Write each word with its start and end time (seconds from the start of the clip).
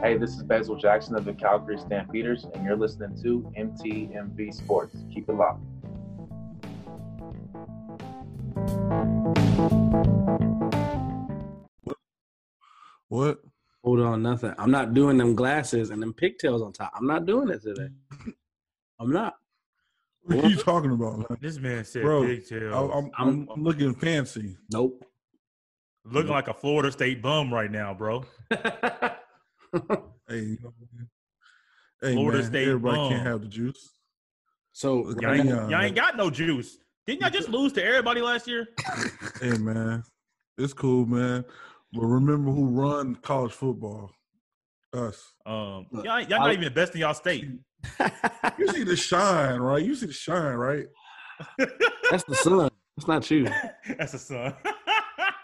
Hey, 0.00 0.16
this 0.16 0.30
is 0.30 0.44
Basil 0.44 0.76
Jackson 0.76 1.16
of 1.16 1.24
the 1.24 1.32
Calgary 1.32 1.76
Stampeders, 1.76 2.46
and 2.54 2.64
you're 2.64 2.76
listening 2.76 3.20
to 3.20 3.52
MTMV 3.58 4.54
Sports. 4.54 4.96
Keep 5.12 5.28
it 5.28 5.32
locked. 5.32 5.60
What? 13.08 13.40
Hold 13.82 14.00
on, 14.00 14.22
nothing. 14.22 14.54
I'm 14.56 14.70
not 14.70 14.94
doing 14.94 15.18
them 15.18 15.34
glasses 15.34 15.90
and 15.90 16.00
them 16.00 16.14
pigtails 16.14 16.62
on 16.62 16.72
top. 16.72 16.92
I'm 16.94 17.06
not 17.08 17.26
doing 17.26 17.48
it 17.48 17.62
today. 17.62 17.88
I'm 19.00 19.10
not. 19.10 19.34
What 20.22 20.44
are 20.44 20.48
you 20.48 20.56
talking 20.56 20.92
about, 20.92 21.18
man? 21.18 21.38
This 21.40 21.58
man 21.58 21.84
said 21.84 22.02
Bro, 22.02 22.24
pigtails. 22.24 22.72
I, 22.72 22.98
I'm, 22.98 23.10
I'm, 23.18 23.48
I'm 23.52 23.64
looking 23.64 23.94
fancy. 23.94 24.58
Nope. 24.70 25.04
Looking 26.04 26.30
like 26.30 26.46
a 26.46 26.54
Florida 26.54 26.92
State 26.92 27.20
bum 27.20 27.52
right 27.52 27.70
now, 27.70 27.94
bro. 27.94 28.24
Hey, 30.28 30.40
you 30.40 30.58
know, 30.62 30.72
hey 32.02 32.12
Florida 32.14 32.38
man, 32.38 32.46
State 32.46 32.68
everybody 32.68 32.96
bum. 32.96 33.10
can't 33.10 33.26
have 33.26 33.40
the 33.40 33.48
juice. 33.48 33.90
so 34.72 35.14
Y'all 35.20 35.32
ain't, 35.34 35.48
y'all 35.48 35.80
ain't 35.80 35.96
got 35.96 36.16
no 36.16 36.30
juice. 36.30 36.78
Didn't 37.06 37.22
y'all 37.22 37.30
just 37.30 37.48
lose 37.48 37.72
to 37.74 37.84
everybody 37.84 38.20
last 38.20 38.46
year? 38.46 38.68
Hey 39.40 39.56
man, 39.56 40.02
it's 40.58 40.72
cool, 40.72 41.06
man. 41.06 41.44
But 41.92 42.02
remember 42.02 42.50
who 42.50 42.66
run 42.68 43.14
college 43.16 43.52
football? 43.52 44.10
Us. 44.92 45.32
Um, 45.46 45.86
y'all, 45.92 46.20
y'all 46.20 46.34
I- 46.34 46.38
not 46.38 46.52
even 46.52 46.64
the 46.64 46.70
best 46.70 46.94
in 46.94 47.00
y'all 47.02 47.14
state. 47.14 47.44
You 48.58 48.68
see 48.68 48.82
the 48.84 48.96
shine, 49.10 49.60
right? 49.60 49.82
You 49.84 49.94
see 49.94 50.06
the 50.06 50.12
shine, 50.12 50.56
right? 50.56 50.86
that's 52.10 52.24
the 52.24 52.34
sun. 52.34 52.70
That's 52.96 53.06
not 53.06 53.30
you. 53.30 53.46
That's 53.96 54.12
the 54.12 54.18
son. 54.18 54.54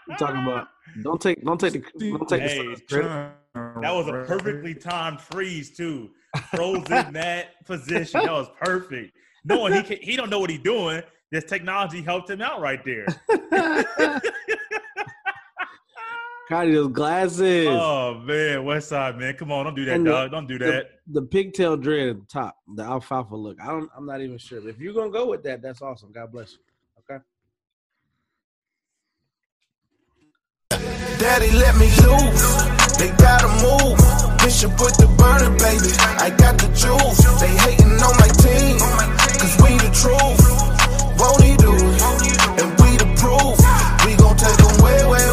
I'm 0.09 0.17
talking 0.17 0.43
about. 0.43 0.67
Don't 1.01 1.21
take. 1.21 1.43
Don't 1.43 1.59
take 1.59 1.73
the. 1.73 1.83
Don't 2.11 2.29
take 2.29 2.41
Hey, 2.41 2.75
the 2.89 3.31
That 3.81 3.91
was 3.93 4.07
a 4.07 4.23
perfectly 4.25 4.73
timed 4.75 5.19
freeze 5.21 5.75
too. 5.75 6.11
Froze 6.53 6.83
in 6.89 7.13
that 7.13 7.55
position. 7.65 8.21
That 8.23 8.31
was 8.31 8.47
perfect. 8.61 9.15
Knowing 9.45 9.73
he 9.73 9.83
can, 9.83 9.97
he 10.01 10.15
don't 10.15 10.29
know 10.29 10.39
what 10.39 10.49
he's 10.49 10.61
doing. 10.61 11.01
This 11.31 11.43
technology 11.45 12.01
helped 12.01 12.29
him 12.29 12.41
out 12.41 12.61
right 12.61 12.83
there. 12.85 13.05
Connie, 16.47 16.73
those 16.73 16.91
glasses. 16.91 17.67
Oh 17.69 18.21
man, 18.23 18.63
West 18.65 18.89
Side 18.89 19.17
man, 19.17 19.33
come 19.35 19.51
on, 19.51 19.65
don't 19.65 19.75
do 19.75 19.83
that, 19.85 19.95
And 19.95 20.05
the- 20.05 20.11
dog. 20.11 20.31
Don't 20.31 20.47
do 20.47 20.59
the, 20.59 20.65
that. 20.65 20.89
the 21.07 21.23
pigtail 21.23 21.75
dread 21.75 22.09
at 22.09 22.19
the 22.19 22.25
top, 22.27 22.55
the 22.75 22.83
alfalfa 22.83 23.35
look. 23.35 23.59
I 23.59 23.65
don't. 23.67 23.89
I'm 23.97 24.05
not 24.05 24.21
even 24.21 24.37
sure. 24.37 24.67
If 24.69 24.79
you're 24.79 24.93
gonna 24.93 25.09
go 25.09 25.25
with 25.27 25.41
that, 25.43 25.63
that's 25.63 25.81
awesome. 25.81 26.11
God 26.11 26.31
bless 26.31 26.53
you. 26.53 26.59
Okay. 27.11 27.23
Daddy, 31.17 31.51
let 31.51 31.75
me 31.77 31.87
loose. 32.03 32.43
They 32.99 33.09
gotta 33.15 33.47
move. 33.63 33.97
Bishop 34.43 34.71
with 34.79 34.97
the 34.97 35.07
burner, 35.15 35.49
baby. 35.57 35.91
I 36.19 36.29
got 36.29 36.57
the 36.59 36.67
juice. 36.75 37.19
They 37.39 37.51
hating 37.65 37.95
on 38.03 38.15
my 38.19 38.27
team. 38.43 38.77
Cause 39.39 39.55
we 39.63 39.79
the 39.79 39.91
truth. 39.95 40.43
Won't 41.17 41.41
he 41.41 41.55
do 41.55 41.71
it? 41.71 42.01
And 42.59 42.69
we 42.83 42.99
the 42.99 43.07
proof. 43.15 43.55
We 44.05 44.15
gon' 44.19 44.35
take 44.35 44.59
them 44.59 44.75
way, 44.83 44.99
way, 45.07 45.24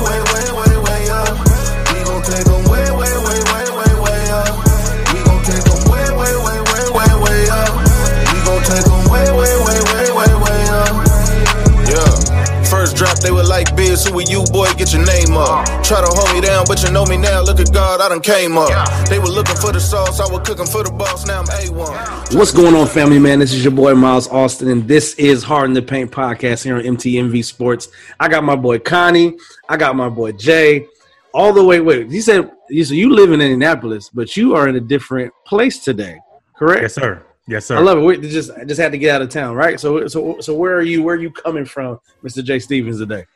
Try 15.93 16.01
to 16.01 16.07
hold 16.07 16.35
me 16.35 16.41
down, 16.41 16.65
but 16.67 16.83
you 16.83 16.91
know 16.91 17.05
me 17.05 17.19
now. 17.19 17.43
Look 17.43 17.61
at 17.61 17.71
God, 17.71 18.01
I 18.01 18.09
done 18.09 18.23
came 18.23 18.57
up. 18.57 18.71
They 19.11 19.19
were 19.19 19.27
looking 19.27 19.57
for 19.57 19.73
the 19.73 19.79
sauce, 19.79 20.21
I 20.21 20.33
was 20.33 20.41
cooking 20.49 20.65
for 20.65 20.83
the 20.83 20.91
boss. 20.91 21.27
Now 21.27 21.41
I'm 21.41 21.45
A1. 21.45 22.35
What's 22.35 22.51
going 22.51 22.75
on, 22.75 22.87
family 22.87 23.19
man? 23.19 23.41
This 23.41 23.53
is 23.53 23.63
your 23.63 23.75
boy 23.75 23.95
Miles 23.95 24.27
Austin, 24.29 24.69
and 24.69 24.89
this 24.89 25.13
is 25.17 25.43
Hard 25.43 25.67
in 25.67 25.75
the 25.75 25.83
Paint 25.83 26.11
podcast 26.11 26.65
here 26.65 26.77
on 26.77 26.83
MTMV 26.83 27.45
Sports. 27.45 27.91
I 28.19 28.29
got 28.29 28.43
my 28.43 28.57
boy 28.57 28.79
Connie, 28.79 29.37
I 29.69 29.77
got 29.77 29.95
my 29.95 30.09
boy 30.09 30.33
Jay, 30.33 30.87
all 31.35 31.53
the 31.53 31.63
way. 31.63 31.83
Wait, 31.83 32.11
he 32.11 32.23
said 32.23 32.51
you 32.71 32.87
so 32.87 32.95
you 32.95 33.15
live 33.15 33.31
in 33.31 33.43
Indianapolis, 33.43 34.09
but 34.09 34.35
you 34.35 34.55
are 34.55 34.69
in 34.69 34.77
a 34.77 34.81
different 34.81 35.31
place 35.45 35.85
today, 35.85 36.19
correct? 36.57 36.81
Yes, 36.81 36.95
sir. 36.95 37.23
Yes, 37.47 37.67
sir. 37.67 37.77
I 37.77 37.81
love 37.81 37.99
it. 37.99 38.01
We 38.01 38.17
just 38.17 38.51
I 38.53 38.65
just 38.65 38.81
had 38.81 38.93
to 38.93 38.99
get 38.99 39.15
out 39.15 39.21
of 39.21 39.29
town, 39.29 39.57
right? 39.57 39.79
So 39.79 40.09
so 40.09 40.41
so 40.41 40.55
where 40.55 40.75
are 40.75 40.81
you? 40.81 41.03
Where 41.03 41.17
are 41.17 41.21
you 41.21 41.31
coming 41.31 41.67
from, 41.67 42.01
Mr. 42.25 42.43
Jay 42.43 42.61
Stevens 42.61 42.99
today? 42.99 43.27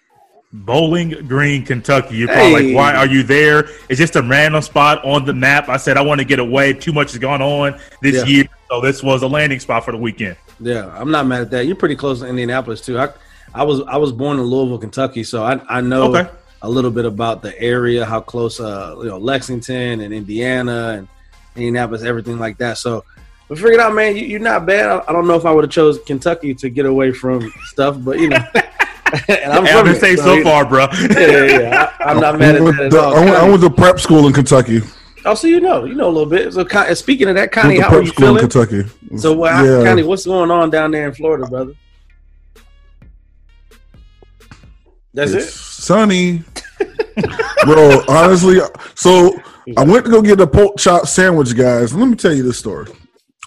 Bowling 0.53 1.11
Green, 1.27 1.65
Kentucky. 1.65 2.17
You're 2.17 2.29
probably 2.29 2.63
Hey. 2.63 2.75
like, 2.75 2.77
why 2.77 2.95
are 2.95 3.07
you 3.07 3.23
there? 3.23 3.69
It's 3.89 3.99
just 3.99 4.17
a 4.17 4.23
random 4.23 4.63
spot 4.63 5.05
on 5.05 5.25
the 5.25 5.35
map. 5.35 5.69
I 5.69 5.77
said 5.77 5.97
I 5.97 6.03
want 6.03 6.21
to 6.21 6.25
get 6.25 6.39
away. 6.39 6.73
Too 6.73 6.93
much 6.93 7.13
has 7.13 7.19
gone 7.19 7.43
on 7.43 7.79
this 8.01 8.17
Yeah. 8.17 8.25
year, 8.25 8.45
so 8.71 8.81
this 8.81 9.03
was 9.03 9.23
a 9.23 9.27
landing 9.27 9.61
spot 9.61 9.85
for 9.85 9.93
the 9.93 9.99
weekend. 9.99 10.37
Yeah, 10.61 10.91
I'm 10.97 11.11
not 11.11 11.27
mad 11.27 11.43
at 11.43 11.51
that. 11.51 11.67
You're 11.67 11.77
pretty 11.77 11.97
close 11.97 12.21
to 12.21 12.27
Indianapolis 12.27 12.81
too. 12.81 12.99
I 12.99 13.09
I 13.55 13.65
was 13.65 13.83
I 13.89 13.97
was 13.97 14.13
born 14.13 14.39
in 14.39 14.45
Louisville, 14.45 14.79
Kentucky, 14.79 15.25
so 15.25 15.43
I 15.45 15.61
I 15.69 15.81
know 15.81 16.15
Okay. 16.17 16.29
a 16.63 16.69
little 16.71 16.91
bit 16.91 17.05
about 17.05 17.43
the 17.43 17.59
area, 17.61 18.05
how 18.05 18.21
close 18.21 18.59
uh 18.61 18.95
you 18.99 19.07
know 19.09 19.19
Lexington 19.19 20.01
and 20.01 20.15
Indiana 20.15 20.95
and 20.99 21.09
Indianapolis, 21.57 22.03
everything 22.03 22.39
like 22.39 22.57
that. 22.59 22.79
So 22.79 23.05
we 23.49 23.57
figured 23.57 23.81
out, 23.81 23.95
man, 23.95 24.17
you, 24.17 24.23
you're 24.25 24.41
not 24.41 24.65
bad. 24.67 24.87
I, 24.89 25.03
I 25.09 25.13
don't 25.13 25.27
know 25.27 25.35
if 25.37 25.45
I 25.45 25.51
would 25.53 25.65
have 25.65 25.71
chose 25.71 25.99
Kentucky 26.07 26.55
to 26.55 26.69
get 26.71 26.87
away 26.87 27.13
from 27.13 27.53
stuff, 27.67 27.97
but 28.01 28.19
you 28.21 28.29
know, 28.31 28.39
and 29.29 29.53
I'm 29.53 29.65
Hey, 29.65 29.73
from 29.73 29.87
I've 29.89 29.97
it, 29.97 30.01
so, 30.19 30.25
so 30.25 30.35
you 30.35 30.45
far, 30.45 30.65
bro. 30.65 30.87
Yeah, 30.93 31.19
yeah, 31.19 31.45
yeah. 31.61 31.93
I, 32.01 32.11
am 32.11 32.21
not 32.21 32.39
mad 32.39 32.57
at 32.57 32.65
that 32.65 32.81
at 32.81 32.91
to- 32.93 33.01
all. 33.01 33.15
I, 33.17 33.25
went, 33.25 33.37
I 33.37 33.49
went 33.49 33.63
to 33.63 33.71
prep 33.71 34.01
school 34.01 34.27
in 34.27 34.33
Kentucky. 34.33 34.81
oh, 35.25 35.35
so 35.35 35.47
you 35.47 35.61
know, 35.61 35.85
you 35.85 35.95
know 35.95 36.09
a 36.09 36.15
little 36.17 36.29
bit. 36.29 36.53
So, 36.53 36.67
speaking 36.95 37.29
of 37.29 37.35
that, 37.37 37.41
Went 37.43 37.53
Connie, 37.53 37.79
how 37.81 37.87
are 37.89 37.91
prep 37.91 38.05
you 38.05 38.11
school 38.13 38.37
in 38.39 38.49
feeling? 38.49 38.69
Kentucky. 38.85 39.19
So, 39.19 39.45
uh, 39.45 39.63
yeah. 39.63 39.85
Connie, 39.85 40.03
what's 40.03 40.25
going 40.27 40.51
on 40.51 40.71
down 40.71 40.91
there 40.91 41.07
in 41.09 41.15
Florida, 41.15 41.47
brother? 41.47 41.73
That's 45.15 45.33
it's 45.33 45.47
it. 45.47 45.51
sunny, 45.51 46.43
bro. 47.65 48.03
Honestly, 48.09 48.59
so 48.95 49.41
I 49.77 49.85
went 49.85 50.05
to 50.05 50.11
go 50.11 50.21
get 50.21 50.41
a 50.41 50.47
pork 50.47 50.77
chop 50.77 51.07
sandwich, 51.07 51.57
guys. 51.57 51.95
Let 51.95 52.07
me 52.07 52.17
tell 52.17 52.35
you 52.35 52.43
this 52.43 52.59
story. 52.59 52.87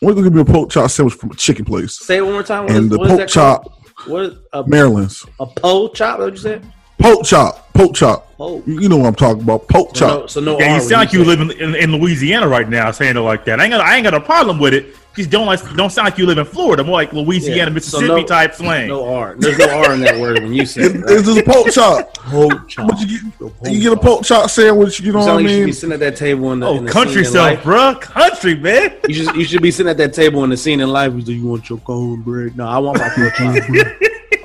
I 0.01 0.05
went 0.05 0.17
to 0.17 0.23
go 0.23 0.29
get 0.29 0.35
me 0.35 0.41
a 0.41 0.45
pork 0.45 0.71
chop 0.71 0.89
sandwich 0.89 1.13
from 1.15 1.29
a 1.31 1.35
chicken 1.35 1.65
place, 1.65 1.99
Say 1.99 2.17
it 2.17 2.21
one 2.21 2.33
more 2.33 2.43
time. 2.43 2.63
What 2.63 2.71
and 2.75 2.85
is- 2.85 2.89
the 2.89 2.97
what 2.97 3.05
is 3.05 3.11
pork 3.11 3.19
that 3.19 3.29
chop, 3.29 3.63
called? 3.65 3.78
What 4.05 4.25
is 4.25 4.37
a, 4.53 4.65
Maryland's 4.67 5.25
a 5.39 5.45
po 5.45 5.89
chop? 5.89 6.19
What 6.19 6.33
you 6.33 6.37
said? 6.37 6.65
pork 6.99 7.23
chop, 7.23 7.73
pork 7.73 7.95
chop. 7.95 8.35
Po. 8.37 8.61
You 8.65 8.81
you 8.81 8.89
know 8.89 8.97
what 8.97 9.07
I'm 9.07 9.15
talking 9.15 9.43
about? 9.43 9.67
Pork 9.67 9.95
So 9.95 10.07
no, 10.07 10.19
chop. 10.21 10.29
so 10.29 10.39
no 10.41 10.59
Yeah, 10.59 10.75
you 10.75 10.81
sound 10.81 10.91
like 10.91 11.13
you 11.13 11.23
live 11.23 11.41
in, 11.41 11.51
in, 11.51 11.75
in 11.75 11.91
Louisiana 11.93 12.47
right 12.47 12.67
now, 12.69 12.91
saying 12.91 13.17
it 13.17 13.21
like 13.21 13.45
that. 13.45 13.59
I 13.59 13.63
ain't 13.63 13.71
got, 13.71 13.81
I 13.81 13.95
ain't 13.95 14.03
got 14.03 14.13
a 14.13 14.21
problem 14.21 14.59
with 14.59 14.73
it. 14.73 14.95
Just 15.19 15.31
don't 15.31 15.45
like, 15.47 15.59
don't 15.75 15.89
sound 15.89 16.05
like 16.05 16.17
you 16.17 16.25
live 16.25 16.37
in 16.37 16.45
Florida, 16.45 16.81
more 16.81 16.93
like 16.93 17.11
Louisiana, 17.11 17.57
Yeah, 17.57 17.65
so 17.65 17.71
Mississippi 17.71 18.07
no- 18.07 18.23
type 18.25 18.55
slang. 18.55 18.87
No 18.87 19.05
R. 19.13 19.35
There's 19.37 19.57
no 19.57 19.69
R 19.69 19.93
in 19.93 19.99
that 19.99 20.17
word 20.17 20.41
when 20.41 20.53
you 20.53 20.65
say 20.65 20.83
It- 20.83 20.95
it. 20.95 21.03
It's 21.09 21.27
just 21.27 21.39
a 21.39 21.43
pork 21.43 21.67
chop. 21.73 22.17
Pork 22.29 22.69
chop. 22.69 22.87
But 22.87 22.99
you 23.01 23.19
get, 23.19 23.71
you 23.73 23.81
get 23.81 23.91
a 23.91 23.97
pork 23.97 24.23
chop 24.23 24.49
sandwich. 24.49 25.01
You 25.01 25.11
know 25.11 25.19
what 25.19 25.25
sound 25.25 25.39
I 25.39 25.41
like 25.41 25.51
you 25.51 25.57
should 25.57 25.65
be 25.65 25.71
sitting 25.73 25.93
at 25.93 25.99
that 25.99 26.15
table 26.15 26.53
in 26.53 26.61
the, 26.61 26.67
oh, 26.67 26.77
in 26.77 26.85
the 26.85 26.91
country 26.91 27.25
scene 27.25 27.41
in 27.41 27.55
self, 27.57 27.63
bro, 27.63 27.95
country 27.95 28.55
man. 28.55 28.93
You 29.09 29.13
should 29.13 29.35
you 29.35 29.43
should 29.43 29.61
be 29.61 29.71
sitting 29.71 29.89
at 29.89 29.97
that 29.97 30.13
table 30.13 30.45
in 30.45 30.49
the 30.51 30.57
scene 30.57 30.79
in 30.79 30.87
life. 30.89 31.11
You 31.13 31.21
say, 31.21 31.33
"You 31.33 31.47
want 31.47 31.69
your 31.69 31.79
cornbread?" 31.79 32.55
No, 32.55 32.65
I 32.65 32.77
want 32.77 32.97
my 32.99 33.09
pork 33.09 33.33
chop. 33.35 33.55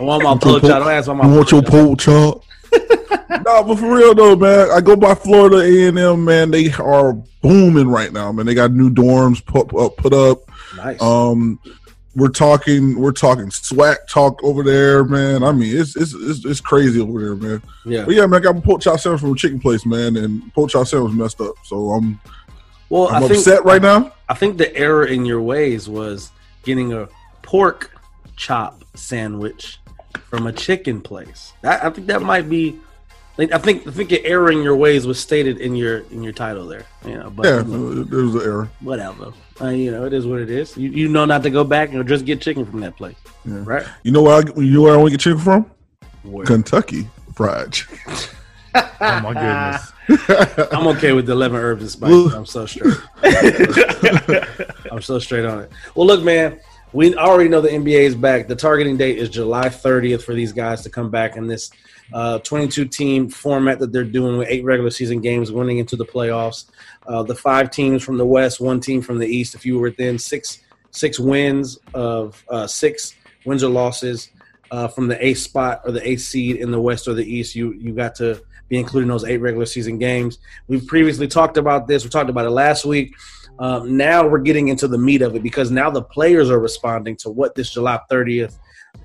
I 0.00 0.02
want 0.02 0.24
my 0.24 0.36
pork 0.38 0.62
chop. 0.62 0.70
Don't 0.80 0.90
ask 0.90 1.06
for 1.06 1.14
my 1.14 1.24
You 1.28 1.34
want 1.36 1.50
your 1.52 1.62
pork 1.62 1.98
chop. 2.00 2.42
pork 2.42 2.42
chop? 2.72 3.20
no, 3.46 3.62
but 3.62 3.76
for 3.78 3.94
real 3.94 4.14
though, 4.14 4.34
man. 4.34 4.70
I 4.72 4.80
go 4.80 4.96
by 4.96 5.14
Florida 5.14 5.58
A 5.58 5.88
and 5.88 5.98
M, 5.98 6.24
man. 6.24 6.50
They 6.50 6.72
are 6.72 7.12
booming 7.42 7.88
right 7.88 8.12
now, 8.12 8.32
man. 8.32 8.46
They 8.46 8.54
got 8.54 8.72
new 8.72 8.90
dorms 8.90 9.44
put 9.44 9.72
up, 9.78 9.96
put 9.98 10.12
up. 10.14 10.38
Nice. 10.84 11.00
Um, 11.00 11.58
we're 12.16 12.28
talking, 12.28 12.96
we're 12.98 13.12
talking 13.12 13.50
swag 13.50 13.98
talk 14.08 14.42
over 14.44 14.62
there, 14.62 15.04
man. 15.04 15.42
I 15.42 15.50
mean, 15.52 15.76
it's 15.76 15.96
it's 15.96 16.14
it's, 16.14 16.44
it's 16.44 16.60
crazy 16.60 17.00
over 17.00 17.18
there, 17.20 17.34
man. 17.34 17.62
yeah. 17.84 18.04
But 18.04 18.14
yeah, 18.14 18.26
man, 18.26 18.40
I 18.40 18.42
got 18.42 18.56
a 18.56 18.60
pork 18.60 18.82
chop 18.82 19.00
sandwich 19.00 19.20
from 19.20 19.32
a 19.32 19.36
chicken 19.36 19.58
place, 19.58 19.84
man, 19.84 20.16
and 20.16 20.52
pork 20.54 20.70
chop 20.70 20.86
sandwich 20.86 21.14
messed 21.14 21.40
up. 21.40 21.54
So 21.64 21.90
I'm 21.90 22.20
Well, 22.88 23.08
I'm 23.08 23.24
I 23.24 23.28
think 23.28 23.38
upset 23.38 23.64
right 23.64 23.82
now. 23.82 24.12
I 24.28 24.34
think 24.34 24.58
the 24.58 24.74
error 24.76 25.06
in 25.06 25.24
your 25.24 25.42
ways 25.42 25.88
was 25.88 26.30
getting 26.62 26.92
a 26.92 27.08
pork 27.42 27.90
chop 28.36 28.84
sandwich 28.94 29.80
from 30.28 30.46
a 30.46 30.52
chicken 30.52 31.00
place. 31.00 31.52
That, 31.62 31.84
I 31.84 31.90
think 31.90 32.06
that 32.08 32.22
might 32.22 32.48
be. 32.48 32.78
Like, 33.36 33.52
I 33.52 33.58
think 33.58 33.86
I 33.86 33.90
think 33.90 34.10
your 34.10 34.20
error 34.24 34.50
in 34.50 34.62
your 34.62 34.76
ways 34.76 35.06
was 35.06 35.18
stated 35.18 35.58
in 35.60 35.74
your 35.76 35.98
in 36.10 36.22
your 36.22 36.32
title 36.32 36.66
there. 36.66 36.86
You 37.06 37.14
know, 37.18 37.30
but 37.30 37.46
Yeah, 37.46 37.58
you 37.58 37.64
know, 37.64 38.04
there 38.04 38.22
was 38.24 38.34
an 38.36 38.40
error. 38.42 38.68
whatever. 38.80 39.32
Uh, 39.60 39.68
you 39.68 39.90
know, 39.90 40.04
it 40.04 40.12
is 40.12 40.26
what 40.26 40.40
it 40.40 40.50
is. 40.50 40.76
You, 40.76 40.90
you 40.90 41.08
know 41.08 41.24
not 41.24 41.42
to 41.44 41.50
go 41.50 41.62
back 41.64 41.92
and 41.92 42.06
just 42.08 42.24
get 42.24 42.40
chicken 42.40 42.64
from 42.66 42.80
that 42.80 42.96
place, 42.96 43.16
Yeah. 43.44 43.62
right? 43.64 43.86
You 44.02 44.10
know 44.12 44.22
where 44.22 44.34
I, 44.36 44.60
you 44.60 44.72
know 44.74 44.82
where 44.82 44.94
I 44.94 44.96
want 44.96 45.08
to 45.08 45.10
get 45.12 45.20
chicken 45.20 45.38
from? 45.38 45.70
Where- 46.22 46.44
Kentucky 46.46 47.08
Fried 47.34 47.72
Chicken. 47.72 47.98
Oh 48.76 49.20
my 49.20 49.32
goodness. 49.34 50.68
I'm 50.72 50.88
okay 50.96 51.12
with 51.12 51.26
the 51.26 51.32
11 51.32 51.56
herbs 51.60 51.82
and 51.82 51.90
spices. 51.92 52.34
I'm 52.34 52.44
so 52.44 52.66
straight. 52.66 52.92
I'm 54.90 55.00
so 55.02 55.18
straight 55.20 55.44
on 55.44 55.60
it. 55.60 55.70
Well, 55.94 56.06
look, 56.06 56.22
man, 56.24 56.58
we 56.92 57.14
already 57.14 57.48
know 57.48 57.60
the 57.60 57.68
NBA 57.68 58.00
is 58.00 58.14
back. 58.16 58.48
The 58.48 58.56
targeting 58.56 58.96
date 58.96 59.18
is 59.18 59.28
July 59.28 59.68
30th 59.68 60.22
for 60.22 60.34
these 60.34 60.52
guys 60.52 60.82
to 60.82 60.90
come 60.90 61.10
back 61.10 61.36
in 61.36 61.46
this 61.46 61.70
uh, 62.12 62.38
22 62.40 62.86
team 62.86 63.28
format 63.28 63.78
that 63.78 63.92
they're 63.92 64.04
doing 64.04 64.36
with 64.36 64.48
eight 64.48 64.64
regular 64.64 64.90
season 64.90 65.20
games, 65.20 65.50
winning 65.50 65.78
into 65.78 65.96
the 65.96 66.04
playoffs. 66.04 66.66
Uh, 67.06 67.22
the 67.22 67.34
five 67.34 67.70
teams 67.70 68.02
from 68.02 68.18
the 68.18 68.26
West, 68.26 68.60
one 68.60 68.80
team 68.80 69.00
from 69.02 69.18
the 69.18 69.26
East. 69.26 69.54
If 69.54 69.64
you 69.64 69.76
were 69.76 69.88
within 69.88 70.18
six 70.18 70.60
six 70.90 71.18
wins 71.18 71.78
of 71.92 72.44
uh, 72.48 72.66
six 72.66 73.14
wins 73.44 73.64
or 73.64 73.70
losses 73.70 74.30
uh, 74.70 74.88
from 74.88 75.08
the 75.08 75.24
eighth 75.24 75.38
spot 75.38 75.80
or 75.84 75.92
the 75.92 76.08
eighth 76.08 76.22
seed 76.22 76.56
in 76.56 76.70
the 76.70 76.80
West 76.80 77.08
or 77.08 77.14
the 77.14 77.24
East, 77.24 77.54
you 77.54 77.72
you 77.72 77.92
got 77.92 78.14
to 78.16 78.42
be 78.68 78.78
included 78.78 79.04
in 79.04 79.08
those 79.08 79.24
eight 79.24 79.38
regular 79.38 79.66
season 79.66 79.98
games. 79.98 80.38
We've 80.68 80.86
previously 80.86 81.28
talked 81.28 81.56
about 81.56 81.86
this. 81.86 82.04
We 82.04 82.10
talked 82.10 82.30
about 82.30 82.46
it 82.46 82.50
last 82.50 82.84
week. 82.84 83.14
Um, 83.58 83.96
now 83.96 84.26
we're 84.26 84.38
getting 84.38 84.68
into 84.68 84.88
the 84.88 84.98
meat 84.98 85.22
of 85.22 85.36
it 85.36 85.42
because 85.42 85.70
now 85.70 85.90
the 85.90 86.02
players 86.02 86.50
are 86.50 86.58
responding 86.58 87.16
to 87.16 87.30
what 87.30 87.54
this 87.54 87.72
July 87.72 88.00
30th 88.10 88.56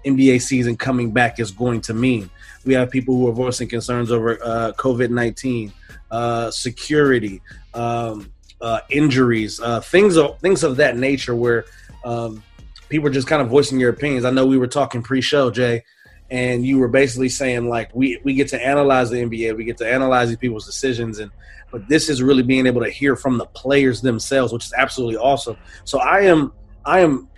NBA 0.05 0.41
season 0.41 0.75
coming 0.75 1.11
back 1.11 1.39
is 1.39 1.51
going 1.51 1.81
to 1.81 1.93
mean. 1.93 2.29
We 2.65 2.73
have 2.73 2.89
people 2.89 3.15
who 3.15 3.27
are 3.27 3.33
voicing 3.33 3.67
concerns 3.67 4.11
over 4.11 4.39
uh, 4.43 4.73
COVID 4.77 5.09
19, 5.09 5.71
uh, 6.11 6.51
security, 6.51 7.41
um, 7.73 8.31
uh, 8.61 8.81
injuries, 8.89 9.59
uh, 9.59 9.81
things 9.81 10.17
of 10.17 10.39
things 10.39 10.63
of 10.63 10.77
that 10.77 10.97
nature, 10.97 11.35
where 11.35 11.65
um, 12.03 12.43
people 12.89 13.07
are 13.07 13.13
just 13.13 13.27
kind 13.27 13.41
of 13.41 13.49
voicing 13.49 13.79
your 13.79 13.89
opinions. 13.89 14.25
I 14.25 14.31
know 14.31 14.45
we 14.45 14.57
were 14.57 14.67
talking 14.67 15.01
pre-show, 15.01 15.51
Jay, 15.51 15.83
and 16.29 16.65
you 16.65 16.79
were 16.79 16.87
basically 16.87 17.29
saying 17.29 17.69
like 17.69 17.93
we 17.95 18.19
we 18.23 18.33
get 18.33 18.49
to 18.49 18.65
analyze 18.65 19.09
the 19.09 19.17
NBA, 19.17 19.55
we 19.55 19.63
get 19.63 19.77
to 19.77 19.89
analyze 19.89 20.29
these 20.29 20.37
people's 20.37 20.65
decisions, 20.65 21.19
and 21.19 21.31
but 21.71 21.87
this 21.87 22.09
is 22.09 22.21
really 22.21 22.43
being 22.43 22.65
able 22.65 22.81
to 22.83 22.89
hear 22.89 23.15
from 23.15 23.37
the 23.37 23.45
players 23.47 24.01
themselves, 24.01 24.51
which 24.51 24.65
is 24.65 24.73
absolutely 24.73 25.17
awesome. 25.17 25.57
So 25.83 25.99
I 25.99 26.21
am 26.21 26.51
I 26.85 26.99
am 27.01 27.29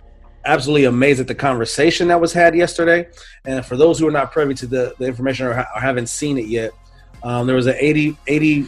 absolutely 0.44 0.84
amazed 0.84 1.20
at 1.20 1.28
the 1.28 1.34
conversation 1.34 2.08
that 2.08 2.20
was 2.20 2.32
had 2.32 2.54
yesterday. 2.54 3.08
And 3.44 3.64
for 3.64 3.76
those 3.76 3.98
who 3.98 4.08
are 4.08 4.12
not 4.12 4.32
privy 4.32 4.54
to 4.54 4.66
the, 4.66 4.94
the 4.98 5.06
information 5.06 5.46
or, 5.46 5.54
ha- 5.54 5.68
or 5.74 5.80
haven't 5.80 6.08
seen 6.08 6.38
it 6.38 6.46
yet, 6.46 6.72
um, 7.22 7.46
there 7.46 7.56
was 7.56 7.66
an 7.66 7.76
80, 7.78 8.16
80 8.26 8.66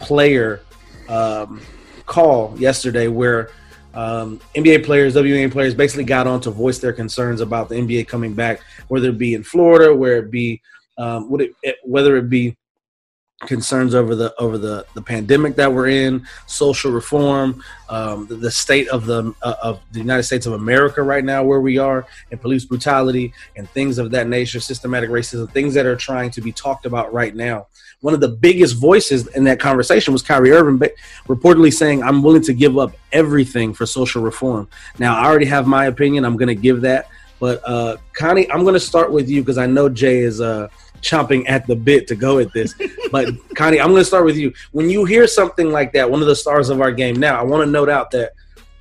player 0.00 0.60
um, 1.08 1.60
call 2.06 2.54
yesterday 2.58 3.08
where 3.08 3.50
um, 3.94 4.40
NBA 4.54 4.84
players, 4.84 5.14
WNBA 5.14 5.52
players 5.52 5.74
basically 5.74 6.04
got 6.04 6.26
on 6.26 6.40
to 6.40 6.50
voice 6.50 6.78
their 6.78 6.92
concerns 6.92 7.40
about 7.40 7.68
the 7.68 7.74
NBA 7.74 8.08
coming 8.08 8.34
back, 8.34 8.60
whether 8.88 9.10
it 9.10 9.18
be 9.18 9.34
in 9.34 9.42
Florida, 9.42 9.94
where 9.94 10.18
it 10.18 10.30
be 10.30 10.60
um, 10.98 11.28
it, 11.62 11.76
whether 11.84 12.16
it 12.16 12.28
be 12.28 12.56
concerns 13.46 13.94
over 13.94 14.14
the 14.14 14.34
over 14.38 14.58
the 14.58 14.86
the 14.94 15.02
pandemic 15.02 15.56
that 15.56 15.72
we're 15.72 15.88
in, 15.88 16.26
social 16.46 16.90
reform, 16.90 17.62
um, 17.88 18.26
the, 18.26 18.36
the, 18.36 18.50
state 18.50 18.88
of 18.88 19.06
the 19.06 19.34
uh, 19.42 19.54
of 19.62 19.80
the 19.92 19.98
United 19.98 20.22
States 20.22 20.46
of 20.46 20.52
America 20.54 21.02
right 21.02 21.24
now, 21.24 21.42
where 21.42 21.60
we 21.60 21.78
are, 21.78 22.06
and 22.30 22.40
police 22.40 22.64
brutality 22.64 23.32
and 23.56 23.68
things 23.70 23.98
of 23.98 24.10
that 24.10 24.28
nature, 24.28 24.60
systematic 24.60 25.10
racism, 25.10 25.50
things 25.50 25.74
that 25.74 25.86
are 25.86 25.96
trying 25.96 26.30
to 26.30 26.40
be 26.40 26.52
talked 26.52 26.86
about 26.86 27.12
right 27.12 27.34
now. 27.34 27.66
One 28.00 28.14
of 28.14 28.20
the 28.20 28.28
biggest 28.28 28.76
voices 28.76 29.28
in 29.28 29.44
that 29.44 29.60
conversation 29.60 30.12
was 30.12 30.22
Kyrie 30.22 30.52
Irving, 30.52 30.78
reportedly 31.26 31.72
saying, 31.72 32.02
"I'm 32.02 32.22
willing 32.22 32.42
to 32.42 32.54
give 32.54 32.78
up 32.78 32.92
everything 33.12 33.74
for 33.74 33.86
social 33.86 34.22
reform." 34.22 34.68
Now, 34.98 35.16
I 35.16 35.26
already 35.26 35.46
have 35.46 35.66
my 35.66 35.86
opinion. 35.86 36.24
I'm 36.24 36.36
going 36.36 36.48
to 36.48 36.54
give 36.54 36.80
that, 36.82 37.08
but 37.40 37.60
uh, 37.64 37.96
Connie, 38.12 38.50
I'm 38.50 38.62
going 38.62 38.74
to 38.74 38.80
start 38.80 39.12
with 39.12 39.28
you 39.28 39.42
because 39.42 39.58
I 39.58 39.66
know 39.66 39.88
Jay 39.88 40.20
is. 40.20 40.40
Uh, 40.40 40.68
chomping 41.02 41.44
at 41.48 41.66
the 41.66 41.76
bit 41.76 42.06
to 42.06 42.14
go 42.14 42.38
at 42.38 42.52
this. 42.52 42.74
But 43.10 43.28
Connie, 43.54 43.80
I'm 43.80 43.88
going 43.88 44.00
to 44.00 44.04
start 44.06 44.24
with 44.24 44.36
you. 44.36 44.52
When 44.70 44.88
you 44.88 45.04
hear 45.04 45.26
something 45.26 45.70
like 45.70 45.92
that, 45.92 46.10
one 46.10 46.22
of 46.22 46.28
the 46.28 46.36
stars 46.36 46.70
of 46.70 46.80
our 46.80 46.92
game 46.92 47.16
now, 47.16 47.38
I 47.38 47.42
want 47.42 47.66
to 47.66 47.70
note 47.70 47.90
out 47.90 48.10
that 48.12 48.32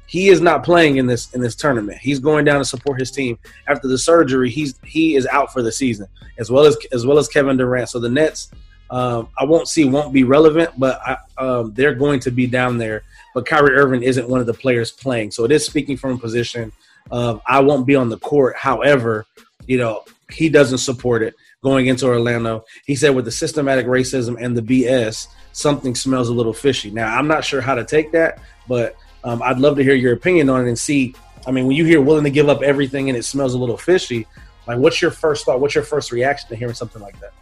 he 0.05 0.27
is 0.27 0.41
not 0.41 0.63
playing 0.63 0.97
in 0.97 1.07
this 1.07 1.33
in 1.33 1.41
this 1.41 1.55
tournament. 1.55 1.97
He's 1.97 2.19
going 2.19 2.43
down 2.43 2.59
to 2.59 2.65
support 2.65 2.99
his 2.99 3.11
team 3.11 3.39
after 3.67 3.87
the 3.87 3.97
surgery. 3.97 4.49
He's 4.49 4.77
he 4.83 5.15
is 5.15 5.25
out 5.27 5.53
for 5.53 5.61
the 5.61 5.71
season 5.71 6.07
as 6.37 6.51
well 6.51 6.65
as 6.65 6.77
as 6.91 7.05
well 7.05 7.17
as 7.17 7.27
Kevin 7.27 7.55
Durant. 7.55 7.89
So 7.89 7.99
the 7.99 8.09
Nets, 8.09 8.51
um, 8.89 9.29
I 9.37 9.45
won't 9.45 9.69
see 9.69 9.85
won't 9.85 10.13
be 10.13 10.23
relevant, 10.23 10.71
but 10.77 10.99
I, 11.05 11.17
um, 11.37 11.73
they're 11.73 11.95
going 11.95 12.19
to 12.21 12.31
be 12.31 12.45
down 12.45 12.77
there. 12.77 13.03
But 13.33 13.45
Kyrie 13.45 13.75
Irving 13.75 14.03
isn't 14.03 14.27
one 14.27 14.41
of 14.41 14.45
the 14.45 14.53
players 14.53 14.91
playing, 14.91 15.31
so 15.31 15.45
it 15.45 15.51
is 15.53 15.65
speaking 15.65 15.95
from 15.95 16.11
a 16.11 16.17
position 16.17 16.73
of 17.09 17.41
I 17.47 17.61
won't 17.61 17.87
be 17.87 17.95
on 17.95 18.09
the 18.09 18.17
court. 18.17 18.57
However, 18.57 19.25
you 19.65 19.77
know 19.77 20.03
he 20.33 20.49
doesn't 20.49 20.79
support 20.79 21.23
it 21.23 21.35
going 21.63 21.87
into 21.87 22.07
Orlando. 22.07 22.65
He 22.85 22.95
said 22.95 23.15
with 23.15 23.25
the 23.25 23.31
systematic 23.31 23.85
racism 23.85 24.37
and 24.39 24.57
the 24.57 24.61
BS, 24.61 25.27
something 25.51 25.95
smells 25.95 26.29
a 26.29 26.33
little 26.33 26.53
fishy. 26.53 26.91
Now, 26.91 27.15
I'm 27.17 27.27
not 27.27 27.43
sure 27.43 27.61
how 27.61 27.75
to 27.75 27.83
take 27.83 28.11
that, 28.11 28.39
but 28.67 28.95
um, 29.23 29.41
I'd 29.41 29.59
love 29.59 29.77
to 29.77 29.83
hear 29.83 29.95
your 29.95 30.13
opinion 30.13 30.49
on 30.49 30.65
it 30.65 30.67
and 30.67 30.77
see. 30.77 31.15
I 31.45 31.51
mean, 31.51 31.67
when 31.67 31.75
you 31.75 31.85
hear 31.85 32.01
willing 32.01 32.23
to 32.23 32.29
give 32.29 32.49
up 32.49 32.61
everything 32.61 33.09
and 33.09 33.17
it 33.17 33.23
smells 33.23 33.53
a 33.53 33.57
little 33.57 33.77
fishy, 33.77 34.27
like 34.67 34.77
what's 34.77 35.01
your 35.01 35.11
first 35.11 35.45
thought? 35.45 35.59
What's 35.59 35.75
your 35.75 35.83
first 35.83 36.11
reaction 36.11 36.49
to 36.49 36.55
hearing 36.55 36.75
something 36.75 37.01
like 37.01 37.19
that? 37.19 37.33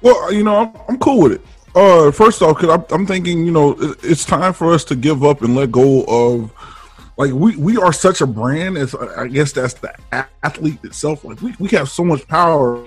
Well, 0.00 0.32
you 0.32 0.44
know, 0.44 0.56
I'm, 0.56 0.72
I'm 0.88 0.98
cool 0.98 1.22
with 1.22 1.32
it. 1.32 1.40
Uh, 1.74 2.10
first 2.10 2.42
off, 2.42 2.56
because 2.56 2.74
I'm, 2.74 2.84
I'm 2.90 3.06
thinking, 3.06 3.44
you 3.44 3.52
know, 3.52 3.76
it's 4.02 4.24
time 4.24 4.52
for 4.52 4.72
us 4.72 4.84
to 4.84 4.96
give 4.96 5.24
up 5.24 5.42
and 5.42 5.54
let 5.54 5.70
go 5.70 6.04
of 6.04 6.52
like 7.18 7.32
we 7.32 7.56
we 7.56 7.76
are 7.76 7.92
such 7.92 8.20
a 8.20 8.26
brand 8.26 8.78
as 8.78 8.94
uh, 8.94 9.12
i 9.18 9.26
guess 9.26 9.52
that's 9.52 9.74
the 9.74 9.92
athlete 10.42 10.78
itself. 10.84 11.24
Like 11.24 11.40
we, 11.42 11.54
we 11.58 11.68
have 11.70 11.88
so 11.88 12.04
much 12.04 12.26
power 12.28 12.84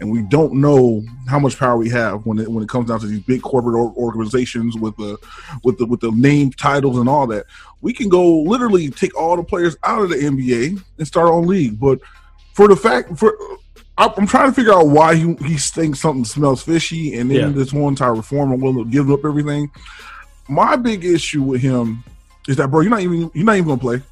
and 0.00 0.10
we 0.10 0.22
don't 0.22 0.54
know 0.54 1.02
how 1.28 1.38
much 1.38 1.58
power 1.58 1.76
we 1.76 1.90
have 1.90 2.24
when 2.24 2.38
it 2.38 2.50
when 2.50 2.62
it 2.62 2.68
comes 2.68 2.88
down 2.88 3.00
to 3.00 3.06
these 3.06 3.20
big 3.20 3.42
corporate 3.42 3.76
organizations 3.96 4.76
with 4.76 4.96
the 4.96 5.18
with 5.64 5.78
the 5.78 5.86
with 5.86 6.00
the 6.00 6.10
name 6.12 6.50
titles 6.52 6.98
and 6.98 7.08
all 7.08 7.26
that. 7.28 7.46
We 7.80 7.92
can 7.92 8.08
go 8.08 8.42
literally 8.42 8.90
take 8.90 9.16
all 9.16 9.36
the 9.36 9.42
players 9.42 9.76
out 9.82 10.02
of 10.02 10.10
the 10.10 10.16
nba 10.16 10.82
and 10.98 11.06
start 11.06 11.28
our 11.28 11.32
own 11.32 11.46
league. 11.46 11.80
But 11.80 12.00
for 12.54 12.68
the 12.68 12.76
fact 12.76 13.18
for 13.18 13.36
I'm 13.98 14.26
trying 14.26 14.48
to 14.48 14.54
figure 14.54 14.72
out 14.72 14.86
why 14.86 15.14
he, 15.14 15.34
he 15.44 15.58
thinks 15.58 16.00
something 16.00 16.24
smells 16.24 16.62
fishy, 16.62 17.16
and 17.16 17.30
then 17.30 17.36
yeah. 17.36 17.48
this 17.48 17.70
whole 17.70 17.88
entire 17.88 18.14
reform 18.14 18.52
and 18.52 18.62
will 18.62 18.84
give 18.84 19.10
up 19.10 19.26
everything 19.26 19.70
my 20.50 20.76
big 20.76 21.04
issue 21.04 21.42
with 21.42 21.62
him 21.62 22.02
is 22.48 22.56
that, 22.56 22.68
bro, 22.70 22.80
you're 22.80 22.90
not 22.90 23.00
even 23.00 23.30
you're 23.32 23.44
not 23.44 23.56
even 23.56 23.68
gonna 23.68 23.80
play. 23.80 24.02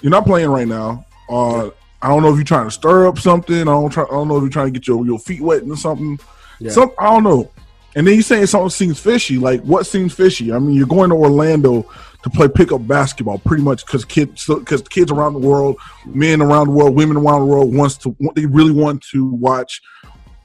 You're 0.00 0.10
not 0.10 0.26
playing 0.26 0.50
right 0.50 0.66
now. 0.66 1.06
Uh, 1.28 1.70
I 2.02 2.08
don't 2.08 2.22
know 2.22 2.30
if 2.30 2.36
you're 2.36 2.44
trying 2.44 2.66
to 2.66 2.70
stir 2.70 3.06
up 3.06 3.18
something. 3.18 3.60
I 3.60 3.64
don't 3.64 3.90
try. 3.90 4.04
I 4.04 4.08
don't 4.08 4.28
know 4.28 4.36
if 4.36 4.42
you're 4.42 4.50
trying 4.50 4.72
to 4.72 4.78
get 4.78 4.88
your, 4.88 5.06
your 5.06 5.18
feet 5.18 5.40
wet 5.40 5.62
or 5.62 5.76
something. 5.76 6.18
Yeah. 6.58 6.72
Some 6.72 6.92
I 6.98 7.04
don't 7.04 7.22
know. 7.22 7.50
And 7.94 8.06
then 8.06 8.14
you're 8.14 8.22
saying 8.22 8.46
something 8.46 8.70
seems 8.70 8.98
fishy. 8.98 9.38
Like 9.38 9.62
what 9.62 9.86
seems 9.86 10.12
fishy? 10.12 10.52
I 10.52 10.58
mean, 10.58 10.74
you're 10.74 10.86
going 10.86 11.10
to 11.10 11.16
Orlando 11.16 11.88
to 12.22 12.30
play 12.30 12.48
pickup 12.48 12.86
basketball, 12.86 13.38
pretty 13.38 13.62
much 13.62 13.84
because 13.84 14.04
kids, 14.04 14.46
because 14.46 14.82
kids 14.82 15.12
around 15.12 15.34
the 15.34 15.40
world, 15.40 15.76
men 16.06 16.40
around 16.40 16.68
the 16.68 16.72
world, 16.72 16.94
women 16.94 17.16
around 17.16 17.40
the 17.40 17.46
world 17.46 17.74
wants 17.74 17.96
to. 17.98 18.16
They 18.34 18.46
really 18.46 18.72
want 18.72 19.02
to 19.12 19.26
watch 19.26 19.80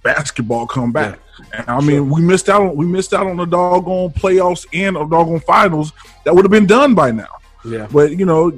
basketball 0.07 0.65
come 0.65 0.93
back. 0.93 1.19
Yeah. 1.39 1.59
And 1.59 1.69
I 1.69 1.79
mean, 1.81 1.97
sure. 1.97 2.03
we 2.03 2.21
missed 2.21 2.47
out 2.47 2.61
on 2.61 2.75
we 2.75 2.85
missed 2.85 3.13
out 3.13 3.27
on 3.27 3.35
the 3.35 3.45
doggone 3.45 4.11
playoffs 4.11 4.65
and 4.73 4.95
a 4.95 5.01
doggone 5.01 5.41
finals 5.41 5.91
that 6.23 6.33
would 6.33 6.45
have 6.45 6.51
been 6.51 6.65
done 6.65 6.95
by 6.95 7.11
now. 7.11 7.37
Yeah. 7.65 7.87
But 7.91 8.17
you 8.17 8.25
know, 8.25 8.49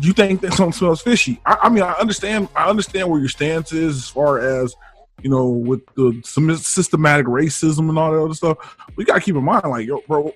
you 0.00 0.12
think 0.12 0.40
that 0.40 0.52
something 0.52 0.72
smells 0.72 1.00
fishy? 1.00 1.40
I, 1.46 1.58
I, 1.62 1.68
mean, 1.68 1.84
I 1.84 1.92
understand. 1.92 2.48
I 2.56 2.68
understand 2.68 3.08
where 3.08 3.20
your 3.20 3.28
stance 3.28 3.72
is 3.72 3.96
as 3.96 4.08
far 4.08 4.40
as 4.40 4.74
you 5.22 5.30
know 5.30 5.48
with 5.48 5.82
the 5.94 6.20
some 6.24 6.54
systematic 6.56 7.26
racism 7.26 7.88
and 7.88 7.98
all 7.98 8.12
that 8.12 8.20
other 8.20 8.34
stuff. 8.34 8.76
We 8.96 9.04
got 9.04 9.14
to 9.14 9.20
keep 9.20 9.36
in 9.36 9.44
mind, 9.44 9.64
like, 9.64 9.86
yo, 9.86 10.02
bro, 10.08 10.34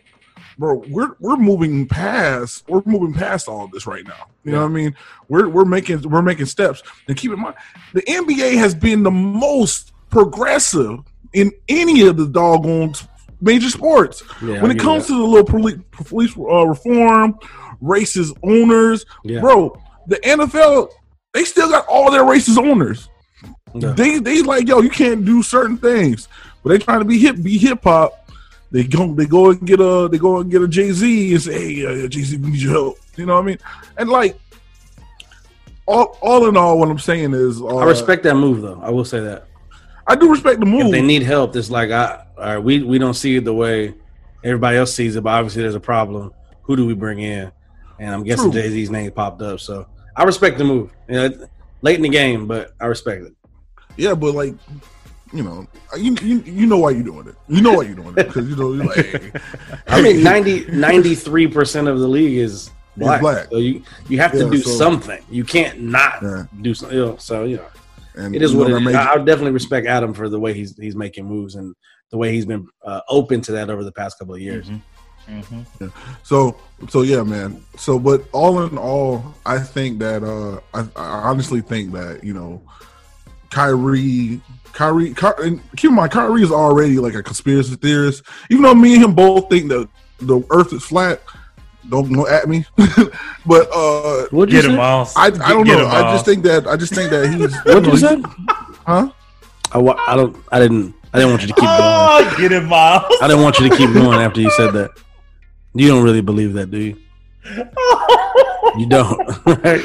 bro, 0.57 0.85
we're 0.89 1.17
we're 1.19 1.37
moving 1.37 1.89
past 1.89 2.65
we're 2.69 2.83
moving 2.87 3.13
past 3.13 3.49
all 3.49 3.65
of 3.65 3.73
this 3.73 3.87
right 3.89 4.07
now. 4.07 4.29
You 4.45 4.53
know 4.53 4.61
what 4.61 4.71
I 4.71 4.75
mean? 4.75 4.95
We're 5.29 5.49
we're 5.49 5.65
making 5.65 6.09
we're 6.09 6.23
making 6.23 6.47
steps. 6.47 6.83
And 7.09 7.17
keep 7.17 7.33
in 7.33 7.41
mind, 7.41 7.57
the 7.93 8.03
NBA 8.03 8.57
has 8.59 8.75
been 8.75 9.03
the 9.03 9.11
most 9.11 9.94
progressive 10.15 11.01
in 11.35 11.53
any 11.69 12.07
of 12.07 12.17
the 12.17 12.27
doggone 12.27 12.95
major 13.41 13.69
sports. 13.69 14.23
Yeah, 14.43 14.63
when 14.63 14.71
it 14.71 14.79
comes 14.79 15.07
that. 15.07 15.13
to 15.13 15.19
the 15.19 15.25
little 15.25 15.45
police, 15.45 15.79
police 15.91 16.37
uh, 16.39 16.67
reform, 16.67 17.39
racist 17.83 18.37
owners, 18.43 19.05
yeah. 19.25 19.41
bro, 19.41 19.79
the 20.07 20.17
NFL 20.17 20.89
they 21.35 21.45
still 21.45 21.69
got 21.69 21.87
all 21.87 22.11
their 22.11 22.23
racist 22.23 22.57
owners. 22.57 23.09
Yeah. 23.75 23.93
They 23.93 24.19
they 24.21 24.43
like 24.43 24.69
yo, 24.69 24.81
you 24.81 24.91
can't 24.91 25.25
do 25.25 25.43
certain 25.43 25.77
things, 25.77 26.29
but 26.63 26.71
they 26.71 26.79
trying 26.79 27.01
to 27.01 27.05
be 27.05 27.19
hip 27.19 27.43
be 27.43 27.59
hip 27.59 27.83
hop. 27.83 28.31
They 28.71 28.85
go 28.85 29.13
they 29.15 29.27
go 29.27 29.51
and 29.51 29.67
get 29.67 29.81
a 29.81 30.09
they 30.11 30.19
go 30.19 30.39
and 30.39 30.51
get 30.51 30.63
a 30.63 30.69
Jay 30.69 30.93
Z 30.93 31.33
and 31.33 31.43
say, 31.43 31.75
hey, 31.75 32.05
uh, 32.05 32.09
Jay 32.09 32.23
Z, 32.23 32.37
we 32.39 32.51
need 32.51 32.63
your 32.63 32.73
help. 32.73 32.99
You 33.17 33.27
know 33.27 33.35
what 33.35 33.43
I 33.43 33.47
mean? 33.47 33.59
And 33.99 34.09
like 34.09 34.39
all 35.87 36.17
all 36.21 36.49
in 36.49 36.57
all, 36.57 36.79
what 36.79 36.89
I'm 36.89 36.99
saying 36.99 37.35
is, 37.35 37.61
uh, 37.61 37.77
I 37.77 37.85
respect 37.85 38.23
that 38.23 38.37
move 38.37 38.63
though. 38.63 38.81
I 38.83 38.91
will 38.91 39.05
say 39.05 39.21
that. 39.21 39.49
I 40.07 40.17
do 40.17 40.31
respect 40.31 40.61
the 40.61 40.67
move. 40.67 40.87
If 40.87 40.93
they 40.93 41.03
need 41.03 41.23
help, 41.23 41.57
it's 41.57 41.71
like 41.71 41.91
I, 41.91 42.27
all 42.37 42.45
right, 42.45 42.59
we 42.59 42.83
we 42.83 42.99
don't 42.99 43.15
see 43.15 43.37
it 43.37 43.45
the 43.45 43.55
way 43.55 43.95
everybody 44.43 44.77
else 44.77 44.95
sees 44.95 45.17
it, 45.17 45.23
but 45.23 45.31
obviously 45.31 45.63
there's 45.63 45.75
a 45.75 45.81
problem. 45.81 46.33
Who 46.63 46.77
do 46.77 46.87
we 46.87 46.95
bring 46.95 47.21
in? 47.21 47.51
And 47.99 48.15
I'm 48.15 48.25
guessing 48.25 48.53
Jay 48.53 48.69
Z's 48.71 48.91
name 48.91 49.11
popped 49.13 49.41
up, 49.43 49.61
so 49.61 49.87
I 50.17 50.25
respect 50.25 50.59
the 50.59 50.65
move. 50.65 50.91
You 51.09 51.15
know, 51.15 51.49
late 51.83 51.97
in 51.97 52.03
the 52.03 52.09
game, 52.09 52.47
but 52.47 52.75
I 52.81 52.87
respect 52.87 53.25
it. 53.25 53.35
Yeah, 53.97 54.15
but 54.15 54.35
like, 54.35 54.55
you 55.33 55.43
know, 55.43 55.67
you 55.97 56.17
you, 56.23 56.41
you 56.41 56.67
know 56.67 56.79
why 56.79 56.91
you're 56.91 57.05
doing 57.05 57.29
it. 57.29 57.37
You 57.49 57.63
know 57.63 57.75
why 57.75 57.83
you're 57.85 57.95
doing 57.95 58.15
it 58.17 58.27
because 58.27 58.49
you 58.49 58.57
know, 58.57 58.73
you're 58.73 58.85
like, 58.85 59.41
I 59.87 60.03
mean, 60.03 60.23
93 60.23 61.47
percent 61.49 61.89
of 61.89 62.01
the 62.01 62.09
league 62.09 62.37
is 62.37 62.71
black. 62.97 63.21
black. 63.21 63.49
So 63.51 63.59
you 63.59 63.83
you 64.09 64.19
have 64.19 64.33
to 64.33 64.51
do 64.51 64.59
so, 64.59 64.71
something. 64.71 65.23
You 65.31 65.45
can't 65.45 65.81
not 65.81 66.23
yeah. 66.23 66.45
do 66.61 66.75
something. 66.75 66.99
You 66.99 67.07
know, 67.07 67.17
so 67.17 67.45
you 67.45 67.57
know. 67.57 67.67
And 68.17 68.35
It 68.35 68.43
is 68.43 68.55
what 68.55 68.69
know, 68.69 68.77
it 68.77 68.81
that 68.81 68.81
is. 68.81 68.85
made- 68.87 68.95
I, 68.97 69.13
I 69.15 69.17
definitely 69.19 69.53
respect 69.53 69.87
Adam 69.87 70.15
for 70.15 70.29
the 70.29 70.39
way 70.39 70.53
he's 70.55 70.77
he's 70.77 70.97
making 70.97 71.25
moves 71.27 71.55
and 71.57 71.75
the 72.11 72.17
way 72.19 72.33
he's 72.33 72.47
been 72.47 72.67
uh, 72.85 73.01
open 73.09 73.41
to 73.43 73.53
that 73.53 73.71
over 73.71 73.83
the 73.83 73.93
past 73.93 74.19
couple 74.19 74.35
of 74.35 74.41
years. 74.41 74.69
Mm-hmm. 75.29 75.89
So 76.23 76.57
so 76.89 77.03
yeah, 77.03 77.23
man. 77.23 77.63
So 77.77 77.99
but 77.99 78.25
all 78.33 78.63
in 78.63 78.77
all, 78.77 79.35
I 79.47 79.59
think 79.59 79.99
that 80.01 80.23
uh 80.23 80.61
I, 80.75 80.87
I 80.97 81.05
honestly 81.29 81.61
think 81.61 81.93
that 81.93 82.23
you 82.23 82.35
know 82.35 82.63
Kyrie. 83.51 84.41
Kyrie, 84.73 85.15
Ky- 85.15 85.29
and 85.39 85.61
keep 85.77 85.91
in 85.91 85.95
mind, 85.95 86.11
Kyrie 86.11 86.43
is 86.43 86.51
already 86.51 86.99
like 86.99 87.15
a 87.15 87.23
conspiracy 87.23 87.77
theorist. 87.77 88.25
Even 88.51 88.65
though 88.65 88.75
me 88.75 88.95
and 88.95 89.05
him 89.05 89.15
both 89.15 89.49
think 89.49 89.69
that 89.69 89.89
the 90.19 90.43
Earth 90.51 90.73
is 90.73 90.83
flat, 90.83 91.23
don't 91.89 92.13
go 92.13 92.27
at 92.27 92.49
me. 92.49 92.65
but 93.47 93.69
uh, 93.75 94.27
What'd 94.31 94.53
you 94.53 94.61
Get 94.61 94.65
him, 94.65 94.73
say? 94.73 94.77
Miles. 94.77 95.13
I, 95.17 95.27
I 95.27 95.31
don't 95.31 95.65
Get 95.65 95.79
know. 95.79 95.87
him, 95.87 95.93
I 95.93 96.13
just 96.13 96.25
think 96.25 96.45
that 96.45 96.67
I 96.67 96.77
just 96.77 96.95
think 96.95 97.11
that 97.11 97.29
he's. 97.29 97.55
What'd 97.65 97.85
you 97.87 97.93
know, 97.93 97.97
say? 97.97 98.23
Huh? 98.87 99.11
I, 99.73 100.13
I 100.13 100.17
don't. 100.17 100.37
I 100.51 100.59
didn't. 100.61 100.95
I 101.13 101.19
didn't 101.19 101.31
want 101.31 101.43
you 101.43 101.49
to 101.49 101.55
keep 101.55 101.65
going. 101.65 101.81
Oh, 101.81 102.35
get 102.39 102.53
him, 102.53 102.69
Miles. 102.69 103.05
I 103.23 103.29
didn't 103.29 103.43
want 103.43 103.59
you 103.61 103.69
to 103.69 103.77
keep 103.77 103.93
going 103.95 104.19
after 104.19 104.41
you 104.41 104.51
said 104.53 104.73
that. 104.73 104.91
You 105.75 105.89
don't 105.89 106.03
really 106.03 106.21
believe 106.21 106.55
that, 106.55 106.71
do 106.71 106.79
you? 106.79 106.97
You 108.77 108.87
don't. 108.89 109.19
right? 109.47 109.85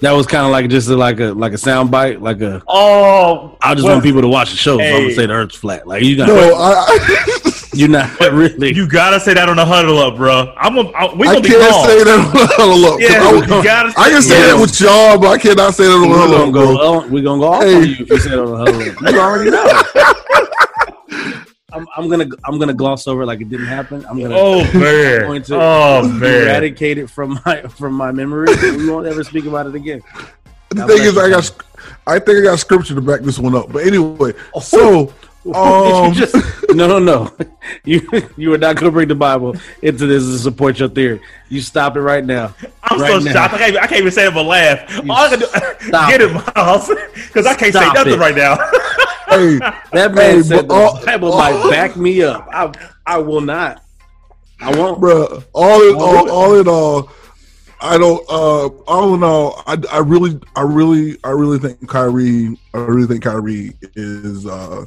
That 0.00 0.12
was 0.12 0.26
kind 0.26 0.44
of 0.44 0.52
like 0.52 0.68
just 0.68 0.88
a, 0.88 0.96
like 0.96 1.20
a 1.20 1.32
like 1.32 1.52
a 1.52 1.58
sound 1.58 1.90
bite, 1.90 2.20
like 2.20 2.40
a. 2.40 2.62
oh, 2.68 3.56
I 3.62 3.74
just 3.74 3.84
well, 3.84 3.94
want 3.94 4.04
people 4.04 4.20
to 4.22 4.28
watch 4.28 4.50
the 4.50 4.56
show, 4.56 4.76
so 4.76 4.84
I'm 4.84 5.02
gonna 5.02 5.14
say 5.14 5.26
the 5.26 5.32
Earth's 5.32 5.56
flat. 5.56 5.86
Like 5.86 6.02
you 6.02 6.16
got, 6.16 6.28
No, 6.28 6.54
I, 6.56 7.50
you're 7.76 7.88
not 7.88 8.18
really. 8.20 8.74
You 8.74 8.88
gotta 8.88 9.18
say 9.20 9.34
that 9.34 9.48
on 9.48 9.56
the 9.56 9.64
huddle 9.64 9.98
up, 9.98 10.16
bro. 10.16 10.52
I'm 10.56 10.74
gonna, 10.74 10.88
we 11.16 11.26
I, 11.26 11.30
I 11.30 11.34
gonna 11.34 11.40
be 11.42 11.48
can't 11.50 11.70
calm. 11.70 11.86
say 11.86 12.04
that. 12.04 12.58
Look, 12.80 13.00
Yeah, 13.00 13.08
I, 13.22 13.32
you 13.58 13.62
gotta. 13.64 13.92
I 13.98 14.10
can 14.10 14.22
say 14.22 14.40
Yeah. 14.40 14.46
that 14.54 14.60
with 14.60 14.80
y'all, 14.80 15.18
but 15.18 15.28
I 15.28 15.38
cannot 15.38 15.74
say 15.74 15.84
that 15.84 15.92
on 15.92 16.08
We're 16.08 16.26
the 16.26 16.36
gonna 16.36 16.52
bro. 16.52 16.76
go. 16.76 17.06
We're 17.08 17.22
gonna 17.22 17.40
go 17.40 17.52
off 17.52 17.62
Hey. 17.62 17.76
on 17.76 17.82
you 17.86 17.92
if 18.00 18.10
you 18.10 18.18
say 18.18 18.32
it 18.32 18.38
on 18.38 18.50
the 18.50 18.56
huddle. 18.56 18.80
Up. 18.90 19.12
You 19.12 19.20
already 19.20 19.50
know. 19.50 19.64
I'm, 21.72 21.86
I'm 21.96 22.08
gonna 22.08 22.26
I'm 22.44 22.58
gonna 22.60 22.72
gloss 22.74 23.06
over 23.08 23.22
it 23.22 23.26
like 23.26 23.40
it 23.40 23.48
didn't 23.50 23.66
happen. 23.66 24.04
I'm 24.08 24.20
gonna 24.20 24.34
Oh 24.38 24.62
man! 24.78 25.22
going 25.26 25.42
to 25.42 25.58
Oh 25.60 26.08
man! 26.20 26.42
eradicate 26.42 26.98
it 26.98 27.10
from 27.10 27.40
my 27.44 27.62
from 27.62 27.94
my 27.94 28.12
memory. 28.12 28.46
we 28.76 28.88
won't 28.88 29.06
ever 29.06 29.24
speak 29.24 29.46
about 29.46 29.66
it 29.66 29.74
again. 29.74 30.00
The 30.70 30.86
thing 30.86 31.02
is, 31.02 31.16
I 31.18 31.30
got, 31.30 31.50
I 32.06 32.18
think 32.18 32.38
I 32.38 32.42
got 32.42 32.58
scripture 32.58 32.94
to 32.94 33.00
back 33.00 33.20
this 33.20 33.38
one 33.38 33.54
up. 33.54 33.72
But 33.72 33.86
anyway, 33.86 34.32
oh, 34.54 34.60
so 34.60 35.12
Did 35.44 35.54
um, 35.56 36.08
you 36.08 36.14
just 36.14 36.34
no 36.70 36.86
no 36.88 36.98
no 36.98 37.30
you 37.84 38.00
you 38.36 38.52
are 38.54 38.58
not 38.58 38.76
going 38.76 38.86
to 38.86 38.90
bring 38.90 39.08
the 39.08 39.14
bible 39.14 39.54
into 39.82 40.06
this 40.06 40.22
to 40.24 40.38
support 40.38 40.78
your 40.78 40.88
theory 40.88 41.20
you 41.50 41.60
stop 41.60 41.96
it 41.96 42.00
right 42.00 42.24
now 42.24 42.54
I'm 42.84 42.98
right 43.00 43.10
so 43.12 43.18
now. 43.18 43.32
shocked. 43.32 43.54
I 43.54 43.58
can't, 43.58 43.68
even- 43.70 43.82
I 43.82 43.86
can't 43.86 44.00
even 44.00 44.12
say 44.12 44.26
it 44.26 44.34
but 44.34 44.42
laugh. 44.44 44.90
You 45.04 45.12
All 45.12 45.18
I 45.26 45.28
can 45.28 45.38
do, 45.40 45.46
stop 45.46 46.10
get 46.10 46.20
it, 46.22 46.32
Miles, 46.32 46.88
because 47.26 47.46
I 47.46 47.54
can't 47.54 47.72
say 47.74 47.92
nothing 47.92 48.14
it. 48.14 48.18
right 48.18 48.34
now. 48.34 48.56
hey, 49.28 49.58
that 49.92 50.12
man 50.14 50.36
Hey, 50.36 50.42
said 50.42 50.66
but 50.66 50.68
the 50.68 50.74
all- 50.74 51.04
bible 51.04 51.32
all- 51.32 51.38
might 51.38 51.70
back 51.70 51.96
me 51.96 52.22
up 52.22 52.46
i 52.52 52.72
i 53.06 53.18
will 53.18 53.40
not 53.42 53.82
i 54.60 54.74
won't 54.74 55.00
bruh, 55.00 55.44
all 55.52 55.82
in 55.88 55.94
all, 55.96 56.30
all 56.30 56.58
in 56.60 56.68
all, 56.68 57.10
I 57.80 57.98
don't. 57.98 58.24
Uh, 58.30 58.68
all 58.90 59.14
in 59.14 59.22
all, 59.22 59.62
I, 59.66 59.76
I 59.92 59.98
really, 59.98 60.40
I 60.56 60.62
really, 60.62 61.18
I 61.22 61.30
really 61.30 61.58
think 61.58 61.86
Kyrie. 61.86 62.58
I 62.72 62.78
really 62.78 63.06
think 63.06 63.22
Kyrie 63.24 63.74
is 63.94 64.46
uh 64.46 64.86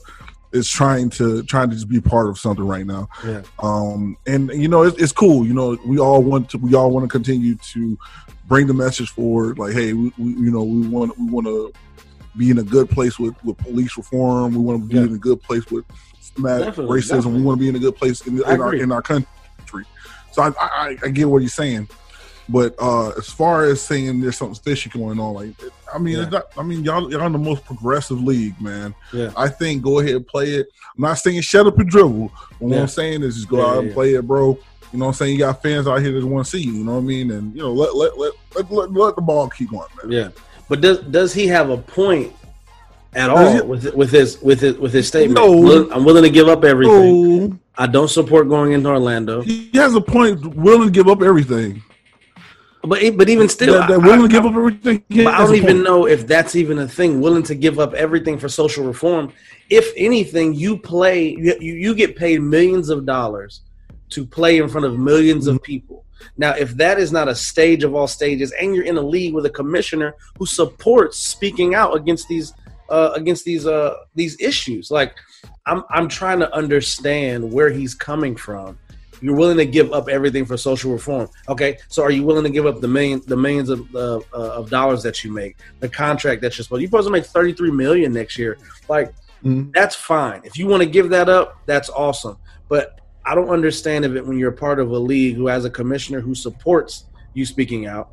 is 0.57 0.69
trying 0.69 1.09
to 1.11 1.43
trying 1.43 1.69
to 1.69 1.75
just 1.75 1.87
be 1.87 2.01
part 2.01 2.27
of 2.29 2.37
something 2.37 2.65
right 2.65 2.85
now. 2.85 3.07
Yeah. 3.25 3.43
Um, 3.59 4.17
and 4.27 4.49
you 4.51 4.67
know, 4.67 4.83
it's, 4.83 4.97
it's 5.01 5.11
cool. 5.11 5.45
You 5.45 5.53
know, 5.53 5.77
we 5.85 5.99
all 5.99 6.21
want 6.23 6.49
to. 6.51 6.57
We 6.57 6.73
all 6.75 6.91
want 6.91 7.03
to 7.05 7.09
continue 7.09 7.55
to 7.55 7.97
bring 8.47 8.67
the 8.67 8.73
message 8.73 9.09
forward. 9.11 9.59
Like, 9.59 9.73
hey, 9.73 9.93
we, 9.93 10.11
we 10.17 10.31
you 10.31 10.51
know, 10.51 10.63
we 10.63 10.87
want 10.87 11.17
we 11.17 11.25
want 11.29 11.47
to 11.47 11.71
be 12.37 12.49
in 12.49 12.59
a 12.59 12.63
good 12.63 12.89
place 12.89 13.17
with 13.17 13.35
with 13.43 13.57
police 13.57 13.95
reform. 13.97 14.53
We 14.53 14.59
want 14.59 14.81
to 14.83 14.87
be 14.87 14.95
Yeah. 14.95 15.03
in 15.07 15.13
a 15.13 15.17
good 15.17 15.41
place 15.41 15.65
with 15.71 15.85
systematic 16.19 16.67
Definitely, 16.67 16.99
racism. 17.01 17.09
definitely. 17.09 17.39
We 17.39 17.45
want 17.45 17.57
to 17.59 17.61
be 17.61 17.69
in 17.69 17.75
a 17.75 17.79
good 17.79 17.95
place 17.95 18.27
in, 18.27 18.37
in 18.43 18.61
our 18.61 18.75
in 18.75 18.91
our 18.91 19.01
country. 19.01 19.27
So 20.31 20.43
I, 20.43 20.51
I, 20.59 20.97
I 21.03 21.07
get 21.09 21.27
what 21.27 21.41
he's 21.41 21.55
saying, 21.55 21.89
but 22.47 22.75
uh, 22.77 23.09
as 23.17 23.27
far 23.29 23.65
as 23.65 23.81
saying 23.81 24.21
there's 24.21 24.37
something 24.37 24.61
fishy 24.61 24.87
going 24.89 25.19
on, 25.19 25.33
like 25.33 25.49
I 25.93 25.97
mean, 25.99 26.15
Yeah. 26.17 26.23
it's 26.23 26.31
not, 26.31 26.47
I 26.57 26.63
mean, 26.63 26.83
y'all 26.83 27.09
y'all 27.11 27.25
in 27.25 27.31
the 27.31 27.37
most 27.37 27.63
progressive 27.65 28.21
league, 28.21 28.59
man. 28.61 28.93
Yeah. 29.13 29.31
I 29.35 29.47
think 29.49 29.81
go 29.83 29.99
ahead 29.99 30.15
and 30.15 30.27
play 30.27 30.51
it. 30.51 30.67
I'm 30.95 31.03
not 31.03 31.15
saying 31.15 31.41
shut 31.41 31.67
up 31.67 31.77
and 31.79 31.89
dribble. 31.89 32.31
What 32.59 32.73
Yeah. 32.75 32.81
I'm 32.81 32.87
saying 32.87 33.23
is 33.23 33.35
just 33.35 33.47
go 33.49 33.57
Yeah, 33.57 33.65
out 33.65 33.83
and 33.83 33.93
play 33.93 34.13
it, 34.15 34.25
bro. 34.27 34.57
You 34.93 34.99
know 34.99 35.05
what 35.05 35.09
I'm 35.09 35.13
saying? 35.15 35.33
You 35.33 35.39
got 35.39 35.61
fans 35.61 35.87
out 35.87 36.01
here 36.01 36.13
that 36.19 36.25
want 36.25 36.45
to 36.45 36.51
see 36.51 36.63
you. 36.63 36.73
You 36.73 36.83
know 36.83 36.93
what 36.93 36.97
I 36.99 37.01
mean? 37.01 37.31
And 37.31 37.53
you 37.55 37.61
know, 37.61 37.73
let 37.73 37.95
let 37.95 38.17
let 38.17 38.33
let, 38.55 38.71
let, 38.71 38.91
let 38.91 39.15
the 39.15 39.21
ball 39.21 39.49
keep 39.49 39.69
going, 39.71 39.87
man. 40.03 40.11
yeah 40.11 40.29
but 40.69 40.81
does 40.81 40.99
does 40.99 41.33
he 41.33 41.47
have 41.47 41.69
a 41.69 41.77
point 41.77 42.33
at 43.13 43.29
all 43.29 43.53
he- 43.53 43.61
with 43.61 43.93
with 43.95 44.11
his 44.11 44.41
with 44.41 44.59
his 44.59 44.75
with 44.77 44.91
his 44.93 45.07
statement 45.07 45.35
No. 45.39 45.89
I'm 45.91 46.03
willing 46.03 46.23
to 46.23 46.29
give 46.29 46.47
up 46.49 46.63
everything 46.65 47.51
So 47.51 47.59
i 47.77 47.87
don't 47.87 48.09
support 48.09 48.49
going 48.49 48.73
into 48.73 48.89
orlando 48.89 49.41
he 49.41 49.69
has 49.75 49.93
a 49.95 50.01
point, 50.01 50.45
willing 50.55 50.87
to 50.87 50.91
give 50.91 51.07
up 51.07 51.21
everything. 51.21 51.81
But 52.83 53.17
but 53.17 53.29
even 53.29 53.49
still 53.49 53.73
that, 53.73 53.87
that 53.89 53.93
I- 53.95 53.97
willing 53.97 54.19
I- 54.21 54.23
to 54.23 54.27
give 54.29 54.45
up 54.45 54.55
everything. 54.55 55.03
But 55.09 55.27
I 55.27 55.39
don't 55.39 55.55
even 55.55 55.83
know 55.83 56.07
if 56.07 56.27
that's 56.27 56.55
even 56.55 56.79
a 56.79 56.87
thing. 56.87 57.21
Willing 57.21 57.43
to 57.43 57.55
give 57.55 57.79
up 57.79 57.93
everything 57.93 58.37
for 58.37 58.47
social 58.49 58.85
reform. 58.85 59.31
If 59.69 59.91
anything, 59.97 60.53
you 60.53 60.77
play, 60.77 61.29
you, 61.29 61.55
you 61.59 61.73
you 61.73 61.95
get 61.95 62.15
paid 62.15 62.41
millions 62.41 62.89
of 62.89 63.05
dollars 63.05 63.61
to 64.11 64.25
play 64.25 64.57
in 64.59 64.69
front 64.69 64.85
of 64.85 64.93
1000000s 64.93 65.33
Mm-hmm. 65.33 65.49
of 65.49 65.63
people. 65.63 66.05
Now, 66.37 66.51
if 66.51 66.71
that 66.77 66.97
is 66.99 67.11
not 67.11 67.27
a 67.27 67.35
stage 67.35 67.83
of 67.83 67.93
all 67.93 68.07
stages, 68.07 68.51
and 68.59 68.73
you're 68.73 68.85
in 68.85 68.97
a 68.97 69.01
league 69.01 69.33
with 69.33 69.45
a 69.45 69.49
commissioner 69.49 70.15
who 70.39 70.45
supports 70.45 71.17
speaking 71.19 71.75
out 71.75 71.95
against 71.95 72.27
these 72.27 72.53
uh, 72.89 73.11
against 73.15 73.43
these 73.43 73.65
uh, 73.67 73.93
these 74.15 74.39
issues, 74.39 74.89
like 74.91 75.13
I'm 75.65 75.83
I'm 75.89 76.07
trying 76.07 76.39
to 76.39 76.53
understand 76.55 77.51
where 77.51 77.69
he's 77.69 77.93
coming 77.93 78.35
from. 78.35 78.77
You're 79.21 79.35
willing 79.35 79.57
to 79.57 79.65
give 79.65 79.91
up 79.93 80.09
everything 80.09 80.45
for 80.45 80.57
social 80.57 80.91
reform. 80.91 81.29
Okay, 81.49 81.77
so 81.87 82.03
are 82.03 82.11
you 82.11 82.23
willing 82.23 82.43
to 82.43 82.49
give 82.49 82.65
up 82.65 82.81
the 82.81 82.87
million, 82.87 83.21
the 83.27 83.37
millions 83.37 83.69
of 83.69 83.95
uh, 83.95 84.19
of 84.33 84.69
dollars 84.69 85.03
that 85.03 85.23
you 85.23 85.31
make, 85.31 85.57
the 85.79 85.89
contract 85.89 86.41
that 86.41 86.57
you're 86.57 86.63
supposed? 86.63 86.81
You're 86.81 86.89
supposed 86.89 87.07
to 87.07 87.11
make 87.11 87.25
33 87.25 87.71
million 87.71 88.13
next 88.13 88.37
year. 88.37 88.57
Like 88.89 89.13
Mhm. 89.45 89.71
that's 89.73 89.95
fine. 89.95 90.41
If 90.43 90.57
you 90.57 90.65
want 90.67 90.81
to 90.81 90.89
give 90.89 91.09
that 91.09 91.29
up, 91.29 91.57
that's 91.67 91.89
awesome. 91.91 92.37
But 92.69 92.99
I 93.25 93.35
don't 93.35 93.49
understand 93.49 94.03
if 94.05 94.13
it 94.15 94.25
when 94.25 94.39
you're 94.39 94.51
part 94.51 94.79
of 94.79 94.89
a 94.91 94.97
league 94.97 95.35
who 95.35 95.47
has 95.47 95.63
a 95.65 95.69
commissioner 95.69 96.21
who 96.21 96.33
supports 96.33 97.03
you 97.35 97.45
speaking 97.45 97.85
out, 97.85 98.09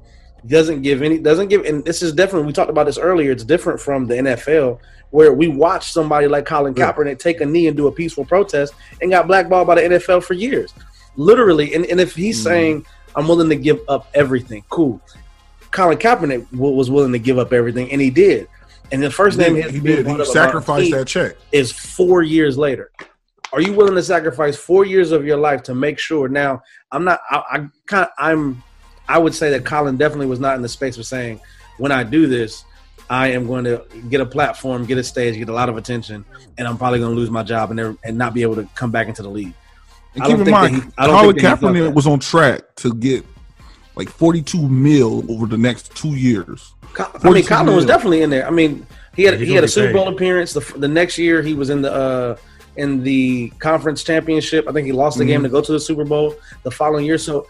doesn't 0.46 0.82
give 0.82 1.00
any, 1.00 1.16
doesn't 1.18 1.49
give. 1.49 1.64
And 1.64 1.82
this 1.84 2.02
is 2.02 2.12
different. 2.12 2.44
we 2.46 2.52
talked 2.52 2.68
about 2.68 2.84
this 2.84 2.99
earlier. 2.99 3.30
It's 3.30 3.44
different 3.44 3.80
from 3.80 4.06
the 4.06 4.16
NFL 4.16 4.80
where 5.11 5.32
we 5.32 5.49
watched 5.49 5.92
somebody 5.92 6.26
like 6.28 6.44
Colin 6.44 6.75
Yeah. 6.76 6.92
Kaepernick 6.92 7.18
take 7.18 7.40
a 7.40 7.46
knee 7.46 7.68
and 7.68 7.76
do 7.76 7.87
a 7.87 7.92
peaceful 7.92 8.25
protest 8.26 8.75
and 9.00 9.11
got 9.11 9.26
blackballed 9.26 9.66
by 9.66 9.76
the 9.76 9.84
NFL 9.84 10.20
for 10.23 10.34
years, 10.34 10.75
literally. 11.16 11.75
And, 11.75 11.85
and 11.87 12.00
if 12.00 12.14
he's 12.14 12.38
Mhm. 12.40 12.44
saying 12.44 12.87
I'm 13.16 13.28
willing 13.28 13.49
to 13.49 13.56
give 13.56 13.80
up 13.88 14.09
everything, 14.14 14.64
cool. 14.71 15.00
Colin 15.71 15.99
Kaepernick 15.99 16.47
was 16.52 16.90
willing 16.90 17.12
to 17.12 17.18
give 17.18 17.38
up 17.38 17.52
everything, 17.52 17.90
and 17.92 18.00
he 18.00 18.11
did. 18.11 18.49
And 18.92 19.02
the 19.02 19.11
first 19.11 19.38
He 19.38 19.44
name 19.44 19.54
did. 19.56 19.71
He 19.73 19.80
did. 19.80 20.06
He 20.06 20.25
sacrificed 20.25 20.90
that 20.92 21.06
check. 21.06 21.37
is 21.52 21.73
four 21.73 22.23
years 22.23 22.56
later. 22.59 22.90
Are 23.52 23.61
you 23.61 23.73
willing 23.73 23.94
to 23.94 24.02
sacrifice 24.02 24.56
four 24.56 24.85
years 24.85 25.11
of 25.12 25.25
your 25.25 25.37
life 25.37 25.62
to 25.64 25.75
make 25.75 25.99
sure? 25.99 26.28
Now, 26.28 26.62
I'm 26.92 27.04
not. 27.04 27.21
I, 27.30 27.42
I 27.50 27.66
kind. 27.87 28.09
I'm. 28.18 28.62
I 29.09 29.18
would 29.18 29.35
say 29.35 29.50
that 29.50 29.64
Colin 29.64 29.97
definitely 29.97 30.26
was 30.26 30.40
not 30.40 30.56
in 30.56 30.62
the 30.62 30.68
space 30.68 30.97
of 30.97 31.06
saying, 31.06 31.40
when 31.78 31.92
I 31.92 32.04
do 32.04 32.26
this, 32.26 32.64
I 33.11 33.28
am 33.28 33.47
going 33.47 33.64
to 33.64 33.85
get 34.09 34.21
a 34.21 34.26
platform, 34.26 34.87
get 34.87 34.97
a 34.99 35.04
stage, 35.04 35.37
get 35.37 35.49
a 35.49 35.52
lot 35.52 35.68
of 35.68 35.76
attention, 35.76 36.25
and 36.56 36.66
I'm 36.66 36.78
probably 36.78 37.00
going 37.00 37.14
to 37.14 37.16
lose 37.16 37.30
my 37.30 37.42
job 37.42 37.71
and 37.71 37.99
and 38.04 38.16
not 38.18 38.33
be 38.35 38.42
able 38.42 38.56
to 38.56 38.68
come 38.75 38.90
back 38.90 39.09
into 39.09 39.23
the 39.23 39.28
league. 39.30 39.54
And 40.14 40.25
keep 40.25 40.38
in 40.38 40.50
mind, 40.50 40.75
he- 40.75 40.80
Colin 40.80 41.35
think 41.35 41.42
that 41.42 41.56
he 41.59 41.61
thought 41.61 41.61
Kaepernick 41.75 41.94
was 41.94 42.06
on 42.06 42.21
track 42.21 42.62
to 42.76 42.94
get 42.94 43.25
like 43.97 44.09
42 44.09 44.68
mil 44.68 45.25
over 45.30 45.47
the 45.47 45.59
next 45.59 45.94
two 45.97 46.14
years. 46.14 46.73
I 46.99 47.02
mean, 47.02 47.21
42 47.23 47.49
Colin 47.49 47.76
was 47.76 47.87
definitely 47.87 48.23
in 48.23 48.30
there. 48.30 48.47
I 48.47 48.50
mean, 48.50 48.87
he 49.16 49.25
had 49.25 49.38
Yeah, 49.40 49.47
he 49.47 49.54
had 49.54 49.64
a 49.64 49.68
Super 49.68 49.88
be 49.88 49.92
Bowl 49.94 50.09
appearance. 50.09 50.52
The, 50.52 50.61
the 50.78 50.88
next 50.88 51.18
year, 51.18 51.42
he 51.42 51.54
was 51.54 51.71
in 51.71 51.83
the 51.83 51.92
uh, 51.92 52.37
in 52.76 53.02
the 53.04 53.50
conference 53.61 54.02
championship. 54.02 54.68
I 54.68 54.73
think 54.73 54.87
he 54.87 54.92
lost 54.92 55.18
the 55.18 55.25
game 55.25 55.40
Mhm. 55.40 55.44
to 55.44 55.49
go 55.49 55.61
to 55.61 55.73
the 55.73 55.78
Super 55.80 56.04
Bowl 56.04 56.35
the 56.64 56.71
following 56.71 57.04
year. 57.06 57.18
So 57.18 57.47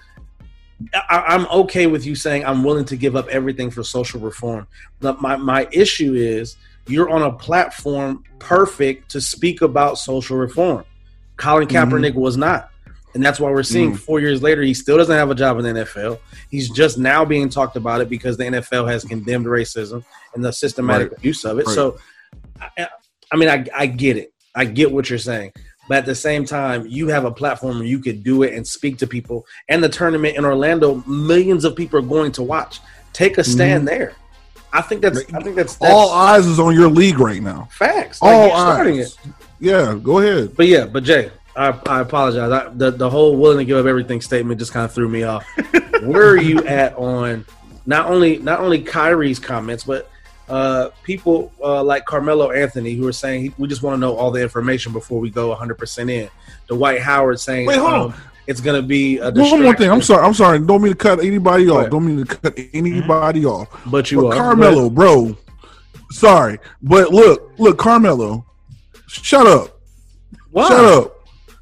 I, 0.94 1.24
I'm 1.28 1.46
okay 1.46 1.86
with 1.86 2.04
you 2.04 2.14
saying 2.14 2.44
I'm 2.44 2.62
willing 2.64 2.84
to 2.86 2.96
give 2.96 3.16
up 3.16 3.28
everything 3.28 3.70
for 3.70 3.82
social 3.82 4.20
reform. 4.20 4.66
But 5.00 5.20
my 5.22 5.36
my 5.36 5.66
issue 5.72 6.14
is 6.14 6.56
you're 6.86 7.08
on 7.08 7.22
a 7.22 7.32
platform 7.32 8.22
perfect 8.38 9.10
to 9.12 9.20
speak 9.20 9.62
about 9.62 9.98
social 9.98 10.36
reform. 10.36 10.84
Colin. 11.36 11.66
Kaepernick 11.68 12.14
was 12.14 12.36
not. 12.36 12.70
And 13.14 13.24
that's 13.24 13.38
why 13.38 13.48
we're 13.50 13.62
seeing 13.62 13.92
Mhm. 13.92 13.98
four 13.98 14.18
years 14.18 14.42
later, 14.42 14.62
he 14.62 14.74
still 14.74 14.96
doesn't 14.96 15.14
have 15.14 15.30
a 15.30 15.34
job 15.36 15.56
in 15.58 15.64
the 15.64 15.70
NFL. 15.84 16.18
He's 16.50 16.68
just 16.68 16.98
now 16.98 17.24
being 17.24 17.48
talked 17.48 17.76
about 17.76 18.00
it 18.00 18.08
because 18.10 18.36
the 18.36 18.44
NFL 18.46 18.86
has 18.88 19.04
condemned 19.04 19.46
racism 19.46 20.02
and 20.34 20.44
the 20.44 20.52
systematic 20.52 21.10
Right. 21.10 21.18
abuse 21.18 21.44
of 21.44 21.58
it. 21.60 21.66
Right. 21.66 21.74
So, 21.74 21.96
I, 22.60 22.88
I 23.32 23.36
mean, 23.36 23.48
I, 23.48 23.64
I 23.76 23.86
get 23.86 24.16
it. 24.16 24.32
I 24.54 24.64
get 24.64 24.90
what 24.90 25.08
you're 25.10 25.18
saying. 25.20 25.52
But 25.88 25.98
at 25.98 26.06
the 26.06 26.14
same 26.14 26.44
time, 26.44 26.86
you 26.88 27.08
have 27.08 27.24
a 27.24 27.30
platform 27.30 27.78
where 27.78 27.86
you 27.86 27.98
could 28.00 28.24
do 28.24 28.42
it 28.42 28.54
and 28.54 28.66
speak 28.66 28.98
to 28.98 29.06
people. 29.06 29.46
And 29.68 29.84
the 29.84 29.88
tournament 29.88 30.36
in 30.36 30.44
Orlando, 30.44 31.02
millions 31.06 31.64
of 31.64 31.76
people 31.76 31.98
are 32.00 32.02
going 32.02 32.32
to 32.32 32.42
watch. 32.42 32.80
Take 33.12 33.38
a 33.38 33.44
stand 33.44 33.86
there. 33.86 34.14
I 34.72 34.80
think 34.82 35.02
that's 35.02 35.20
I 35.32 35.40
think 35.40 35.54
that's, 35.54 35.76
that's 35.76 35.92
All 35.92 36.10
eyes 36.10 36.46
is 36.46 36.58
on 36.58 36.74
your 36.74 36.88
league 36.88 37.20
right 37.20 37.40
now. 37.40 37.68
facts. 37.70 38.20
Like, 38.20 38.34
All 38.34 38.52
eyes. 38.52 39.16
Yeah, 39.60 39.98
go 40.02 40.18
ahead. 40.18 40.56
But 40.56 40.66
yeah, 40.66 40.84
but 40.86 41.04
Jay, 41.04 41.30
I, 41.56 41.68
I 41.86 42.00
apologize. 42.00 42.50
I, 42.50 42.68
the 42.70 42.90
the 42.90 43.08
whole 43.08 43.36
willing 43.36 43.58
to 43.58 43.64
give 43.64 43.78
up 43.78 43.86
everything 43.86 44.20
statement 44.20 44.58
just 44.58 44.72
kind 44.72 44.84
of 44.84 44.92
threw 44.92 45.08
me 45.08 45.22
off. 45.22 45.44
Where 46.02 46.28
are 46.28 46.36
you 46.36 46.64
at 46.66 46.94
on 46.96 47.44
not 47.86 48.06
only 48.10 48.38
not 48.38 48.60
only 48.60 48.82
Kyrie's 48.82 49.38
comments, 49.38 49.84
but 49.84 50.10
uh, 50.48 50.90
people 51.02 51.52
uh, 51.62 51.82
like 51.82 52.04
Carmelo 52.04 52.50
Anthony 52.50 52.94
who 52.94 53.06
are 53.06 53.12
saying 53.12 53.54
we 53.56 53.68
just 53.68 53.82
want 53.82 53.94
to 53.96 54.00
know 54.00 54.14
all 54.16 54.30
the 54.30 54.42
information 54.42 54.92
before 54.92 55.20
we 55.20 55.30
go 55.30 55.48
100 55.48 55.78
percent 55.78 56.10
in. 56.10 56.28
Dwight 56.66 57.00
Howard 57.00 57.40
saying 57.40 57.66
Wait, 57.66 57.78
hold 57.78 57.92
um, 57.92 58.00
on. 58.12 58.14
it's 58.46 58.60
going 58.60 58.80
to 58.80 58.86
be 58.86 59.18
a 59.18 59.30
One 59.30 59.62
more 59.62 59.74
thing. 59.76 59.90
I'm 59.90 60.02
sorry. 60.02 60.26
I'm 60.26 60.34
sorry. 60.34 60.58
Don't 60.58 60.82
mean 60.82 60.92
to 60.92 60.98
cut 60.98 61.20
anybody 61.20 61.68
off. 61.68 61.90
Don't 61.90 62.06
mean 62.06 62.24
to 62.26 62.36
cut 62.36 62.58
anybody 62.72 63.44
off. 63.46 63.68
but 63.86 64.10
you 64.10 64.22
But 64.22 64.26
are 64.28 64.34
Carmelo, 64.36 64.90
bro. 64.90 65.36
Sorry, 66.10 66.58
but 66.82 67.10
look, 67.10 67.52
look, 67.58 67.78
Carmelo. 67.78 68.44
Shut 69.22 69.46
up. 69.46 69.78
Why? 70.50 70.68
Shut 70.68 70.84
up. 70.84 71.14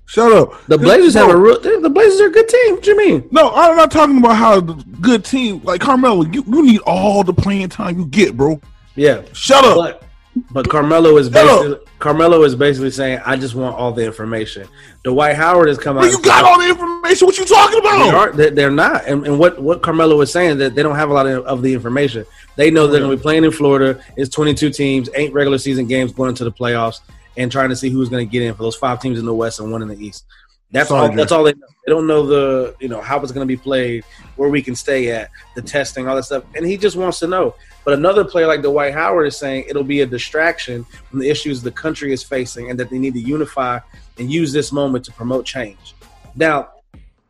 Shut 0.07 0.33
up. 0.33 0.67
The 0.67 0.77
Blazers 0.77 1.15
have 1.15 1.31
a 1.31 1.37
real. 1.37 1.59
The 1.59 1.89
Blazers 1.89 2.21
are 2.21 2.27
a 2.27 2.31
good 2.31 2.49
team. 2.49 2.75
What 2.75 2.87
you 2.87 2.97
mean? 2.97 3.29
No, 3.31 3.51
I'm 3.55 3.77
not 3.77 3.91
talking 3.91 4.19
about 4.19 4.37
how 4.37 4.61
good 4.61 5.25
team 5.25 5.63
like 5.65 5.81
Carmelo. 5.81 6.25
You, 6.27 6.45
you 6.47 6.63
need 6.63 6.81
all 6.81 7.25
the 7.25 7.33
playing 7.33 7.71
time 7.71 7.99
you 7.99 8.05
get, 8.07 8.37
bro. 8.37 8.61
Yeah, 8.95 9.23
Shut 9.33 9.65
up. 9.65 9.77
but 9.77 10.03
but 10.51 10.69
Carmelo 10.69 11.17
is 11.17 11.29
Shut 11.29 11.35
basically 11.35 11.87
Carmelo 11.99 12.43
is 12.43 12.55
basically 12.55 12.91
saying 12.91 13.21
I 13.25 13.37
just 13.37 13.55
want 13.55 13.77
all 13.77 13.93
the 13.93 14.05
information. 14.05 14.67
Dwight 15.05 15.37
Howard 15.37 15.69
has 15.69 15.79
come 15.79 15.97
out. 15.97 16.01
Bro, 16.01 16.11
you 16.11 16.21
got 16.21 16.45
all 16.45 16.59
the 16.59 16.69
information. 16.69 17.27
What 17.27 17.39
you 17.39 17.45
talking 17.45 17.79
about? 17.79 18.37
They're, 18.37 18.51
they're 18.51 18.71
not. 18.71 19.07
And, 19.07 19.27
and 19.27 19.39
what 19.39 19.63
what 19.63 19.83
Carmelo 19.83 20.17
was 20.17 20.33
saying 20.33 20.59
that 20.59 20.75
they 20.75 20.83
don't 20.83 20.97
have 20.97 21.11
a 21.11 21.15
lot 21.15 21.27
of, 21.27 21.45
of 21.47 21.63
the 21.63 21.73
information. 21.73 22.27
They 22.57 22.71
know 22.71 22.87
they're 22.87 23.01
going 23.01 23.13
to 23.13 23.17
be 23.17 23.23
playing 23.23 23.45
in 23.45 23.51
Florida. 23.51 24.03
It's 24.17 24.35
22 24.35 24.71
teams, 24.71 25.09
eight 25.15 25.33
regular 25.33 25.59
season 25.59 25.87
games 25.87 26.13
going 26.13 26.29
into 26.31 26.45
the 26.45 26.53
playoffs, 26.53 27.01
and 27.37 27.51
trying 27.51 27.71
to 27.71 27.77
see 27.77 27.91
who's 27.91 28.09
going 28.09 28.27
to 28.27 28.31
get 28.31 28.43
in 28.43 28.55
for 28.55 28.63
those 28.63 28.77
five 28.77 29.01
teams 29.01 29.19
in 29.19 29.25
the 29.25 29.35
West 29.35 29.61
and 29.61 29.71
one 29.71 29.83
in 29.83 29.89
the 29.89 30.05
East. 30.05 30.25
That's 30.71 30.91
all. 30.91 31.13
That's 31.13 31.33
all 31.33 31.45
they 31.45 31.53
know. 31.53 31.67
They 31.87 31.93
don't 31.93 32.07
know 32.07 32.27
the 32.27 32.75
you 32.81 32.89
know 32.89 33.01
how 33.01 33.21
it's 33.21 33.33
going 33.33 33.47
to 33.47 33.57
be 33.57 33.61
played, 33.61 34.05
where 34.37 34.49
we 34.49 34.63
can 34.63 34.75
stay 34.75 35.11
at, 35.11 35.31
the 35.55 35.61
testing, 35.61 36.09
all 36.09 36.17
that 36.17 36.25
stuff. 36.25 36.45
And 36.55 36.65
he 36.65 36.77
just 36.79 36.97
wants 36.97 37.19
to 37.19 37.27
know. 37.27 37.55
But 37.85 37.95
another 37.95 38.25
player 38.25 38.47
like 38.47 38.63
Dwight 38.63 38.95
Howard 38.95 39.27
is 39.27 39.37
saying 39.37 39.67
it'll 39.69 39.85
be 39.85 40.01
a 40.01 40.07
distraction 40.07 40.85
from 41.11 41.19
the 41.19 41.29
issues 41.29 41.63
the 41.63 41.73
country 41.73 42.13
is 42.13 42.23
facing, 42.23 42.71
and 42.71 42.81
that 42.81 42.89
they 42.89 42.99
need 42.99 43.13
to 43.15 43.21
unify 43.21 43.81
and 44.19 44.33
use 44.33 44.53
this 44.53 44.73
moment 44.73 45.05
to 45.05 45.13
promote 45.13 45.45
change. 45.45 45.95
Now, 46.35 46.71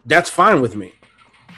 that's 0.07 0.31
fine 0.31 0.61
with 0.61 0.77
me, 0.77 0.93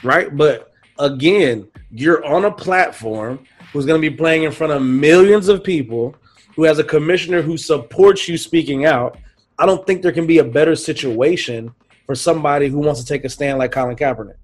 right? 0.03 0.35
But 0.35 0.73
again, 0.99 1.69
you're 1.91 2.25
on 2.25 2.45
a 2.45 2.51
platform 2.51 3.47
who's 3.73 3.85
going 3.85 4.01
to 4.01 4.11
be 4.11 4.15
playing 4.15 4.45
in 4.45 4.53
front 4.53 4.73
of 4.73 4.81
millions 4.83 5.49
of 5.49 5.65
people, 5.65 6.15
who 6.57 6.65
has 6.65 6.79
a 6.79 6.85
commissioner 6.85 7.43
who 7.43 7.57
supports 7.57 8.29
you 8.29 8.39
speaking 8.39 8.85
out. 8.85 9.19
I 9.59 9.67
don't 9.67 9.87
think 9.87 10.03
there 10.03 10.13
can 10.13 10.27
be 10.27 10.39
a 10.39 10.45
better 10.45 10.75
situation 10.77 11.73
for 12.07 12.15
somebody 12.15 12.69
who 12.69 12.79
wants 12.79 13.01
to 13.01 13.07
take 13.07 13.25
a 13.25 13.29
stand 13.29 13.59
like 13.59 13.73
Colin 13.73 13.97
Kaepernick, 13.97 14.37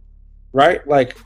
right? 0.52 0.86
Like 0.86 1.16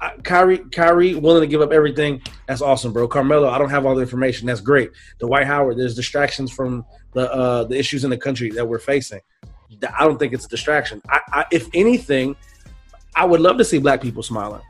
I- 0.00 0.16
Kyrie, 0.22 0.58
Kyrie 0.70 1.14
willing 1.14 1.40
to 1.40 1.46
give 1.46 1.60
up 1.60 1.72
everything. 1.72 2.20
That's 2.46 2.62
awesome, 2.62 2.92
bro. 2.92 3.08
Carmelo, 3.08 3.48
I 3.48 3.58
don't 3.58 3.70
have 3.70 3.86
all 3.86 3.94
the 3.94 4.02
information. 4.02 4.46
That's 4.46 4.60
great. 4.60 4.90
Dwight 5.18 5.46
Howard, 5.46 5.78
there's 5.78 5.94
distractions 5.94 6.52
from 6.52 6.84
the 7.14 7.32
uh, 7.32 7.64
the 7.64 7.76
issues 7.78 8.04
in 8.04 8.10
the 8.10 8.16
country 8.18 8.50
that 8.50 8.66
we're 8.66 8.78
facing. 8.78 9.20
I 9.98 10.04
don't 10.04 10.18
think 10.18 10.32
it's 10.34 10.44
a 10.44 10.48
distraction. 10.48 11.00
I, 11.08 11.20
I, 11.32 11.44
if 11.50 11.68
anything, 11.74 12.36
I 13.16 13.24
would 13.24 13.40
love 13.40 13.58
to 13.58 13.64
see 13.64 13.78
black 13.78 14.00
people 14.02 14.22
smiling, 14.22 14.62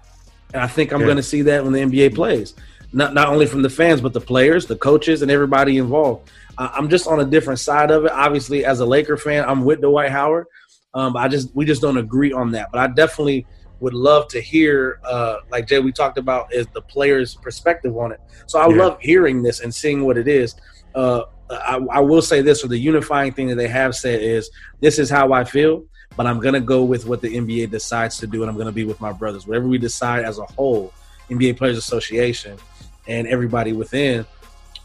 and 0.54 0.62
I 0.62 0.66
think 0.66 0.92
I'm 0.92 1.00
Yeah. 1.00 1.06
going 1.06 1.16
to 1.18 1.22
see 1.22 1.42
that 1.42 1.62
when 1.64 1.72
the 1.72 1.80
NBA 1.80 2.14
plays. 2.14 2.54
Not 2.92 3.14
not 3.14 3.28
only 3.28 3.46
from 3.46 3.62
the 3.62 3.70
fans, 3.70 4.00
but 4.00 4.12
the 4.12 4.20
players, 4.20 4.66
the 4.66 4.76
coaches, 4.76 5.22
and 5.22 5.30
everybody 5.30 5.78
involved. 5.78 6.30
I- 6.58 6.72
I'm 6.76 6.88
just 6.88 7.06
on 7.06 7.20
a 7.20 7.24
different 7.24 7.58
side 7.58 7.90
of 7.90 8.04
it. 8.04 8.12
Obviously, 8.12 8.64
as 8.64 8.80
a 8.80 8.86
Laker 8.86 9.16
fan, 9.16 9.44
I'm 9.48 9.64
with 9.64 9.80
Dwight 9.80 10.10
Howard. 10.10 10.46
Um, 10.94 11.16
I 11.16 11.28
just 11.28 11.54
we 11.54 11.64
just 11.64 11.80
don't 11.80 11.96
agree 11.96 12.32
on 12.32 12.50
that. 12.52 12.68
But 12.70 12.80
I 12.80 12.86
definitely 12.88 13.46
would 13.80 13.94
love 13.94 14.28
to 14.28 14.40
hear, 14.40 14.98
uh, 15.04 15.36
like 15.50 15.66
Jay, 15.66 15.80
we 15.80 15.90
talked 15.90 16.18
about, 16.18 16.52
is 16.52 16.66
the 16.74 16.82
players' 16.82 17.34
perspective 17.34 17.96
on 17.96 18.12
it. 18.12 18.20
So 18.46 18.60
I 18.60 18.68
Yeah. 18.68 18.76
love 18.82 18.98
hearing 19.00 19.42
this 19.42 19.60
and 19.60 19.74
seeing 19.74 20.04
what 20.04 20.18
it 20.18 20.28
is. 20.28 20.54
Uh, 20.94 21.22
I, 21.50 21.80
I 21.90 22.00
will 22.00 22.22
say 22.22 22.42
this: 22.42 22.62
or 22.62 22.68
the 22.68 22.78
unifying 22.78 23.32
thing 23.32 23.48
that 23.48 23.56
they 23.56 23.68
have 23.68 23.94
said 23.94 24.22
is, 24.22 24.50
"This 24.80 24.98
is 24.98 25.08
how 25.08 25.32
I 25.32 25.44
feel." 25.44 25.84
But 26.14 26.26
I'm 26.26 26.40
gonna 26.40 26.60
go 26.60 26.84
with 26.84 27.06
what 27.06 27.22
the 27.22 27.34
NBA 27.38 27.70
decides 27.70 28.18
to 28.18 28.26
do, 28.26 28.42
and 28.42 28.50
I'm 28.50 28.58
gonna 28.58 28.70
be 28.70 28.84
with 28.84 29.00
my 29.00 29.12
brothers. 29.12 29.46
Whatever 29.46 29.66
we 29.66 29.78
decide 29.78 30.26
as 30.26 30.38
a 30.38 30.44
whole, 30.44 30.92
NBA 31.30 31.54
Players 31.56 31.78
Association, 31.78 32.58
and 33.06 33.26
everybody 33.26 33.72
within, 33.72 34.24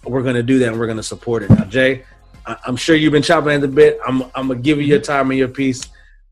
we're 0.03 0.23
gonna 0.23 0.43
do 0.43 0.59
that, 0.59 0.69
and 0.69 0.79
we're 0.79 0.87
gonna 0.87 1.03
support 1.03 1.43
it. 1.43 1.49
Now, 1.49 1.65
Jay, 1.65 2.03
I- 2.45 2.57
I'm 2.65 2.75
sure 2.75 2.95
you've 2.95 3.11
been 3.13 3.23
chopping 3.23 3.51
at 3.51 3.61
the 3.61 3.67
bit. 3.67 3.99
I'm, 4.07 4.23
I'm 4.35 4.47
gonna 4.47 4.55
give 4.55 4.77
you 4.79 4.85
your 4.85 4.99
time 4.99 5.29
and 5.31 5.37
your 5.37 5.47
piece. 5.49 5.87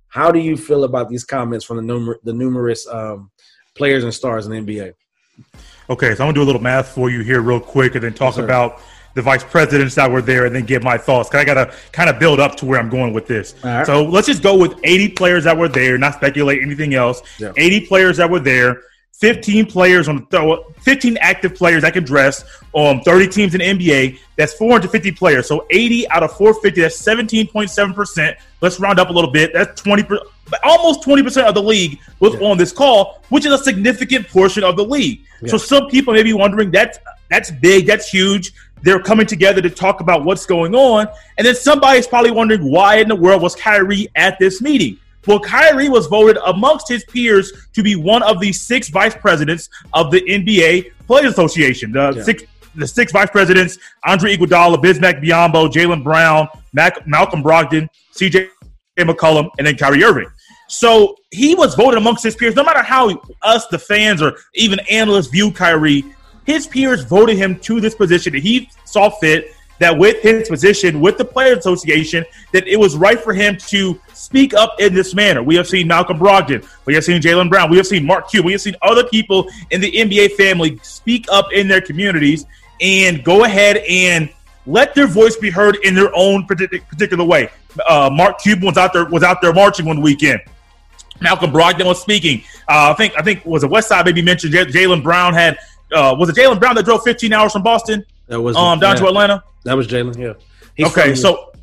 How 0.07 0.31
do 0.31 0.39
you 0.39 0.55
feel 0.55 0.85
about 0.85 1.09
these 1.09 1.23
comments 1.25 1.65
from 1.65 1.77
the 1.85 1.93
numer- 1.93 2.15
the 2.23 2.33
numerous 2.33 2.87
um, 2.87 3.29
players 3.75 4.03
and 4.03 4.13
stars 4.13 4.47
in 4.47 4.65
the 4.65 4.73
NBA? 4.73 4.93
Okay, 5.89 6.07
so 6.15 6.23
I'm 6.23 6.27
gonna 6.27 6.33
do 6.33 6.41
a 6.41 6.45
little 6.45 6.61
math 6.61 6.89
for 6.89 7.09
you 7.09 7.21
here, 7.21 7.41
real 7.41 7.59
quick, 7.59 7.95
and 7.95 8.03
then 8.03 8.13
talk 8.13 8.35
Yes, 8.37 8.43
about 8.43 8.81
the 9.13 9.21
vice 9.21 9.43
presidents 9.43 9.95
that 9.95 10.09
were 10.09 10.21
there, 10.21 10.45
and 10.45 10.55
then 10.55 10.65
give 10.65 10.83
my 10.83 10.97
thoughts. 10.97 11.29
Cause 11.29 11.39
I 11.41 11.45
gotta 11.45 11.73
kind 11.91 12.09
of 12.09 12.17
build 12.19 12.39
up 12.39 12.55
to 12.57 12.65
where 12.65 12.79
I'm 12.79 12.89
going 12.89 13.13
with 13.13 13.27
this. 13.27 13.55
All 13.63 13.69
right. 13.69 13.85
So 13.85 14.03
let's 14.03 14.27
just 14.27 14.41
go 14.41 14.57
with 14.57 14.77
80 14.83 15.09
players 15.09 15.43
that 15.43 15.57
were 15.57 15.67
there, 15.69 15.97
not 15.97 16.15
speculate 16.15 16.61
anything 16.61 16.93
else. 16.95 17.21
Yeah. 17.39 17.51
80 17.57 17.85
players 17.87 18.17
that 18.17 18.29
were 18.29 18.39
there, 18.39 18.81
15 19.19 19.65
players 19.67 20.07
on 20.09 20.27
the 20.29 20.63
15 20.81 21.17
active 21.21 21.55
players 21.55 21.83
that 21.83 21.93
can 21.93 22.03
dress 22.03 22.43
on 22.73 23.01
30 23.01 23.27
teams 23.29 23.55
in 23.55 23.59
the 23.59 23.65
NBA. 23.87 24.19
That's 24.35 24.53
450 24.53 25.11
players. 25.13 25.47
So 25.47 25.65
80 25.69 26.09
out 26.09 26.23
of 26.23 26.31
450. 26.35 26.81
That's 26.81 27.01
17.7 27.01 27.95
percent. 27.95 28.37
Let's 28.61 28.79
round 28.79 28.99
up 28.99 29.09
a 29.09 29.13
little 29.13 29.31
bit. 29.31 29.53
That's 29.53 29.79
20, 29.81 30.03
per- 30.03 30.19
almost 30.63 31.03
20 31.03 31.23
percent 31.23 31.47
of 31.47 31.55
the 31.55 31.63
league 31.63 31.99
was 32.19 32.33
Yeah. 32.33 32.47
on 32.47 32.57
this 32.57 32.73
call, 32.73 33.21
which 33.29 33.45
is 33.45 33.53
a 33.53 33.57
significant 33.57 34.27
portion 34.27 34.63
of 34.63 34.75
the 34.75 34.83
league. 34.83 35.21
So 35.47 35.57
some 35.57 35.87
people 35.87 36.13
may 36.13 36.23
be 36.23 36.33
wondering 36.33 36.71
that's 36.71 36.99
that's 37.29 37.51
big, 37.51 37.87
that's 37.87 38.09
huge. 38.09 38.51
They're 38.83 38.99
coming 39.01 39.25
together 39.25 39.61
to 39.61 39.69
talk 39.69 39.99
about 40.01 40.25
what's 40.25 40.45
going 40.45 40.75
on, 40.75 41.07
and 41.37 41.47
then 41.47 41.55
somebody's 41.55 42.05
probably 42.05 42.31
wondering 42.31 42.69
why 42.69 42.97
in 42.97 43.07
the 43.07 43.15
world 43.15 43.41
was 43.41 43.55
Kyrie 43.55 44.07
at 44.15 44.37
this 44.39 44.61
meeting. 44.61 44.97
Well, 45.27 45.39
Kyrie 45.39 45.89
was 45.89 46.07
voted 46.07 46.37
amongst 46.45 46.87
his 46.87 47.03
peers 47.05 47.51
to 47.73 47.83
be 47.83 47.95
one 47.95 48.23
of 48.23 48.39
the 48.39 48.53
six 48.53 48.89
vice 48.89 49.15
presidents 49.15 49.69
of 49.93 50.11
the 50.11 50.21
NBA 50.21 50.91
Players 51.07 51.31
Association. 51.31 51.91
The 51.91 52.13
Yeah. 52.17 52.23
six 52.23 52.43
the 52.77 52.85
six 52.87 53.13
vice 53.13 53.29
presidents: 53.29 53.77
Andre 54.05 54.35
Iguodala, 54.35 54.75
Bismack 54.83 55.23
Biyombo, 55.23 55.71
Jaylen 55.71 56.03
Brown, 56.03 56.47
Mac, 56.73 57.07
Malcolm 57.07 57.41
Brogdon, 57.41 57.87
C.J. 58.11 58.49
McCollum, 58.99 59.49
and 59.57 59.65
then 59.65 59.77
Kyrie 59.77 60.03
Irving. 60.03 60.27
So 60.67 61.15
he 61.31 61.55
was 61.55 61.75
voted 61.75 61.97
amongst 61.97 62.23
his 62.23 62.35
peers. 62.35 62.55
No 62.55 62.63
matter 62.63 62.81
how 62.81 63.21
us, 63.43 63.65
the 63.67 63.79
fans, 63.79 64.21
or 64.21 64.35
even 64.55 64.79
analysts 64.91 65.27
view 65.27 65.51
Kyrie, 65.51 66.03
his 66.45 66.67
peers 66.67 67.03
voted 67.03 67.37
him 67.37 67.57
to 67.59 67.79
this 67.79 67.95
position 67.95 68.33
that 68.33 68.41
he 68.41 68.69
saw 68.83 69.09
fit. 69.09 69.54
That 69.79 69.97
with 69.97 70.21
his 70.21 70.47
position 70.47 71.01
with 71.01 71.17
the 71.17 71.25
Players 71.25 71.59
Association, 71.59 72.23
that 72.53 72.67
it 72.67 72.77
was 72.77 72.95
right 72.95 73.19
for 73.19 73.33
him 73.33 73.57
to 73.67 73.99
speak 74.13 74.53
up 74.53 74.79
in 74.79 74.93
this 74.93 75.13
manner. 75.13 75.43
We 75.43 75.55
have 75.55 75.67
seen 75.67 75.87
Malcolm 75.87 76.17
Brogdon, 76.17 76.65
we 76.85 76.93
have 76.93 77.03
seen 77.03 77.21
Jaylen 77.21 77.49
Brown, 77.49 77.69
we 77.69 77.77
have 77.77 77.87
seen 77.87 78.05
Mark 78.05 78.29
Cuban, 78.29 78.45
we 78.45 78.51
have 78.53 78.61
seen 78.61 78.75
other 78.81 79.03
people 79.03 79.49
in 79.71 79.81
the 79.81 79.91
NBA 79.91 80.33
family 80.33 80.79
speak 80.81 81.25
up 81.29 81.51
in 81.51 81.67
their 81.67 81.81
communities 81.81 82.45
and 82.81 83.23
go 83.23 83.43
ahead 83.43 83.77
and 83.89 84.29
let 84.65 84.95
their 84.95 85.07
voice 85.07 85.35
be 85.35 85.49
heard 85.49 85.77
in 85.83 85.93
their 85.93 86.11
own 86.15 86.45
particular 86.45 87.23
way. 87.23 87.49
Uh, 87.87 88.09
Mark 88.11 88.39
Cuban 88.39 88.65
was 88.65 88.77
out 88.77 88.93
there 88.93 89.05
was 89.05 89.23
out 89.23 89.41
there 89.41 89.53
marching 89.53 89.85
one 89.85 90.01
weekend. 90.01 90.41
Malcolm 91.21 91.51
Brogdon 91.51 91.85
was 91.85 92.01
speaking. 92.01 92.43
Uh, 92.67 92.91
I 92.91 92.93
think 92.93 93.13
I 93.17 93.21
think 93.21 93.45
was 93.45 93.63
a 93.63 93.67
West 93.67 93.89
Side 93.89 94.05
maybe 94.05 94.21
mentioned 94.21 94.53
Jaylen 94.53 95.03
Brown 95.03 95.33
had 95.33 95.57
uh, 95.93 96.15
was 96.17 96.29
it 96.29 96.35
Jaylen 96.35 96.59
Brown 96.59 96.75
that 96.75 96.85
drove 96.85 97.03
15 97.03 97.31
hours 97.33 97.53
from 97.53 97.63
Boston 97.63 98.05
That 98.27 98.41
was 98.41 98.55
um, 98.55 98.79
down 98.79 98.95
yeah, 98.95 99.01
to 99.01 99.07
Atlanta? 99.07 99.43
That 99.63 99.75
was 99.75 99.87
Jaylen. 99.87 100.17
Yeah. 100.17 100.33
He's 100.75 100.87
okay, 100.87 101.15
so 101.15 101.53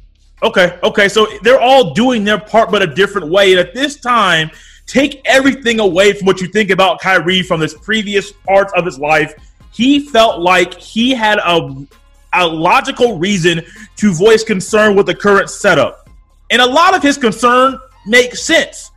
okay, 0.43 0.79
okay, 0.83 1.09
so 1.09 1.27
they're 1.43 1.61
all 1.61 1.93
doing 1.93 2.25
their 2.25 2.39
part, 2.39 2.71
but 2.71 2.83
a 2.83 2.87
different 2.87 3.29
way. 3.29 3.53
And 3.53 3.61
at 3.61 3.75
this 3.75 4.01
time, 4.01 4.51
take 4.87 5.21
everything 5.25 5.81
away 5.81 6.13
from 6.13 6.27
what 6.27 6.41
you 6.41 6.49
think 6.49 6.71
about 6.71 7.01
Kyrie 7.01 7.43
from 7.43 7.61
this 7.61 7.75
previous 7.75 8.33
parts 8.33 8.73
of 8.77 8.85
his 8.85 8.99
life. 8.99 9.35
He 9.73 10.01
felt 10.01 10.41
like 10.41 10.75
he 10.75 11.15
had 11.15 11.39
a 11.39 11.87
a 12.35 12.47
logical 12.47 13.19
reason 13.19 13.63
to 13.97 14.13
voice 14.15 14.43
concern 14.43 14.97
with 14.97 15.07
the 15.07 15.15
current 15.15 15.51
setup, 15.51 16.09
and 16.51 16.63
a 16.63 16.67
lot 16.67 16.95
of 16.95 17.03
his 17.03 17.19
concern 17.19 17.79
makes 18.07 18.43
sense. 18.43 18.91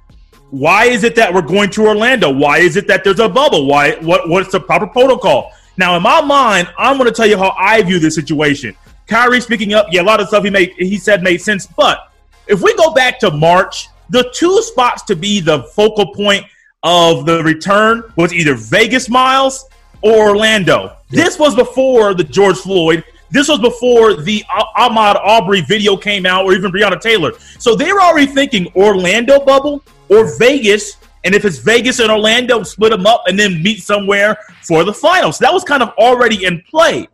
Why 0.51 0.85
is 0.85 1.03
it 1.03 1.15
that 1.15 1.33
we're 1.33 1.41
going 1.41 1.69
to 1.71 1.85
Orlando? 1.85 2.31
Why 2.31 2.59
is 2.59 2.77
it 2.77 2.87
that 2.87 3.03
there's 3.03 3.19
a 3.19 3.27
bubble? 3.27 3.65
Why? 3.65 3.95
What? 3.95 4.29
What's 4.29 4.51
the 4.51 4.59
proper 4.59 4.87
protocol? 4.87 5.51
Now, 5.77 5.95
in 5.97 6.03
my 6.03 6.21
mind, 6.21 6.69
I'm 6.77 6.97
going 6.97 7.09
to 7.09 7.15
tell 7.15 7.27
you 7.27 7.37
how 7.37 7.53
I 7.57 7.81
view 7.81 7.99
this 7.99 8.15
situation. 8.15 8.75
Kyrie 9.07 9.41
speaking 9.41 9.73
up, 9.73 9.87
yeah, 9.91 10.01
a 10.01 10.03
lot 10.03 10.19
of 10.19 10.27
stuff 10.27 10.43
he 10.43 10.49
made, 10.49 10.73
he 10.77 10.97
said 10.97 11.21
made 11.21 11.41
sense. 11.41 11.67
But 11.67 12.11
if 12.47 12.61
we 12.61 12.75
go 12.75 12.93
back 12.93 13.19
to 13.19 13.31
March, 13.31 13.89
the 14.09 14.29
two 14.33 14.61
spots 14.61 15.03
to 15.03 15.15
be 15.15 15.39
the 15.39 15.63
focal 15.75 16.13
point 16.13 16.45
of 16.83 17.25
the 17.25 17.43
return 17.43 18.03
was 18.15 18.33
either 18.33 18.55
Vegas 18.55 19.09
Miles 19.09 19.67
or 20.01 20.29
Orlando. 20.29 20.95
This 21.09 21.37
was 21.39 21.55
before 21.55 22.13
the 22.13 22.23
George 22.23 22.57
Floyd. 22.57 23.03
This 23.31 23.47
was 23.47 23.59
before 23.59 24.13
the 24.15 24.43
Ah- 24.49 24.89
Ahmaud 24.89 25.19
Arbery 25.23 25.61
video 25.61 25.97
came 25.97 26.25
out, 26.25 26.45
or 26.45 26.53
even 26.53 26.71
Breonna 26.71 27.01
Taylor. 27.01 27.31
So 27.59 27.75
they 27.75 27.91
were 27.91 28.01
already 28.01 28.27
thinking 28.27 28.71
Orlando 28.75 29.39
bubble 29.43 29.83
or 30.09 30.37
Vegas. 30.37 30.97
And 31.25 31.33
if 31.33 31.43
it's 31.43 31.57
Vegas 31.57 31.99
and 31.99 32.11
Orlando, 32.11 32.63
split 32.63 32.91
them 32.91 33.05
up 33.05 33.23
and 33.27 33.37
then 33.37 33.61
meet 33.61 33.81
somewhere 33.81 34.37
for 34.61 34.83
the 34.83 34.93
finals. 34.93 35.39
That 35.39 35.51
was 35.51 35.63
kind 35.63 35.83
of 35.83 35.89
already 35.97 36.45
in 36.45 36.61
play. 36.69 37.07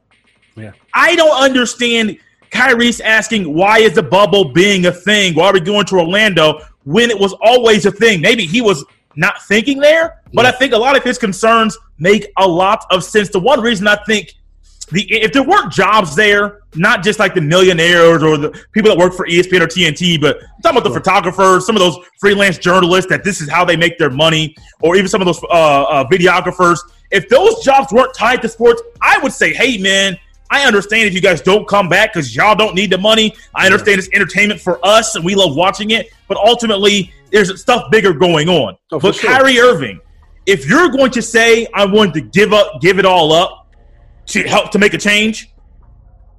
Yeah. 0.55 0.73
I 0.93 1.15
don't 1.15 1.41
understand 1.41 2.17
Kyrie's 2.51 2.99
asking 2.99 3.51
why 3.51 3.79
is 3.79 3.93
the 3.95 4.03
bubble 4.03 4.51
being 4.51 4.85
a 4.85 4.91
thing? 4.91 5.33
Why 5.33 5.47
are 5.47 5.53
we 5.53 5.61
going 5.61 5.85
to 5.85 5.95
Orlando 5.95 6.59
when 6.83 7.09
it 7.09 7.17
was 7.17 7.33
always 7.41 7.85
a 7.85 7.91
thing? 7.91 8.19
Maybe 8.21 8.45
he 8.45 8.61
was 8.61 8.83
not 9.15 9.41
thinking 9.43 9.79
there, 9.79 10.21
but 10.33 10.45
I 10.45 10.51
think 10.51 10.73
a 10.73 10.77
lot 10.77 10.97
of 10.97 11.03
his 11.03 11.17
concerns 11.17 11.77
make 11.97 12.27
a 12.37 12.47
lot 12.47 12.85
of 12.91 13.03
sense. 13.03 13.29
The 13.29 13.39
one 13.39 13.61
reason 13.61 13.87
I 13.87 13.95
think 14.05 14.35
the 14.91 15.11
if 15.11 15.33
there 15.33 15.43
weren't 15.43 15.71
jobs 15.71 16.15
there, 16.15 16.61
not 16.75 17.03
just 17.03 17.19
like 17.19 17.33
the 17.33 17.41
millionaires 17.41 18.23
or 18.23 18.37
the 18.37 18.49
people 18.71 18.89
that 18.89 18.97
work 18.97 19.13
for 19.13 19.25
ESPN 19.25 19.61
or 19.61 19.67
TNT, 19.67 20.19
but 20.19 20.37
I'm 20.41 20.61
talking 20.61 20.77
about 20.77 20.89
the 20.89 20.93
photographers, 20.93 21.65
some 21.65 21.75
of 21.75 21.79
those 21.79 21.97
freelance 22.19 22.57
journalists 22.57 23.09
that 23.09 23.23
this 23.23 23.41
is 23.41 23.49
how 23.49 23.65
they 23.65 23.75
make 23.75 23.97
their 23.97 24.09
money, 24.09 24.55
or 24.81 24.95
even 24.95 25.07
some 25.07 25.21
of 25.21 25.25
those 25.25 25.41
uh, 25.43 25.83
uh, 25.83 26.07
videographers. 26.09 26.79
If 27.11 27.27
those 27.29 27.63
jobs 27.63 27.91
weren't 27.91 28.13
tied 28.13 28.41
to 28.43 28.49
sports, 28.49 28.81
I 29.01 29.17
would 29.19 29.33
say, 29.33 29.53
hey 29.53 29.77
man, 29.77 30.17
I 30.49 30.65
understand 30.65 31.07
if 31.07 31.13
you 31.13 31.21
guys 31.21 31.41
don't 31.41 31.67
come 31.67 31.87
back 31.87 32.13
because 32.13 32.35
y'all 32.35 32.55
don't 32.55 32.75
need 32.75 32.91
the 32.91 32.97
money. 32.97 33.33
I 33.55 33.65
understand 33.65 33.99
it's 33.99 34.09
entertainment 34.13 34.59
for 34.59 34.85
us 34.85 35.15
and 35.15 35.23
we 35.23 35.35
love 35.35 35.55
watching 35.55 35.91
it, 35.91 36.11
but 36.27 36.37
ultimately 36.37 37.13
there's 37.31 37.59
stuff 37.61 37.89
bigger 37.89 38.13
going 38.13 38.49
on. 38.49 38.77
Oh, 38.91 38.99
for 38.99 39.09
but 39.09 39.15
sure. 39.15 39.29
Kyrie 39.29 39.59
Irving, 39.59 40.01
if 40.45 40.67
you're 40.67 40.89
going 40.89 41.11
to 41.11 41.21
say 41.21 41.67
I 41.73 41.85
want 41.85 42.13
to 42.15 42.21
give 42.21 42.51
up, 42.51 42.81
give 42.81 42.99
it 42.99 43.05
all 43.05 43.31
up 43.31 43.60
to 44.31 44.47
help 44.47 44.71
to 44.71 44.79
make 44.79 44.93
a 44.93 44.97
change, 44.97 45.51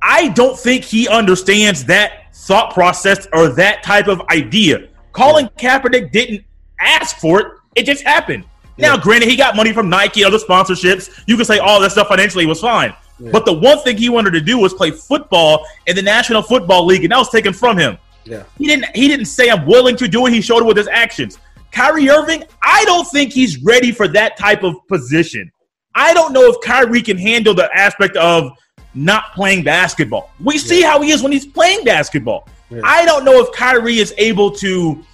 I 0.01 0.29
don't 0.31 0.59
think 0.59 0.85
he 0.85 1.09
understands 1.09 1.85
that 1.85 2.35
thought 2.35 2.75
process 2.75 3.29
or 3.33 3.49
that 3.51 3.83
type 3.83 4.09
of 4.09 4.21
idea. 4.31 4.89
Colin 5.13 5.49
Kaepernick 5.59 6.11
didn't 6.11 6.45
ask 6.81 7.17
for 7.19 7.41
it; 7.41 7.47
it 7.77 7.85
just 7.85 8.03
happened. 8.03 8.45
Now, 8.79 8.97
granted, 8.97 9.29
he 9.29 9.37
got 9.37 9.55
money 9.55 9.73
from 9.73 9.89
Nike, 9.89 10.25
other 10.25 10.39
sponsorships. 10.39 11.23
You 11.27 11.37
can 11.37 11.45
say 11.45 11.59
all 11.59 11.81
that 11.81 11.93
stuff 11.93 12.09
financially 12.09 12.47
was 12.47 12.61
fine, 12.61 12.95
but 13.31 13.45
the 13.45 13.53
one 13.53 13.79
thing 13.81 13.97
he 13.97 14.09
wanted 14.09 14.33
to 14.33 14.41
do 14.41 14.59
was 14.59 14.75
play 14.75 14.91
football 14.91 15.67
in 15.87 15.95
the 15.95 16.03
National 16.03 16.43
Football 16.43 16.87
League, 16.87 17.05
and 17.05 17.13
that 17.13 17.19
was 17.19 17.29
taken 17.29 17.53
from 17.53 17.79
him. 17.79 17.99
Yeah. 18.25 18.45
He 18.59 18.67
didn't. 18.67 18.87
He 18.97 19.09
didn't 19.09 19.27
say 19.27 19.51
I'm 19.51 19.67
willing 19.67 19.97
to 19.97 20.09
do 20.09 20.27
it. 20.27 20.33
He 20.33 20.41
showed 20.41 20.61
it 20.61 20.67
with 20.67 20.77
his 20.77 20.89
actions. 20.89 21.39
Kyrie 21.73 22.09
Irving, 22.09 22.45
I 22.63 22.85
don't 22.85 23.07
think 23.09 23.33
he's 23.33 23.63
ready 23.63 23.93
for 23.93 24.07
that 24.09 24.37
type 24.37 24.63
of 24.63 24.77
position. 24.89 25.51
I 25.95 26.15
don't 26.15 26.33
know 26.33 26.49
if 26.49 26.61
Kyrie 26.63 27.03
can 27.03 27.19
handle 27.19 27.55
the 27.55 27.71
aspect 27.75 28.17
of 28.17 28.53
not 28.95 29.33
playing 29.33 29.65
basketball. 29.65 30.31
We 30.41 30.59
see 30.59 30.83
how 30.83 31.01
he 31.01 31.11
is 31.11 31.23
when 31.23 31.33
he's 31.33 31.47
playing 31.47 31.85
basketball. 31.85 32.49
Yeah. 32.71 32.81
I 32.85 33.05
don't 33.05 33.25
know 33.25 33.41
if 33.41 33.53
Kyrie 33.53 33.99
is 33.99 34.15
able 34.17 34.51
to 34.53 35.05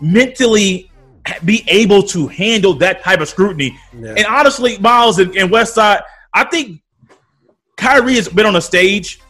mentally 0.00 0.90
be 1.44 1.64
able 1.68 2.02
to 2.02 2.26
handle 2.28 2.74
that 2.74 3.02
type 3.02 3.20
of 3.20 3.28
scrutiny. 3.28 3.78
Yeah. 3.96 4.14
And 4.16 4.26
honestly, 4.26 4.78
Miles 4.78 5.18
and, 5.18 5.36
and 5.36 5.50
Westside, 5.50 6.02
I 6.34 6.44
think 6.44 6.80
Kyrie 7.76 8.14
has 8.14 8.28
been 8.28 8.46
on 8.46 8.56
a 8.56 8.60
stage. 8.60 9.20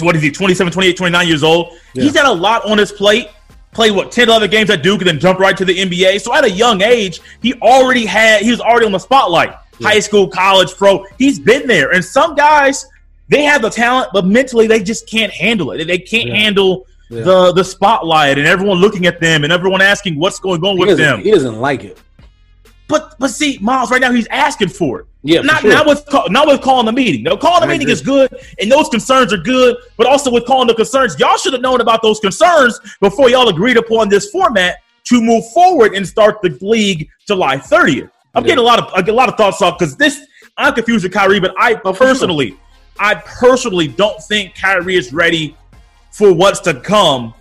What 0.00 0.16
is 0.16 0.22
he, 0.22 0.30
27, 0.30 0.72
28, 0.72 0.96
29 0.96 1.28
years 1.28 1.42
old? 1.42 1.76
Yeah. 1.94 2.04
He's 2.04 2.16
a 2.16 2.32
lot 2.32 2.64
on 2.64 2.78
his 2.78 2.92
plate. 2.92 3.28
Played 3.72 3.92
what 3.92 4.10
10 4.10 4.28
11 4.28 4.50
games 4.50 4.68
at 4.70 4.82
Duke 4.82 5.00
and 5.00 5.08
then 5.08 5.20
jump 5.20 5.38
right 5.38 5.56
to 5.56 5.64
the 5.64 5.76
NBA. 5.76 6.20
So 6.20 6.34
at 6.34 6.44
a 6.44 6.50
young 6.50 6.82
age, 6.82 7.20
he 7.40 7.54
already 7.54 8.04
had 8.04 8.42
he 8.42 8.50
was 8.50 8.60
already 8.60 8.86
on 8.86 8.92
the 8.92 8.98
spotlight. 8.98 9.54
High 9.82 10.00
school, 10.00 10.28
college, 10.28 10.74
pro. 10.76 11.04
He's 11.18 11.38
been 11.38 11.66
there. 11.66 11.90
And 11.92 12.04
some 12.04 12.34
guys, 12.34 12.86
they 13.28 13.42
have 13.42 13.62
the 13.62 13.70
talent, 13.70 14.10
but 14.12 14.26
mentally 14.26 14.66
they 14.66 14.82
just 14.82 15.08
can't 15.08 15.32
handle 15.32 15.70
it. 15.72 15.84
They 15.86 15.98
can't 15.98 16.28
Yeah. 16.28 16.36
handle 16.36 16.86
Yeah. 17.08 17.22
the 17.22 17.52
the 17.52 17.64
spotlight 17.64 18.38
and 18.38 18.46
everyone 18.46 18.78
looking 18.78 19.06
at 19.06 19.20
them 19.20 19.42
and 19.44 19.52
everyone 19.52 19.80
asking 19.82 20.18
what's 20.18 20.38
going 20.38 20.62
on 20.64 20.76
He 20.76 20.84
with 20.84 20.98
them. 20.98 21.22
he 21.22 21.30
doesn't 21.30 21.60
like 21.60 21.82
it. 21.84 21.98
But 22.88 23.14
but 23.18 23.28
see, 23.30 23.58
Miles, 23.60 23.90
right 23.90 24.00
now 24.00 24.12
he's 24.12 24.26
asking 24.30 24.68
for 24.68 25.00
it. 25.00 25.06
Yeah, 25.22 25.42
not 25.42 25.60
sure. 25.60 25.70
not 25.72 25.86
with 25.86 26.04
call, 26.06 26.28
not 26.30 26.46
with 26.48 26.60
calling 26.60 26.86
the 26.86 26.92
meeting. 26.92 27.22
No, 27.22 27.36
calling 27.36 27.60
the 27.60 27.66
I 27.66 27.68
meeting 27.68 27.82
agree. 27.86 27.92
is 27.92 28.00
good, 28.00 28.30
and 28.60 28.70
those 28.72 28.88
concerns 28.88 29.32
are 29.32 29.36
good. 29.38 29.76
But 29.96 30.06
also 30.06 30.30
with 30.30 30.44
calling 30.46 30.66
the 30.66 30.74
concerns, 30.74 31.16
y'all 31.18 31.36
should 31.36 31.52
have 31.52 31.62
known 31.62 31.80
about 31.80 32.02
those 32.02 32.18
concerns 32.20 32.80
before 33.00 33.28
y'all 33.30 33.48
agreed 33.48 33.76
upon 33.76 34.08
this 34.08 34.30
format 34.30 34.76
to 35.04 35.20
move 35.20 35.44
forward 35.52 35.94
and 35.94 36.06
start 36.06 36.40
the 36.42 36.56
league 36.62 37.08
July 37.28 37.56
30th. 37.58 38.10
I'm 38.34 38.42
Yeah. 38.44 38.48
getting 38.48 38.62
a 38.62 38.66
lot 38.66 38.78
of 38.78 39.08
a 39.08 39.12
lot 39.12 39.28
of 39.28 39.36
thoughts 39.36 39.60
off 39.62 39.78
because 39.78 39.96
this 39.96 40.20
I'm 40.56 40.74
confused 40.74 41.04
with 41.04 41.12
Kyrie, 41.12 41.40
but 41.40 41.54
I 41.58 41.74
Oh, 41.84 41.92
for 41.92 42.04
sure. 42.04 42.06
personally, 42.08 42.56
I 42.98 43.14
personally 43.14 43.88
don't 43.88 44.22
think 44.24 44.54
Kyrie 44.60 44.96
is 44.96 45.12
ready 45.12 45.56
for 46.12 46.32
what's 46.32 46.60
to 46.60 46.74
come. 46.74 47.34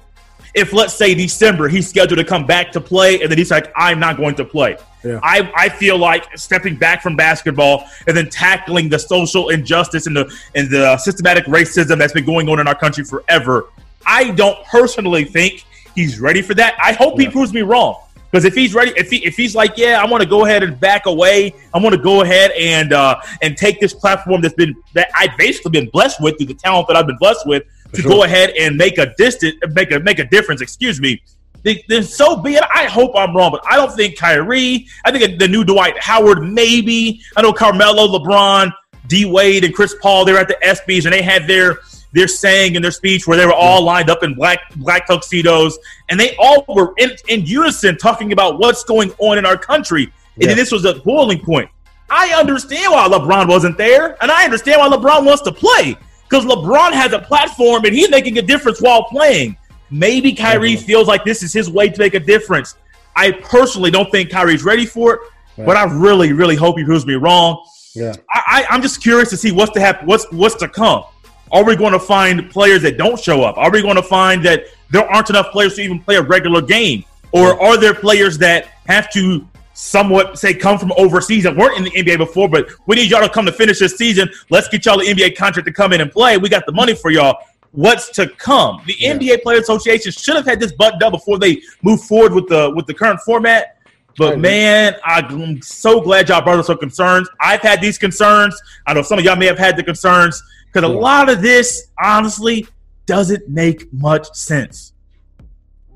If 0.56 0.74
let's 0.74 0.94
say 0.96 1.14
December 1.14 1.68
he's 1.68 1.88
scheduled 1.88 2.18
to 2.18 2.24
come 2.24 2.46
back 2.46 2.72
to 2.72 2.82
play, 2.82 3.22
and 3.22 3.30
then 3.30 3.38
he's 3.38 3.52
like, 3.52 3.72
I'm 3.76 4.00
not 4.00 4.18
going 4.18 4.36
to 4.36 4.46
play. 4.46 4.78
Yeah. 5.04 5.20
I, 5.24 5.50
I 5.56 5.70
feel 5.70 5.98
like 5.98 6.38
stepping 6.38 6.76
back 6.76 7.02
from 7.02 7.16
basketball 7.16 7.86
and 8.08 8.18
then 8.18 8.30
tackling 8.30 8.90
the 8.90 9.00
social 9.00 9.50
injustice 9.50 10.08
and 10.08 10.16
the 10.18 10.34
and 10.56 10.70
the 10.70 10.98
systematic 10.98 11.46
racism 11.46 11.98
that's 12.00 12.14
been 12.14 12.26
going 12.26 12.50
on 12.50 12.60
in 12.60 12.68
our 12.68 12.76
country 12.76 13.04
forever. 13.06 13.68
I 14.06 14.32
don't 14.32 14.58
personally 14.66 15.24
think 15.24 15.66
he's 15.96 16.20
ready 16.20 16.42
for 16.42 16.54
that. 16.56 16.76
I 16.84 16.94
hope 16.94 17.20
he 17.20 17.30
proves 17.30 17.54
me 17.54 17.62
wrong. 17.62 17.96
Because 18.32 18.46
if 18.46 18.54
he's 18.54 18.76
ready, 18.76 18.92
if 18.96 19.10
he 19.10 19.26
if 19.26 19.36
he's 19.36 19.56
like, 19.56 19.78
yeah, 19.78 20.02
I 20.02 20.10
want 20.10 20.22
to 20.22 20.30
go 20.30 20.46
ahead 20.46 20.62
and 20.62 20.80
back 20.80 21.08
away, 21.08 21.54
I 21.74 21.80
want 21.80 21.96
to 21.96 22.02
go 22.02 22.22
ahead 22.22 22.52
and 22.52 22.94
uh, 22.94 23.20
and 23.42 23.58
take 23.58 23.80
this 23.80 23.94
platform 23.94 24.42
that's 24.42 24.54
been 24.54 24.76
that 24.94 25.10
I've 25.16 25.36
basically 25.38 25.72
been 25.72 25.90
blessed 25.90 26.22
with 26.22 26.38
through 26.38 26.48
the 26.48 26.54
talent 26.54 26.88
that 26.88 26.96
I've 26.96 27.08
been 27.08 27.18
blessed 27.18 27.48
with 27.48 27.64
to 27.94 28.02
sure. 28.02 28.12
go 28.12 28.24
ahead 28.24 28.52
and 28.52 28.78
make 28.78 28.98
a 29.00 29.14
distant 29.18 29.56
make 29.74 29.92
a 29.92 30.00
make 30.00 30.20
a 30.20 30.26
difference. 30.26 30.62
Excuse 30.62 31.02
me. 31.02 31.22
Then 31.64 32.04
so 32.04 32.38
be 32.38 32.54
it. 32.54 32.64
I 32.74 32.86
hope 32.86 33.12
I'm 33.16 33.36
wrong, 33.36 33.52
but 33.52 33.62
I 33.70 33.76
don't 33.76 33.94
think 33.94 34.18
Kyrie. 34.18 34.88
I 35.06 35.12
think 35.12 35.40
the 35.40 35.48
new 35.48 35.64
Dwight 35.64 35.98
Howard 36.00 36.44
maybe. 36.44 37.22
I 37.36 37.42
know 37.42 37.52
Carmelo, 37.52 38.08
LeBron, 38.08 38.72
D 39.08 39.26
Wade, 39.26 39.66
and 39.66 39.74
Chris 39.74 39.96
Paul. 40.02 40.24
They 40.24 40.34
were 40.34 40.40
at 40.40 40.48
the 40.48 40.58
ESPYS 40.64 41.06
and 41.06 41.14
they 41.14 41.22
had 41.22 41.48
their 41.48 41.80
their 42.12 42.28
saying 42.28 42.76
in 42.76 42.82
their 42.82 42.92
speech 42.92 43.28
where 43.28 43.38
they 43.38 43.46
were 43.46 43.54
all 43.54 43.84
lined 43.84 44.10
up 44.10 44.24
in 44.24 44.34
black 44.34 44.60
black 44.78 45.06
tuxedos 45.08 45.78
and 46.10 46.20
they 46.20 46.36
all 46.38 46.66
were 46.70 46.94
in, 46.98 47.12
in 47.28 47.46
unison 47.46 47.98
talking 47.98 48.32
about 48.32 48.58
what's 48.60 48.84
going 48.84 49.12
on 49.20 49.38
in 49.38 49.46
our 49.46 49.58
country. 49.58 50.04
And 50.06 50.14
Yeah. 50.44 50.48
then 50.48 50.58
this 50.58 50.72
was 50.72 50.86
a 50.86 50.96
boiling 50.96 51.40
point. 51.40 51.70
I 52.10 52.34
understand 52.34 52.92
why 52.92 53.08
LeBron 53.08 53.48
wasn't 53.48 53.78
there, 53.78 54.18
and 54.22 54.32
I 54.32 54.44
understand 54.46 54.80
why 54.80 54.90
LeBron 54.90 55.24
wants 55.26 55.44
to 55.44 55.52
play 55.52 55.96
because 56.28 56.44
LeBron 56.46 56.92
has 56.94 57.14
a 57.14 57.20
platform 57.20 57.86
and 57.86 57.94
he's 57.94 58.10
making 58.10 58.38
a 58.40 58.42
difference 58.42 58.82
while 58.82 59.04
playing. 59.04 59.56
Maybe 59.92 60.34
Kyrie 60.34 60.72
Definitely. 60.74 60.88
feels 60.88 61.08
like 61.08 61.24
this 61.24 61.44
is 61.44 61.54
his 61.54 61.70
way 61.70 61.90
to 61.90 62.00
make 62.00 62.14
a 62.16 62.20
difference. 62.20 62.76
I 63.16 63.32
personally 63.32 63.92
don't 63.92 64.10
think 64.12 64.30
Kyrie's 64.32 64.64
ready 64.64 64.86
for 64.88 65.14
it, 65.16 65.20
but 65.58 65.76
I 65.78 65.84
really, 65.86 66.32
really 66.34 66.56
hope 66.56 66.78
he 66.80 66.86
proves 66.86 67.06
me 67.06 67.16
wrong. 67.16 67.64
Yeah. 67.96 68.14
I, 68.32 68.42
I, 68.48 68.66
I'm 68.74 68.82
just 68.82 69.02
curious 69.02 69.30
to 69.32 69.38
see 69.38 69.52
what's 69.52 69.72
to 69.74 69.80
happen. 69.80 70.08
What's 70.08 70.26
what's 70.32 70.56
to 70.56 70.68
come? 70.68 71.04
Are 71.52 71.64
we 71.64 71.76
going 71.76 71.94
to 71.94 72.00
find 72.00 72.50
players 72.50 72.82
that 72.84 72.98
don't 72.98 73.20
show 73.20 73.44
up? 73.44 73.58
Are 73.58 73.72
we 73.72 73.82
going 73.82 73.96
to 73.96 74.04
find 74.04 74.44
that 74.46 74.66
there 74.90 75.10
aren't 75.10 75.30
enough 75.30 75.52
players 75.52 75.76
to 75.76 75.82
even 75.82 76.00
play 76.00 76.16
a 76.16 76.22
regular 76.22 76.62
game, 76.62 77.04
or 77.32 77.62
are 77.62 77.78
there 77.78 77.94
players 77.94 78.38
that 78.40 78.66
have 78.88 79.12
to 79.12 79.48
somewhat 79.74 80.38
say 80.38 80.54
come 80.54 80.78
from 80.78 80.92
overseas 80.98 81.44
that 81.44 81.56
weren't 81.56 81.78
in 81.78 81.86
the 81.86 81.92
NBA 81.92 82.18
before, 82.18 82.50
but 82.50 82.68
we 82.86 82.98
need 82.98 83.10
y'all 83.10 83.22
to 83.22 83.30
come 83.30 83.46
to 83.46 83.52
finish 83.52 83.80
this 83.80 83.96
season. 83.96 84.30
Let's 84.50 84.68
get 84.68 84.86
y'all 84.86 85.00
the 85.00 85.06
NBA 85.06 85.38
contract 85.38 85.68
to 85.68 85.74
come 85.74 85.94
in 85.94 86.02
and 86.02 86.12
play. 86.12 86.38
We 86.38 86.50
got 86.50 86.66
the 86.66 86.74
money 86.74 86.94
for 86.94 87.12
y'all. 87.12 87.38
What's 87.72 88.10
to 88.12 88.28
come? 88.28 88.82
The 88.86 88.96
Yeah. 88.98 89.14
NBA 89.14 89.42
Player 89.42 89.60
Association 89.60 90.12
should 90.12 90.36
have 90.36 90.46
had 90.46 90.60
this 90.60 90.74
buttoned 90.74 91.02
up 91.04 91.14
before 91.14 91.40
they 91.40 91.62
move 91.82 92.04
forward 92.04 92.34
with 92.34 92.48
the 92.48 92.72
with 92.76 92.88
the 92.88 92.94
current 92.94 93.22
format. 93.22 93.78
But 94.18 94.40
man, 94.40 94.96
I'm 95.06 95.62
so 95.62 96.02
glad 96.02 96.28
y'all 96.28 96.42
brought 96.42 96.60
up 96.60 96.66
some 96.66 96.78
concerns. 96.78 97.30
I've 97.40 97.62
had 97.62 97.80
these 97.80 97.98
concerns. 97.98 98.60
I 98.86 98.94
know 98.94 99.02
some 99.02 99.18
of 99.18 99.24
y'all 99.24 99.38
may 99.38 99.46
have 99.46 99.58
had 99.58 99.78
the 99.78 99.84
concerns 99.84 100.44
because 100.72 100.90
a 100.90 100.94
lot 100.94 101.30
of 101.30 101.42
this, 101.42 101.88
honestly, 102.02 102.68
doesn't 103.06 103.50
make 103.50 103.92
much 103.92 104.32
sense. 104.34 104.94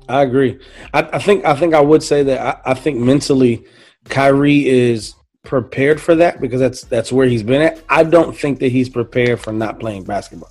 I 0.08 0.22
agree. 0.22 0.58
I, 0.92 1.02
I 1.02 1.18
think 1.18 1.44
I 1.44 1.54
think 1.54 1.74
I 1.74 1.80
would 1.80 2.02
say 2.02 2.22
that 2.24 2.40
I, 2.66 2.72
I 2.72 2.74
think 2.74 2.98
mentally 2.98 3.64
Kyrie 4.08 4.68
is 4.68 5.14
prepared 5.44 6.00
for 6.00 6.14
that 6.16 6.40
because 6.40 6.60
that's 6.60 6.82
that's 6.82 7.12
where 7.12 7.26
he's 7.26 7.42
been 7.42 7.62
at. 7.62 7.82
I 7.88 8.04
don't 8.04 8.36
think 8.36 8.58
that 8.60 8.68
he's 8.68 8.88
prepared 8.88 9.40
for 9.40 9.52
not 9.52 9.80
playing 9.80 10.04
basketball. 10.04 10.50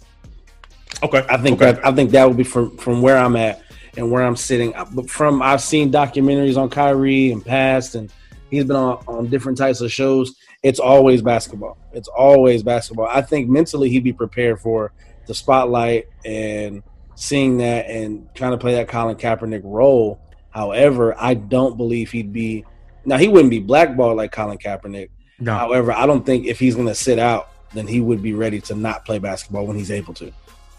Okay, 1.04 1.26
I 1.30 1.38
think 1.38 1.62
okay. 1.62 1.74
that 1.74 1.86
I 1.86 1.92
think 1.92 2.12
that 2.12 2.28
would 2.28 2.38
be 2.38 2.44
from 2.44 2.78
from 2.78 3.02
where 3.02 3.18
I'm 3.18 3.36
at 3.36 3.62
and 3.98 4.10
where 4.10 4.24
I'm 4.24 4.36
sitting. 4.36 4.74
But 4.94 5.10
from 5.10 5.42
I've 5.42 5.62
seen 5.62 5.92
documentaries 5.92 6.58
on 6.58 6.70
Kyrie 6.70 7.32
and 7.32 7.46
past, 7.46 7.96
and 7.96 8.12
he's 8.50 8.64
been 8.64 8.76
on, 8.76 9.04
on 9.08 9.28
different 9.28 9.58
types 9.58 9.82
of 9.82 9.92
shows. 9.92 10.36
It's 10.64 10.80
always 10.80 11.22
basketball. 11.22 11.78
It's 11.92 12.08
always 12.08 12.64
basketball. 12.64 13.08
I 13.08 13.22
think 13.22 13.50
mentally 13.50 13.90
he'd 13.90 14.04
be 14.04 14.14
prepared 14.14 14.62
for 14.62 14.94
the 15.28 15.34
spotlight 15.34 16.08
and 16.26 16.82
seeing 17.16 17.58
that 17.58 17.88
and 17.88 18.28
trying 18.34 18.52
to 18.52 18.58
play 18.58 18.76
that 18.76 18.88
Colin 18.88 19.18
Kaepernick 19.18 19.62
role. 19.64 20.20
However, 20.50 21.16
I 21.18 21.34
don't 21.34 21.78
believe 21.78 22.12
he'd 22.12 22.34
be 22.34 22.66
now 23.06 23.18
he 23.18 23.28
wouldn't 23.28 23.50
be 23.50 23.60
blackballed 23.60 24.18
like 24.18 24.32
Colin 24.32 24.58
Kaepernick, 24.58 25.10
No. 25.40 25.54
However, 25.56 25.92
I 25.92 26.06
don't 26.06 26.26
think 26.26 26.46
if 26.46 26.60
he's 26.60 26.76
going 26.76 26.88
to 26.88 26.96
sit 26.96 27.20
out, 27.20 27.50
then 27.74 27.88
he 27.88 28.00
would 28.00 28.22
be 28.22 28.34
ready 28.34 28.62
to 28.62 28.76
not 28.76 29.04
play 29.06 29.20
basketball 29.20 29.66
when 29.66 29.78
he's 29.78 29.92
able 29.92 30.14
to. 30.16 30.32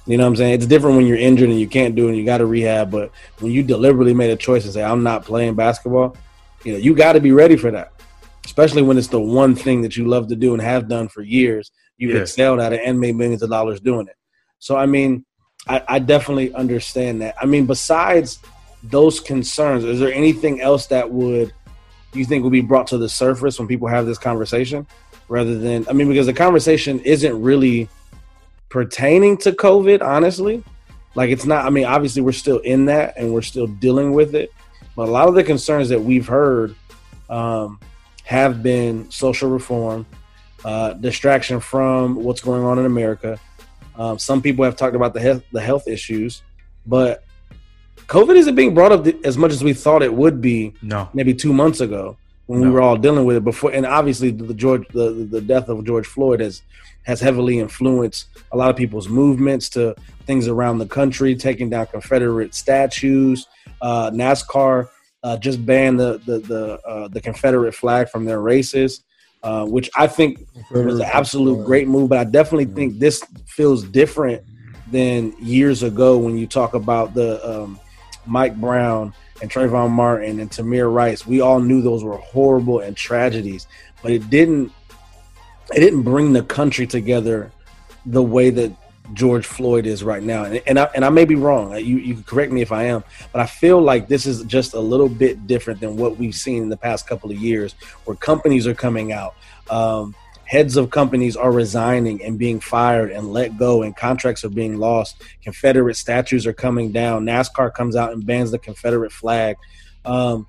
You 0.06 0.16
know 0.16 0.24
what 0.24 0.28
I'm 0.28 0.36
saying? 0.36 0.54
It's 0.54 0.66
different 0.66 0.96
when 0.96 1.06
you're 1.06 1.18
injured 1.18 1.48
and 1.48 1.58
you 1.58 1.66
can't 1.66 1.94
do 1.94 2.06
it 2.06 2.10
and 2.10 2.18
you 2.18 2.24
got 2.24 2.38
to 2.38 2.46
rehab. 2.46 2.90
But 2.90 3.10
when 3.40 3.52
you 3.52 3.62
deliberately 3.62 4.14
made 4.14 4.30
a 4.30 4.36
choice 4.36 4.64
and 4.64 4.72
say, 4.72 4.82
I'm 4.82 5.02
not 5.02 5.24
playing 5.24 5.54
basketball, 5.54 6.16
you 6.62 6.72
know, 6.72 6.78
you 6.78 6.94
got 6.94 7.14
to 7.14 7.20
be 7.20 7.32
ready 7.32 7.56
for 7.56 7.70
that. 7.70 7.93
Especially 8.44 8.82
when 8.82 8.98
it's 8.98 9.08
the 9.08 9.20
one 9.20 9.54
thing 9.54 9.82
that 9.82 9.96
you 9.96 10.06
love 10.06 10.28
to 10.28 10.36
do 10.36 10.52
and 10.52 10.62
have 10.62 10.88
done 10.88 11.08
for 11.08 11.22
years. 11.22 11.70
You've 11.96 12.14
Yeah. 12.14 12.22
excelled 12.22 12.60
at 12.60 12.72
it 12.72 12.82
and 12.84 13.00
made 13.00 13.16
millions 13.16 13.42
of 13.42 13.50
dollars 13.50 13.80
doing 13.80 14.06
it. 14.06 14.16
So, 14.58 14.76
I 14.76 14.86
mean, 14.86 15.24
I, 15.66 15.82
I 15.88 15.98
definitely 15.98 16.54
understand 16.54 17.22
that. 17.22 17.34
I 17.40 17.46
mean, 17.46 17.66
besides 17.66 18.40
those 18.82 19.20
concerns, 19.20 19.84
is 19.84 19.98
there 19.98 20.12
anything 20.12 20.60
else 20.60 20.86
that 20.86 21.10
would 21.10 21.52
you 22.12 22.24
think 22.24 22.42
will 22.42 22.50
be 22.50 22.60
brought 22.60 22.86
to 22.88 22.98
the 22.98 23.08
surface 23.08 23.58
when 23.58 23.66
people 23.66 23.88
have 23.88 24.06
this 24.06 24.18
conversation 24.18 24.86
rather 25.28 25.58
than 25.58 25.86
I 25.88 25.92
mean 25.92 26.08
because 26.08 26.26
the 26.26 26.32
conversation 26.32 27.00
isn't 27.00 27.40
really 27.42 27.88
pertaining 28.68 29.36
to 29.38 29.52
COVID, 29.52 30.02
honestly. 30.02 30.62
Like 31.14 31.30
it's 31.30 31.44
not 31.44 31.64
I 31.64 31.70
mean 31.70 31.84
obviously 31.84 32.22
we're 32.22 32.32
still 32.32 32.58
in 32.58 32.86
that 32.86 33.14
and 33.16 33.32
we're 33.32 33.42
still 33.42 33.66
dealing 33.66 34.12
with 34.12 34.34
it, 34.34 34.50
but 34.96 35.08
a 35.08 35.10
lot 35.10 35.28
of 35.28 35.34
the 35.34 35.44
concerns 35.44 35.88
that 35.88 36.00
we've 36.00 36.26
heard 36.26 36.74
um, 37.30 37.80
have 38.24 38.62
been 38.62 39.10
social 39.10 39.48
reform, 39.50 40.06
uh, 40.64 40.94
distraction 40.94 41.60
from 41.60 42.16
what's 42.16 42.40
going 42.40 42.64
on 42.64 42.78
in 42.78 42.86
America. 42.86 43.38
Um, 43.96 44.18
some 44.18 44.42
people 44.42 44.64
have 44.64 44.76
talked 44.76 44.96
about 44.96 45.14
the 45.14 45.20
health, 45.20 45.44
the 45.52 45.60
health 45.60 45.86
issues, 45.86 46.42
but 46.86 47.24
COVID 48.08 48.34
isn't 48.36 48.54
being 48.54 48.74
brought 48.74 48.92
up 48.92 49.06
as 49.24 49.38
much 49.38 49.52
as 49.52 49.62
we 49.62 49.72
thought 49.72 50.02
it 50.02 50.12
would 50.12 50.40
be 50.40 50.74
No. 50.82 51.08
maybe 51.14 51.32
two 51.32 51.52
months 51.52 51.80
ago 51.80 52.16
when 52.46 52.60
No. 52.60 52.66
we 52.66 52.72
were 52.72 52.80
all 52.80 52.96
dealing 52.96 53.24
with 53.24 53.36
it 53.36 53.44
before. 53.44 53.70
And 53.72 53.86
obviously, 53.86 54.30
the 54.30 54.52
George 54.54 54.86
the 54.88 55.26
the 55.30 55.40
death 55.40 55.68
of 55.68 55.84
George 55.84 56.06
Floyd 56.06 56.40
has 56.40 56.62
has 57.04 57.20
heavily 57.20 57.58
influenced 57.58 58.26
a 58.52 58.56
lot 58.56 58.70
of 58.70 58.76
people's 58.76 59.08
movements 59.08 59.68
to 59.70 59.94
things 60.26 60.48
around 60.48 60.78
the 60.78 60.86
country, 60.86 61.34
taking 61.34 61.68
down 61.70 61.86
Confederate 61.86 62.54
statues. 62.54 63.46
Uh, 63.82 64.10
NASCAR 64.10 64.88
uh, 65.24 65.38
just 65.38 65.64
banned 65.64 65.98
the 65.98 66.20
the 66.26 66.38
the, 66.38 66.80
uh, 66.86 67.08
the 67.08 67.20
Confederate 67.20 67.72
flag 67.72 68.08
from 68.10 68.26
their 68.26 68.40
races, 68.40 69.02
uh, 69.42 69.64
which 69.64 69.90
I 69.96 70.06
think 70.06 70.46
was 70.70 71.00
an 71.00 71.06
absolute 71.12 71.64
great 71.64 71.88
move. 71.88 72.10
But 72.10 72.18
I 72.18 72.24
definitely 72.24 72.66
think 72.66 72.98
this 72.98 73.24
feels 73.46 73.82
different 73.82 74.44
than 74.92 75.34
years 75.40 75.82
ago 75.82 76.18
when 76.18 76.36
you 76.36 76.46
talk 76.46 76.74
about 76.74 77.14
the 77.14 77.44
um, 77.48 77.80
Mike 78.26 78.54
Brown 78.60 79.14
and 79.40 79.50
Trayvon 79.50 79.90
Martin 79.90 80.40
and 80.40 80.50
Tamir 80.50 80.92
Rice. 80.92 81.26
We 81.26 81.40
all 81.40 81.58
knew 81.58 81.80
those 81.80 82.04
were 82.04 82.18
horrible 82.18 82.80
and 82.80 82.94
tragedies, 82.94 83.66
but 84.02 84.12
it 84.12 84.28
didn't 84.28 84.70
it 85.74 85.80
didn't 85.80 86.02
bring 86.02 86.34
the 86.34 86.42
country 86.42 86.86
together 86.86 87.50
the 88.04 88.22
way 88.22 88.50
that 88.50 88.70
George 89.12 89.44
Floyd 89.44 89.86
is 89.86 90.02
right 90.02 90.22
now. 90.22 90.44
And, 90.44 90.62
and 90.66 90.78
I 90.78 90.84
and 90.94 91.04
I 91.04 91.10
may 91.10 91.24
be 91.24 91.34
wrong. 91.34 91.76
You 91.76 91.98
you 91.98 92.14
can 92.14 92.22
correct 92.24 92.52
me 92.52 92.62
if 92.62 92.72
I 92.72 92.84
am, 92.84 93.04
but 93.32 93.40
I 93.40 93.46
feel 93.46 93.80
like 93.80 94.08
this 94.08 94.26
is 94.26 94.42
just 94.44 94.74
a 94.74 94.80
little 94.80 95.08
bit 95.08 95.46
different 95.46 95.80
than 95.80 95.96
what 95.96 96.16
we've 96.16 96.34
seen 96.34 96.62
in 96.62 96.68
the 96.68 96.76
past 96.76 97.06
couple 97.06 97.30
of 97.30 97.36
years, 97.36 97.74
where 98.04 98.16
companies 98.16 98.66
are 98.66 98.74
coming 98.74 99.12
out. 99.12 99.34
Um, 99.68 100.14
heads 100.46 100.76
of 100.76 100.90
companies 100.90 101.36
are 101.36 101.52
resigning 101.52 102.22
and 102.22 102.38
being 102.38 102.60
fired 102.60 103.10
and 103.10 103.32
let 103.32 103.56
go 103.56 103.82
and 103.82 103.96
contracts 103.96 104.44
are 104.44 104.50
being 104.50 104.76
lost 104.76 105.22
confederate 105.42 105.96
statues 105.96 106.46
are 106.46 106.52
coming 106.52 106.92
down 106.92 107.24
nascar 107.24 107.72
comes 107.72 107.96
out 107.96 108.12
and 108.12 108.26
bans 108.26 108.50
the 108.50 108.58
confederate 108.58 109.10
flag 109.10 109.56
um, 110.04 110.46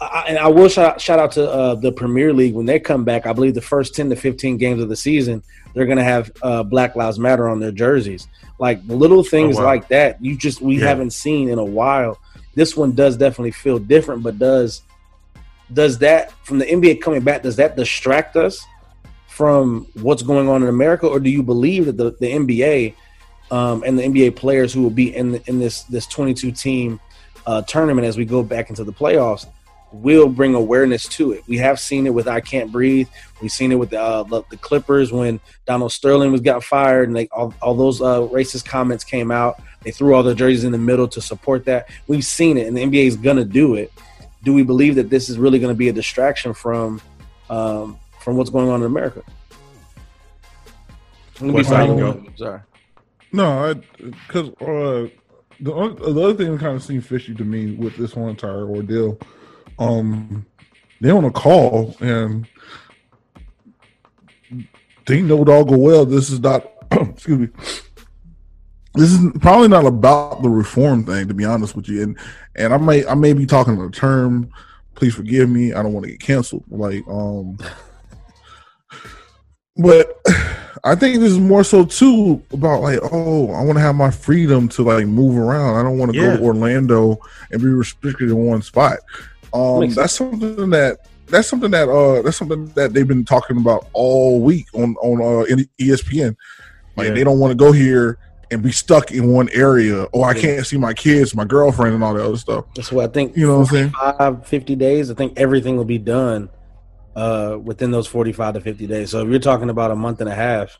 I, 0.00 0.24
and 0.28 0.38
i 0.38 0.48
will 0.48 0.68
shout, 0.68 1.00
shout 1.00 1.18
out 1.18 1.32
to 1.32 1.50
uh, 1.50 1.74
the 1.74 1.92
premier 1.92 2.32
league 2.32 2.54
when 2.54 2.66
they 2.66 2.80
come 2.80 3.04
back 3.04 3.26
i 3.26 3.32
believe 3.32 3.54
the 3.54 3.60
first 3.60 3.94
10 3.94 4.08
to 4.10 4.16
15 4.16 4.56
games 4.56 4.82
of 4.82 4.88
the 4.88 4.96
season 4.96 5.42
they're 5.76 5.84
going 5.86 5.98
to 5.98 6.04
have 6.04 6.32
uh, 6.42 6.62
black 6.62 6.96
lives 6.96 7.18
matter 7.18 7.48
on 7.48 7.60
their 7.60 7.70
jerseys 7.70 8.26
like 8.58 8.80
little 8.86 9.22
things 9.22 9.56
Oh, 9.56 9.60
wow. 9.60 9.66
like 9.66 9.88
that 9.88 10.24
you 10.24 10.36
just 10.36 10.60
we 10.62 10.78
Yeah. 10.80 10.86
haven't 10.88 11.12
seen 11.12 11.50
in 11.50 11.58
a 11.58 11.64
while 11.64 12.18
this 12.54 12.74
one 12.76 12.92
does 12.92 13.16
definitely 13.18 13.50
feel 13.52 13.78
different 13.78 14.22
but 14.22 14.38
does 14.38 14.82
does 15.72 15.98
that 15.98 16.32
from 16.46 16.58
the 16.58 16.64
nba 16.64 17.00
coming 17.00 17.20
back 17.20 17.42
does 17.42 17.56
that 17.56 17.76
distract 17.76 18.36
us 18.36 18.64
from 19.28 19.86
what's 20.00 20.22
going 20.22 20.48
on 20.48 20.62
in 20.62 20.68
America, 20.70 21.06
or 21.06 21.20
do 21.20 21.28
you 21.28 21.42
believe 21.42 21.84
that 21.84 21.98
the, 21.98 22.10
the 22.20 22.32
NBA 22.32 22.94
um, 23.50 23.82
and 23.84 23.98
the 23.98 24.02
NBA 24.04 24.34
players 24.34 24.72
who 24.72 24.80
will 24.80 24.88
be 24.88 25.14
in 25.14 25.34
in 25.46 25.58
this 25.58 25.82
this 25.82 26.06
22 26.06 26.52
team 26.52 26.98
uh, 27.46 27.60
tournament 27.62 28.06
as 28.06 28.16
we 28.16 28.24
go 28.24 28.42
back 28.42 28.70
into 28.70 28.82
the 28.82 28.92
playoffs 28.94 29.44
will 29.92 30.28
bring 30.28 30.54
awareness 30.54 31.06
to 31.08 31.32
it? 31.32 31.44
We 31.46 31.58
have 31.58 31.78
seen 31.78 32.06
it 32.06 32.14
with 32.14 32.28
I 32.28 32.40
Can't 32.40 32.72
Breathe. 32.72 33.08
We've 33.40 33.50
seen 33.50 33.72
it 33.72 33.76
with 33.76 33.90
the, 33.90 34.00
uh, 34.00 34.22
the, 34.24 34.42
the 34.50 34.56
Clippers 34.56 35.12
when 35.12 35.40
Donald 35.66 35.92
Sterling 35.92 36.32
was 36.32 36.40
got 36.40 36.64
fired, 36.64 37.08
and 37.08 37.16
they, 37.16 37.28
all, 37.28 37.54
all 37.62 37.74
those 37.74 38.00
uh, 38.00 38.20
racist 38.22 38.64
comments 38.64 39.04
came 39.04 39.30
out. 39.30 39.60
They 39.82 39.90
threw 39.90 40.14
all 40.14 40.22
their 40.22 40.34
jerseys 40.34 40.64
in 40.64 40.72
the 40.72 40.78
middle 40.78 41.08
to 41.08 41.20
support 41.20 41.64
that. 41.66 41.88
We've 42.08 42.24
seen 42.24 42.58
it, 42.58 42.66
and 42.66 42.76
the 42.76 42.82
NBA 42.82 43.06
is 43.06 43.16
going 43.16 43.36
to 43.36 43.44
do 43.44 43.74
it. 43.74 43.92
Do 44.42 44.52
we 44.52 44.62
believe 44.62 44.94
that 44.96 45.10
this 45.10 45.28
is 45.28 45.38
really 45.38 45.58
going 45.58 45.72
to 45.72 45.78
be 45.78 45.88
a 45.88 45.92
distraction 45.92 46.54
from 46.54 47.00
um, 47.48 47.98
from 48.20 48.36
what's 48.36 48.50
going 48.50 48.68
on 48.68 48.80
in 48.80 48.86
America? 48.86 49.22
Let 51.34 51.42
me 51.42 51.48
be 51.48 51.54
Wes, 51.54 51.68
how 51.68 51.84
you 51.84 51.98
silent. 51.98 52.24
go. 52.24 52.44
Sorry. 52.44 52.60
No, 53.32 53.74
because 53.74 54.48
uh, 54.60 55.08
the, 55.60 55.72
the 55.98 56.20
other 56.20 56.34
thing 56.34 56.52
that 56.52 56.60
kind 56.60 56.76
of 56.76 56.82
seemed 56.82 57.04
fishy 57.04 57.34
to 57.34 57.44
me 57.44 57.72
with 57.72 57.96
this 57.96 58.12
whole 58.12 58.28
entire 58.28 58.66
ordeal, 58.66 59.18
um, 59.78 60.46
they 61.00 61.10
on 61.10 61.24
a 61.24 61.30
call 61.30 61.94
and 62.00 62.46
they 65.06 65.22
know 65.22 65.44
doggo 65.44 65.76
well 65.76 66.04
this 66.04 66.30
is 66.30 66.40
not. 66.40 66.70
excuse 66.92 67.38
me. 67.38 67.48
This 68.94 69.12
is 69.12 69.20
probably 69.40 69.68
not 69.68 69.84
about 69.84 70.42
the 70.42 70.48
reform 70.48 71.04
thing, 71.04 71.28
to 71.28 71.34
be 71.34 71.44
honest 71.44 71.76
with 71.76 71.88
you. 71.88 72.02
And 72.02 72.18
and 72.54 72.72
I 72.72 72.78
may 72.78 73.06
I 73.06 73.14
may 73.14 73.32
be 73.34 73.44
talking 73.44 73.78
a 73.80 73.90
term. 73.90 74.50
Please 74.94 75.14
forgive 75.14 75.50
me. 75.50 75.74
I 75.74 75.82
don't 75.82 75.92
want 75.92 76.04
to 76.06 76.10
get 76.12 76.20
canceled. 76.20 76.64
Like 76.70 77.06
um, 77.06 77.58
but 79.76 80.18
I 80.84 80.94
think 80.94 81.20
this 81.20 81.32
is 81.32 81.38
more 81.38 81.64
so 81.64 81.84
too 81.84 82.42
about 82.52 82.80
like, 82.80 83.00
oh, 83.12 83.50
I 83.52 83.62
want 83.64 83.76
to 83.76 83.82
have 83.82 83.94
my 83.96 84.10
freedom 84.10 84.68
to 84.70 84.82
like 84.82 85.06
move 85.06 85.36
around. 85.36 85.76
I 85.76 85.82
don't 85.82 85.98
want 85.98 86.12
to 86.12 86.18
Yeah. 86.18 86.30
go 86.32 86.36
to 86.38 86.42
Orlando 86.44 87.18
and 87.50 87.60
be 87.60 87.68
restricted 87.68 88.30
in 88.30 88.36
one 88.36 88.62
spot. 88.62 88.98
Um, 89.52 89.88
that's 89.90 90.14
something 90.14 90.70
that 90.70 90.98
that's 91.28 91.48
something 91.48 91.70
that 91.72 91.88
uh 91.88 92.22
that's 92.22 92.36
something 92.36 92.66
that 92.74 92.92
they've 92.92 93.08
been 93.08 93.24
talking 93.24 93.56
about 93.58 93.88
all 93.92 94.40
week 94.40 94.66
on 94.74 94.94
on 94.96 95.20
uh, 95.20 95.56
ESPN. 95.80 96.36
Like 96.96 97.08
Yeah. 97.08 97.14
they 97.14 97.24
don't 97.24 97.38
want 97.38 97.50
to 97.50 97.56
go 97.56 97.72
here 97.72 98.18
and 98.50 98.62
be 98.62 98.70
stuck 98.70 99.10
in 99.10 99.32
one 99.32 99.48
area. 99.52 100.04
Or 100.12 100.26
I 100.26 100.34
Yeah. 100.34 100.40
can't 100.40 100.66
see 100.66 100.78
my 100.78 100.94
kids, 100.94 101.34
my 101.34 101.44
girlfriend, 101.44 101.94
and 101.94 102.04
all 102.04 102.14
that 102.14 102.24
other 102.24 102.36
stuff. 102.36 102.66
That's 102.74 102.92
what 102.92 103.04
I 103.04 103.08
think. 103.08 103.36
You 103.36 103.46
know 103.46 103.58
what 103.58 103.70
I'm 103.72 103.74
saying? 103.76 103.90
45, 103.90 104.46
50 104.46 104.76
days. 104.76 105.10
I 105.10 105.14
think 105.14 105.32
everything 105.36 105.76
will 105.76 105.84
be 105.84 105.98
done 105.98 106.48
uh, 107.16 107.58
within 107.62 107.90
those 107.90 108.06
45 108.06 108.54
to 108.54 108.60
50 108.60 108.86
days. 108.86 109.10
So 109.10 109.22
if 109.22 109.28
you're 109.28 109.38
talking 109.38 109.70
about 109.70 109.90
a 109.90 109.96
month 109.96 110.20
and 110.20 110.30
a 110.30 110.34
half 110.34 110.78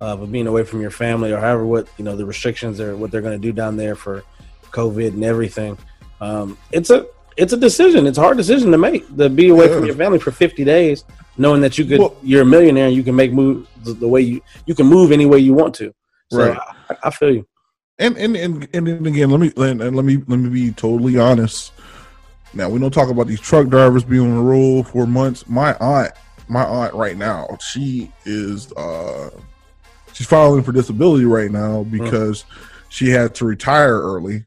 uh, 0.00 0.16
of 0.16 0.32
being 0.32 0.46
away 0.46 0.64
from 0.64 0.80
your 0.80 0.90
family 0.90 1.32
or 1.32 1.38
however 1.38 1.66
what, 1.66 1.86
you 1.98 2.04
know, 2.04 2.16
the 2.16 2.24
restrictions 2.24 2.80
are, 2.80 2.96
what 2.96 3.10
they're 3.10 3.20
going 3.20 3.38
to 3.38 3.42
do 3.46 3.52
down 3.52 3.76
there 3.76 3.94
for 3.94 4.22
COVID 4.70 5.08
and 5.08 5.24
everything, 5.24 5.76
um, 6.20 6.56
it's 6.70 6.90
a, 6.90 7.06
it's 7.36 7.52
a 7.52 7.56
decision. 7.56 8.06
It's 8.06 8.18
a 8.18 8.20
hard 8.20 8.36
decision 8.36 8.70
to 8.72 8.78
make 8.78 9.06
to 9.16 9.28
be 9.28 9.48
away 9.48 9.68
from 9.68 9.84
your 9.84 9.94
family 9.94 10.18
for 10.18 10.30
50 10.30 10.64
days, 10.64 11.04
knowing 11.36 11.60
that 11.62 11.78
you 11.78 11.84
could, 11.84 11.98
Well- 12.00 12.16
you're 12.22 12.42
a 12.42 12.46
millionaire 12.46 12.86
and 12.86 12.94
you 12.96 13.02
can 13.02 13.16
make 13.16 13.32
move 13.32 13.66
the, 13.84 13.94
the 13.94 14.08
way 14.08 14.20
you, 14.20 14.40
you 14.66 14.74
can 14.74 14.86
move 14.86 15.12
any 15.12 15.26
way 15.26 15.38
you 15.38 15.54
want 15.54 15.74
to. 15.76 15.92
So 16.30 16.38
Right. 16.38 16.58
I, 16.90 16.96
I 17.04 17.10
feel 17.10 17.34
you. 17.34 17.46
and 17.98 18.16
and 18.16 18.36
and 18.36 18.68
and 18.74 19.06
again, 19.06 19.30
let 19.30 19.40
me 19.40 19.52
and, 19.56 19.82
and 19.82 19.94
let 19.96 20.04
me 20.04 20.16
let 20.26 20.38
me 20.38 20.48
be 20.48 20.72
totally 20.72 21.18
honest. 21.18 21.72
Now 22.54 22.68
we 22.68 22.78
don't 22.78 22.90
talk 22.92 23.10
about 23.10 23.26
these 23.26 23.40
truck 23.40 23.68
drivers 23.68 24.04
being 24.04 24.22
on 24.30 24.36
the 24.36 24.42
road 24.42 24.88
for 24.88 25.06
months. 25.06 25.46
My 25.48 25.74
aunt, 25.78 26.12
my 26.48 26.64
aunt, 26.64 26.94
right 26.94 27.16
now, 27.16 27.56
she 27.60 28.10
is 28.24 28.72
uh 28.72 29.30
she's 30.12 30.26
filing 30.26 30.62
for 30.62 30.72
disability 30.72 31.24
right 31.24 31.50
now 31.50 31.84
because 31.84 32.44
she 32.88 33.08
had 33.08 33.34
to 33.36 33.44
retire 33.44 34.00
early. 34.00 34.44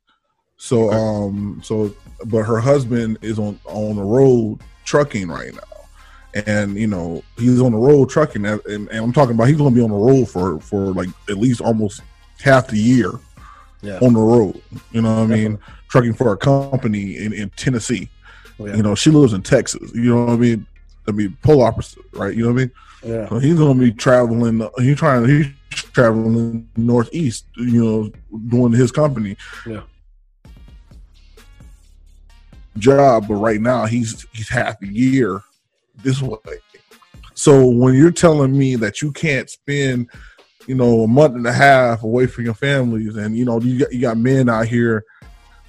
So 0.57 0.91
um 0.91 1.61
so 1.63 1.93
but 2.25 2.43
her 2.43 2.59
husband 2.59 3.17
is 3.21 3.39
on 3.39 3.59
on 3.65 3.95
the 3.95 4.03
road 4.03 4.59
trucking 4.85 5.27
right 5.27 5.53
now. 5.53 6.41
And 6.45 6.75
you 6.75 6.87
know 6.87 7.23
he's 7.37 7.61
on 7.61 7.71
the 7.71 7.77
road 7.77 8.09
trucking, 8.09 8.45
and, 8.45 8.59
and, 8.65 8.89
I'm 8.91 9.13
talking 9.13 9.35
about 9.35 9.47
he's 9.47 9.57
going 9.57 9.73
to 9.73 9.75
be 9.75 9.83
on 9.83 9.89
the 9.89 9.95
road 9.95 10.25
for 10.25 10.59
for 10.59 10.93
like 10.93 11.07
at 11.29 11.37
least 11.37 11.61
almost 11.61 12.01
half 12.41 12.67
the 12.67 12.77
year 12.77 13.11
Yeah. 13.81 13.99
on 14.01 14.13
the 14.13 14.19
road. 14.19 14.61
You 14.91 15.01
know 15.01 15.15
what 15.15 15.23
I 15.23 15.27
mean? 15.27 15.59
Trucking 15.87 16.13
for 16.15 16.33
a 16.33 16.37
company 16.37 17.17
in, 17.17 17.31
in 17.31 17.49
Tennessee. 17.51 18.09
Oh, 18.59 18.65
yeah. 18.65 18.75
You 18.75 18.83
know, 18.83 18.95
she 18.95 19.11
lives 19.11 19.31
in 19.31 19.43
Texas. 19.43 19.91
You 19.93 20.13
know 20.13 20.25
what 20.25 20.33
I 20.33 20.37
mean? 20.37 20.65
I 21.07 21.11
mean, 21.11 21.37
polar 21.41 21.67
opposite, 21.67 22.03
right? 22.13 22.35
You 22.35 22.43
know 22.43 22.53
what 22.53 22.61
I 22.61 22.65
mean? 22.65 22.71
Yeah. 23.03 23.29
So 23.29 23.39
he's 23.39 23.55
gonna 23.55 23.79
be 23.79 23.91
traveling. 23.91 24.67
He's 24.79 24.97
trying. 24.97 25.27
He's 25.27 25.47
traveling 25.93 26.67
northeast. 26.75 27.45
You 27.55 27.83
know, 27.83 28.39
doing 28.49 28.73
his 28.73 28.91
company. 28.91 29.37
Yeah. 29.65 29.81
Job, 32.77 33.27
but 33.27 33.35
right 33.35 33.61
now 33.61 33.85
he's 33.85 34.25
he's 34.33 34.49
half 34.49 34.81
a 34.81 34.87
year 34.87 35.41
this 36.03 36.21
way. 36.21 36.37
So 37.33 37.67
when 37.67 37.93
you're 37.95 38.11
telling 38.11 38.57
me 38.57 38.75
that 38.75 39.01
you 39.01 39.11
can't 39.11 39.49
spend, 39.49 40.09
you 40.67 40.75
know, 40.75 41.01
a 41.01 41.07
month 41.07 41.35
and 41.35 41.47
a 41.47 41.53
half 41.53 42.03
away 42.03 42.27
from 42.27 42.45
your 42.45 42.53
families, 42.53 43.15
and 43.15 43.37
you 43.37 43.45
know 43.45 43.59
you 43.61 43.79
got, 43.79 43.93
you 43.93 44.01
got 44.01 44.17
men 44.17 44.49
out 44.49 44.67
here 44.67 45.05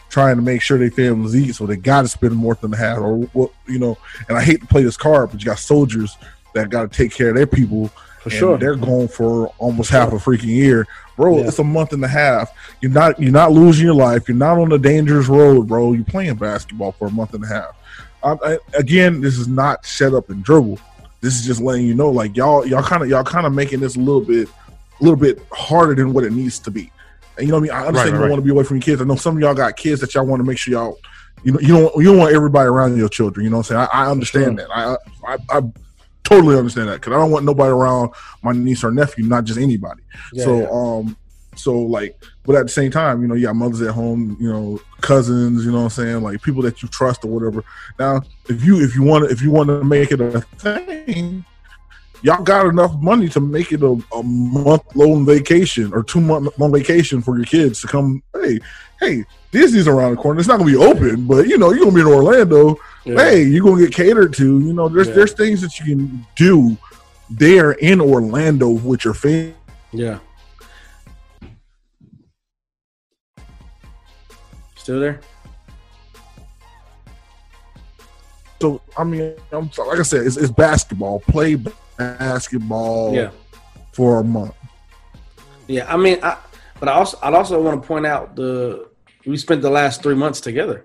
trying 0.09 0.37
to 0.37 0.43
make 0.43 0.63
sure 0.63 0.79
their 0.79 0.91
families 0.91 1.35
eat, 1.35 1.55
so 1.55 1.67
they 1.67 1.77
got 1.77 2.03
to 2.03 2.09
spend 2.09 2.35
more 2.35 2.55
than 2.55 2.73
a 2.73 2.77
half, 2.77 2.99
or 2.99 3.19
what 3.19 3.51
you 3.69 3.79
know. 3.79 3.99
And 4.29 4.39
I 4.39 4.43
hate 4.43 4.61
to 4.61 4.67
play 4.67 4.83
this 4.83 4.97
card, 4.97 5.31
but 5.31 5.41
you 5.41 5.47
got 5.47 5.59
soldiers 5.59 6.17
that 6.55 6.71
got 6.71 6.91
to 6.91 6.97
take 6.97 7.13
care 7.13 7.31
of 7.31 7.37
their 7.37 7.47
people. 7.47 7.91
For 8.27 8.31
and 8.31 8.39
sure. 8.39 8.59
they're 8.59 8.75
going 8.75 9.07
for 9.07 9.49
almost 9.59 9.91
half 9.91 10.13
a 10.13 10.17
freaking 10.17 10.47
year, 10.47 10.87
bro. 11.17 11.39
Yeah. 11.39 11.47
It's 11.47 11.61
a 11.61 11.65
month 11.65 11.93
and 11.93 12.05
a 12.05 12.09
half. 12.09 12.53
You're 12.81 12.91
not 12.91 13.21
you're 13.21 13.31
not 13.31 13.53
losing 13.53 13.87
your 13.87 13.95
life. 13.95 14.29
You're 14.29 14.37
not 14.37 14.59
on 14.59 14.73
a 14.73 14.79
dangerous 14.79 15.29
road, 15.29 15.69
bro. 15.69 15.93
You're 15.93 16.05
playing 16.05 16.35
basketball 16.35 16.91
for 16.91 17.07
a 17.07 17.11
month 17.11 17.35
and 17.35 17.45
a 17.45 17.47
half. 17.47 17.77
I, 18.25 18.33
I, 18.43 18.59
again, 18.75 19.21
this 19.21 19.39
is 19.39 19.47
not 19.47 19.87
shut 19.87 20.13
up 20.13 20.29
and 20.31 20.43
dribble. 20.43 20.81
This 21.21 21.39
is 21.39 21.47
just 21.47 21.61
letting 21.61 21.87
you 21.87 21.95
know, 21.95 22.11
like 22.11 22.37
y'all, 22.37 22.67
y'all 22.67 22.83
kind 22.83 23.03
of, 23.03 23.09
y'all 23.09 23.23
kind 23.23 23.47
of 23.47 23.53
making 23.53 23.79
this 23.79 23.95
a 23.95 24.01
little 24.01 24.21
bit, 24.21 24.49
a 24.49 25.05
little 25.05 25.17
bit 25.17 25.41
harder 25.53 25.95
than 25.95 26.13
what 26.13 26.25
it 26.25 26.33
needs 26.33 26.59
to 26.61 26.71
be. 26.73 26.91
And 27.39 27.47
you 27.47 27.53
know 27.53 27.61
what 27.61 27.71
I 27.71 27.75
mean? 27.75 27.85
I 27.85 27.87
understand 27.87 28.13
Right, 28.13 28.19
you 28.19 28.23
right, 28.25 28.31
want 28.31 28.41
to 28.41 28.45
be 28.45 28.51
away 28.51 28.65
from 28.65 28.79
your 28.79 28.83
kids. 28.83 29.01
I 29.01 29.05
know 29.05 29.17
some 29.17 29.37
of 29.37 29.43
y'all 29.43 29.55
got 29.55 29.77
kids 29.77 30.01
that 30.01 30.15
y'all 30.15 30.27
want 30.27 30.41
to 30.41 30.45
make 30.45 30.59
sure 30.59 30.73
y'all, 30.73 30.99
you 31.45 31.53
know, 31.53 31.61
you 31.61 31.69
don't, 31.69 31.97
you 31.97 32.05
don't 32.05 32.19
want 32.19 32.35
everybody 32.35 32.67
around 32.67 32.97
your 32.97 33.09
children. 33.09 33.45
You 33.45 33.51
know 33.51 33.59
what 33.59 33.71
I'm 33.71 33.77
saying? 33.77 33.89
I, 33.93 34.05
I 34.07 34.11
understand 34.11 34.59
that. 34.59 34.69
I, 34.75 34.97
I, 35.27 35.37
I 35.51 35.63
totally 36.27 36.57
understand 36.57 36.89
that 36.89 37.01
because 37.01 37.13
I 37.13 37.17
don't 37.17 37.31
want 37.31 37.45
nobody 37.45 37.71
around 37.71 38.11
my 38.43 38.53
niece 38.53 38.83
or 38.83 38.91
nephew, 38.91 39.25
not 39.25 39.45
just 39.45 39.59
anybody. 39.59 40.03
Yeah, 40.33 40.45
so, 40.45 40.59
yeah. 40.59 40.69
um, 40.71 41.17
so 41.55 41.79
like, 41.79 42.21
but 42.45 42.57
at 42.57 42.65
the 42.65 42.73
same 42.73 42.91
time, 42.91 43.23
you 43.23 43.29
know, 43.29 43.35
you 43.35 43.47
got 43.47 43.57
mothers 43.57 43.81
at 43.81 43.95
home, 43.95 44.37
you 44.41 44.53
know, 44.53 44.81
cousins, 45.01 45.65
you 45.65 45.71
know 45.71 45.79
what 45.79 45.85
I'm 45.85 45.91
saying, 45.91 46.23
like 46.23 46.43
people 46.43 46.63
that 46.63 46.83
you 46.83 46.89
trust 46.89 47.25
or 47.25 47.29
whatever. 47.29 47.65
Now, 47.99 48.23
if 48.49 48.65
you 48.65 48.83
if 48.83 48.95
you 48.95 49.03
want 49.03 49.25
to 49.25 49.31
if 49.31 49.41
you 49.41 49.51
want 49.51 49.69
to 49.69 49.85
make 49.85 50.11
it 50.11 50.21
a 50.21 50.41
thing, 50.41 51.45
y'all 52.23 52.43
got 52.43 52.67
enough 52.67 52.95
money 53.01 53.29
to 53.31 53.41
make 53.41 53.73
it 53.73 53.83
a, 53.83 53.97
a 54.15 54.23
month 54.23 54.83
long 54.97 55.25
vacation 55.25 55.93
or 55.93 56.03
two 56.03 56.21
month 56.21 56.59
long 56.59 56.73
vacation 56.73 57.23
for 57.23 57.37
your 57.37 57.47
kids 57.47 57.81
to 57.83 57.87
come. 57.87 58.23
Hey, 58.35 58.59
hey, 59.01 59.25
Disney's 59.53 59.89
around 59.89 60.17
the 60.17 60.23
corner. 60.23 60.41
It's 60.41 60.49
not 60.49 60.59
gonna 60.59 60.71
be 60.71 60.77
open, 60.77 61.27
but 61.27 61.47
you 61.47 61.57
know 61.57 61.71
you're 61.71 61.85
gonna 61.85 61.95
be 61.95 62.01
in 62.01 62.07
Orlando. 62.07 62.77
Yeah. 63.07 63.15
Hey, 63.23 63.43
you're 63.45 63.65
gonna 63.65 63.81
get 63.81 63.95
catered 63.95 64.35
to. 64.35 64.59
You 64.61 64.73
know, 64.73 64.89
there's 64.89 65.07
Yeah. 65.09 65.15
there's 65.15 65.33
things 65.33 65.61
that 65.63 65.79
you 65.79 65.85
can 65.97 66.27
do 66.37 66.77
there 67.31 67.73
in 67.73 68.01
Orlando 68.01 68.69
with 68.69 69.05
your 69.05 69.15
family. 69.15 69.55
Yeah. 69.93 70.19
Still 74.77 75.01
there? 75.01 75.21
So 78.61 78.81
I 78.97 79.05
mean, 79.05 79.35
I'm 79.53 79.71
so- 79.71 79.87
like 79.87 79.99
I 80.01 80.03
said, 80.03 80.27
it's, 80.27 80.37
it's 80.37 80.51
basketball. 80.51 81.21
Play 81.21 81.57
basketball 81.97 83.15
Yeah. 83.15 83.31
for 83.93 84.19
a 84.21 84.25
month. 84.25 84.55
Yeah. 85.69 85.93
I 85.93 85.97
mean, 85.97 86.19
I, 86.23 86.39
but 86.81 86.89
I 86.89 86.93
also 86.93 87.19
I'd 87.23 87.35
also 87.35 87.61
want 87.63 87.81
to 87.81 87.87
point 87.87 88.07
out 88.07 88.35
the 88.35 88.89
we 89.27 89.37
spent 89.37 89.63
the 89.63 89.71
last 89.71 90.03
three 90.03 90.15
months 90.15 90.41
together. 90.41 90.85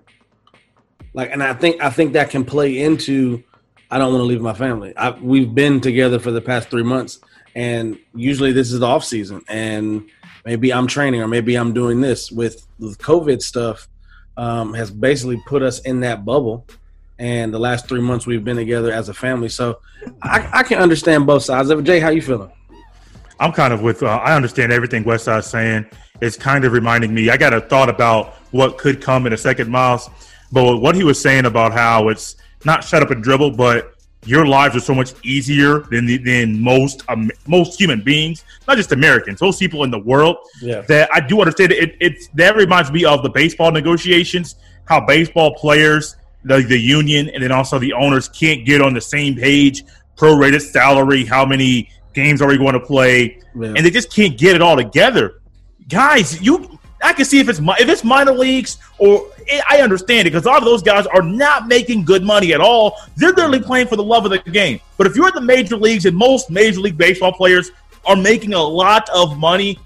Like, 1.14 1.30
and 1.30 1.42
I 1.42 1.54
think 1.54 1.82
I 1.82 1.90
think 1.90 2.14
that 2.14 2.30
can 2.30 2.44
play 2.44 2.80
into 2.80 3.42
I 3.90 3.98
don't 3.98 4.12
want 4.12 4.22
to 4.22 4.26
leave 4.26 4.40
my 4.40 4.54
family. 4.54 4.96
I, 4.96 5.10
we've 5.10 5.54
been 5.54 5.80
together 5.80 6.18
for 6.18 6.30
the 6.30 6.40
past 6.40 6.70
three 6.70 6.82
months, 6.82 7.20
and 7.54 7.98
usually 8.14 8.52
this 8.52 8.72
is 8.72 8.80
the 8.80 8.86
off 8.86 9.04
season, 9.04 9.42
and 9.48 10.08
maybe 10.46 10.72
I'm 10.72 10.86
training 10.86 11.20
or 11.20 11.28
maybe 11.28 11.56
I'm 11.56 11.74
doing 11.74 12.00
this 12.00 12.32
with 12.32 12.66
the 12.78 12.88
COVID 12.96 13.42
stuff. 13.42 13.88
Um, 14.34 14.72
has 14.72 14.90
basically 14.90 15.42
put 15.46 15.62
us 15.62 15.80
in 15.80 16.00
that 16.00 16.24
bubble, 16.24 16.66
and 17.18 17.52
the 17.52 17.58
last 17.58 17.86
three 17.86 18.00
months 18.00 18.26
we've 18.26 18.42
been 18.42 18.56
together 18.56 18.90
as 18.90 19.10
a 19.10 19.14
family. 19.14 19.50
So 19.50 19.80
I, 20.22 20.48
I 20.54 20.62
can 20.62 20.78
understand 20.78 21.26
both 21.26 21.42
sides 21.42 21.68
of 21.68 21.80
it. 21.80 21.82
Jay, 21.82 22.00
how 22.00 22.08
you 22.08 22.22
feeling? 22.22 22.50
I'm 23.38 23.52
kind 23.52 23.74
of 23.74 23.82
with. 23.82 24.02
Uh, 24.02 24.06
I 24.06 24.34
understand 24.34 24.72
everything 24.72 25.04
Westside's 25.04 25.46
saying. 25.46 25.84
It's 26.22 26.36
kind 26.36 26.64
of 26.64 26.72
reminding 26.72 27.12
me. 27.12 27.28
I 27.28 27.36
got 27.36 27.52
a 27.52 27.60
thought 27.60 27.90
about 27.90 28.34
what 28.52 28.78
could 28.78 29.02
come 29.02 29.26
in 29.26 29.34
a 29.34 29.36
second, 29.36 29.68
Miles. 29.68 30.08
But 30.52 30.78
what 30.78 30.94
he 30.94 31.02
was 31.02 31.20
saying 31.20 31.46
about 31.46 31.72
how 31.72 32.08
it's 32.08 32.36
not 32.64 32.84
shut 32.84 33.02
up 33.02 33.10
and 33.10 33.22
dribble, 33.22 33.52
but 33.52 33.94
your 34.24 34.46
lives 34.46 34.76
are 34.76 34.80
so 34.80 34.94
much 34.94 35.14
easier 35.24 35.80
than 35.80 36.06
the, 36.06 36.16
than 36.18 36.60
most 36.60 37.02
um, 37.08 37.30
most 37.46 37.80
human 37.80 38.02
beings, 38.02 38.44
not 38.68 38.76
just 38.76 38.92
Americans, 38.92 39.40
most 39.40 39.58
people 39.58 39.82
in 39.82 39.90
the 39.90 39.98
world. 39.98 40.36
Yeah. 40.60 40.82
That 40.82 41.10
I 41.12 41.20
do 41.20 41.40
understand. 41.40 41.72
It, 41.72 41.96
it's 42.00 42.28
that 42.34 42.56
reminds 42.56 42.92
me 42.92 43.04
of 43.04 43.22
the 43.22 43.30
baseball 43.30 43.72
negotiations. 43.72 44.56
How 44.84 45.04
baseball 45.04 45.54
players, 45.54 46.16
the 46.44 46.62
the 46.62 46.78
union, 46.78 47.30
and 47.30 47.42
then 47.42 47.50
also 47.50 47.78
the 47.78 47.92
owners 47.94 48.28
can't 48.28 48.64
get 48.64 48.80
on 48.80 48.94
the 48.94 49.00
same 49.00 49.34
page. 49.34 49.84
Prorated 50.16 50.60
salary, 50.60 51.24
how 51.24 51.44
many 51.44 51.88
games 52.14 52.42
are 52.42 52.48
we 52.48 52.58
going 52.58 52.74
to 52.74 52.80
play? 52.80 53.40
Yeah. 53.58 53.74
and 53.76 53.78
they 53.78 53.90
just 53.90 54.12
can't 54.14 54.38
get 54.38 54.54
it 54.54 54.62
all 54.62 54.76
together. 54.76 55.42
Guys, 55.88 56.40
you, 56.40 56.78
I 57.02 57.12
can 57.12 57.24
see 57.24 57.40
if 57.40 57.48
it's 57.48 57.58
if 57.58 57.88
it's 57.88 58.04
minor 58.04 58.32
leagues 58.32 58.78
or 58.98 59.26
eh, 59.48 59.60
I 59.68 59.80
understand 59.80 60.26
it 60.26 60.30
because 60.30 60.46
a 60.46 60.48
lot 60.48 60.58
of 60.58 60.64
those 60.64 60.82
guys 60.82 61.06
are 61.06 61.22
not 61.22 61.66
making 61.66 62.04
good 62.04 62.22
money 62.22 62.52
at 62.52 62.60
all. 62.60 62.98
They're 63.16 63.30
literally 63.30 63.60
playing 63.60 63.88
for 63.88 63.96
the 63.96 64.04
love 64.04 64.24
of 64.24 64.30
the 64.30 64.38
game. 64.38 64.80
But 64.96 65.06
if 65.06 65.16
you're 65.16 65.28
in 65.28 65.34
the 65.34 65.40
major 65.40 65.76
leagues 65.76 66.06
and 66.06 66.16
most 66.16 66.50
major 66.50 66.80
league 66.80 66.96
baseball 66.96 67.32
players 67.32 67.70
are 68.04 68.16
making 68.16 68.54
a 68.54 68.62
lot 68.62 69.08
of 69.10 69.38
money, 69.38 69.78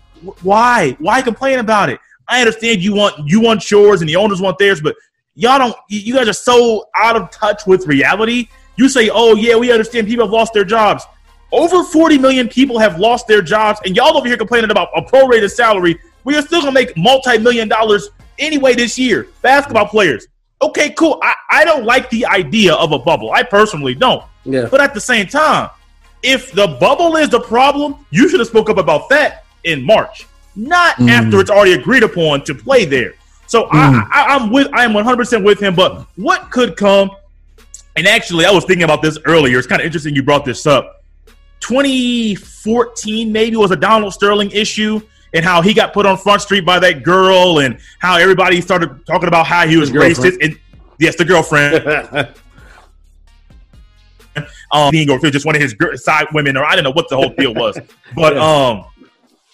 why? 0.42 0.96
Why 0.98 1.22
complain 1.22 1.59
about 1.59 1.88
it? 1.90 2.00
I 2.29 2.40
understand 2.40 2.83
you 2.83 2.94
want 2.94 3.14
you 3.26 3.40
want 3.40 3.70
yours 3.70 4.00
and 4.00 4.09
the 4.09 4.16
owners 4.16 4.40
want 4.40 4.59
theirs, 4.59 4.81
but 4.81 4.96
y'all 5.35 5.59
don't. 5.59 5.76
You 5.88 6.14
guys 6.14 6.29
are 6.29 6.33
so 6.33 6.88
out 6.96 7.16
of 7.16 7.31
touch 7.31 7.66
with 7.66 7.87
reality. 7.87 8.48
You 8.76 8.88
say, 8.88 9.11
"Oh 9.12 9.35
yeah, 9.35 9.57
we 9.57 9.72
understand 9.72 10.07
people 10.07 10.24
have 10.24 10.33
lost 10.33 10.52
their 10.52 10.64
jobs." 10.64 11.05
Over 11.52 11.85
40 11.85 12.18
million 12.18 12.48
people 12.48 12.79
have 12.79 12.98
lost 12.98 13.29
their 13.29 13.40
jobs, 13.40 13.81
and 13.85 13.94
y'all 13.94 14.16
over 14.16 14.26
here 14.26 14.37
complaining 14.37 14.70
about 14.70 14.88
a 14.96 15.02
prorated 15.02 15.50
salary. 15.50 15.98
We 16.26 16.36
are 16.36 16.42
still 16.42 16.60
gonna 16.60 16.72
make 16.72 16.96
multi-million 16.96 17.68
dollars 17.68 18.10
anyway 18.40 18.74
this 18.74 18.98
year. 18.98 19.28
Basketball 19.42 19.86
players. 19.86 20.26
Okay, 20.60 20.90
cool. 20.90 21.20
I, 21.22 21.34
I 21.50 21.64
don't 21.64 21.84
like 21.84 22.10
the 22.10 22.26
idea 22.26 22.74
of 22.74 22.90
a 22.90 22.98
bubble. 22.98 23.30
I 23.30 23.44
personally 23.44 23.94
don't. 23.94 24.24
Yeah. 24.44 24.66
But 24.68 24.80
at 24.80 24.92
the 24.92 25.00
same 25.00 25.28
time, 25.28 25.70
if 26.24 26.50
the 26.50 26.66
bubble 26.80 27.14
is 27.16 27.28
the 27.28 27.38
problem, 27.40 28.04
you 28.10 28.28
should 28.28 28.40
have 28.40 28.48
spoke 28.48 28.68
up 28.68 28.76
about 28.78 29.08
that 29.10 29.44
in 29.62 29.84
March, 29.86 30.26
not 30.56 30.96
Mm. 30.96 31.10
after 31.10 31.38
it's 31.40 31.50
already 31.50 31.74
agreed 31.74 32.02
upon 32.02 32.42
to 32.44 32.54
play 32.56 32.84
there. 32.84 33.14
So 33.46 33.68
I, 33.70 34.04
I, 34.12 34.34
I'm 34.34 34.50
with 34.50 34.68
I 34.74 34.84
am 34.84 34.94
100 34.94 35.16
percent 35.16 35.44
with 35.44 35.60
him. 35.60 35.76
But 35.76 36.06
what 36.16 36.50
could 36.50 36.76
come? 36.76 37.10
And 37.94 38.08
actually, 38.08 38.46
I 38.46 38.50
was 38.50 38.64
thinking 38.64 38.82
about 38.82 39.00
this 39.00 39.16
earlier. 39.26 39.58
It's 39.58 39.68
kind 39.68 39.80
of 39.80 39.86
interesting 39.86 40.16
you 40.16 40.24
brought 40.24 40.44
this 40.44 40.66
up. 40.66 41.04
2014 41.60 43.30
maybe 43.30 43.56
was 43.56 43.70
a 43.70 43.76
Donald 43.76 44.12
Sterling 44.12 44.50
issue 44.50 45.00
and 45.34 45.44
how 45.44 45.62
he 45.62 45.74
got 45.74 45.92
put 45.92 46.06
on 46.06 46.16
Front 46.16 46.42
Street 46.42 46.64
by 46.64 46.78
that 46.78 47.02
girl 47.02 47.60
and 47.60 47.78
how 47.98 48.16
everybody 48.16 48.60
started 48.60 49.04
talking 49.06 49.28
about 49.28 49.46
how 49.46 49.66
he 49.66 49.76
was 49.76 49.90
racist. 49.90 50.38
And 50.42 50.58
yes, 50.98 51.16
the 51.16 51.24
girlfriend 51.24 52.34
um, 54.72 54.90
being 54.90 55.10
or 55.10 55.18
just 55.18 55.46
one 55.46 55.54
of 55.56 55.62
his 55.62 55.74
side 56.02 56.26
women, 56.32 56.56
or 56.56 56.64
I 56.64 56.74
don't 56.74 56.84
know 56.84 56.92
what 56.92 57.08
the 57.08 57.16
whole 57.16 57.30
deal 57.30 57.54
was. 57.54 57.78
But 58.14 58.34
Yeah. 58.34 58.68
um, 58.68 58.84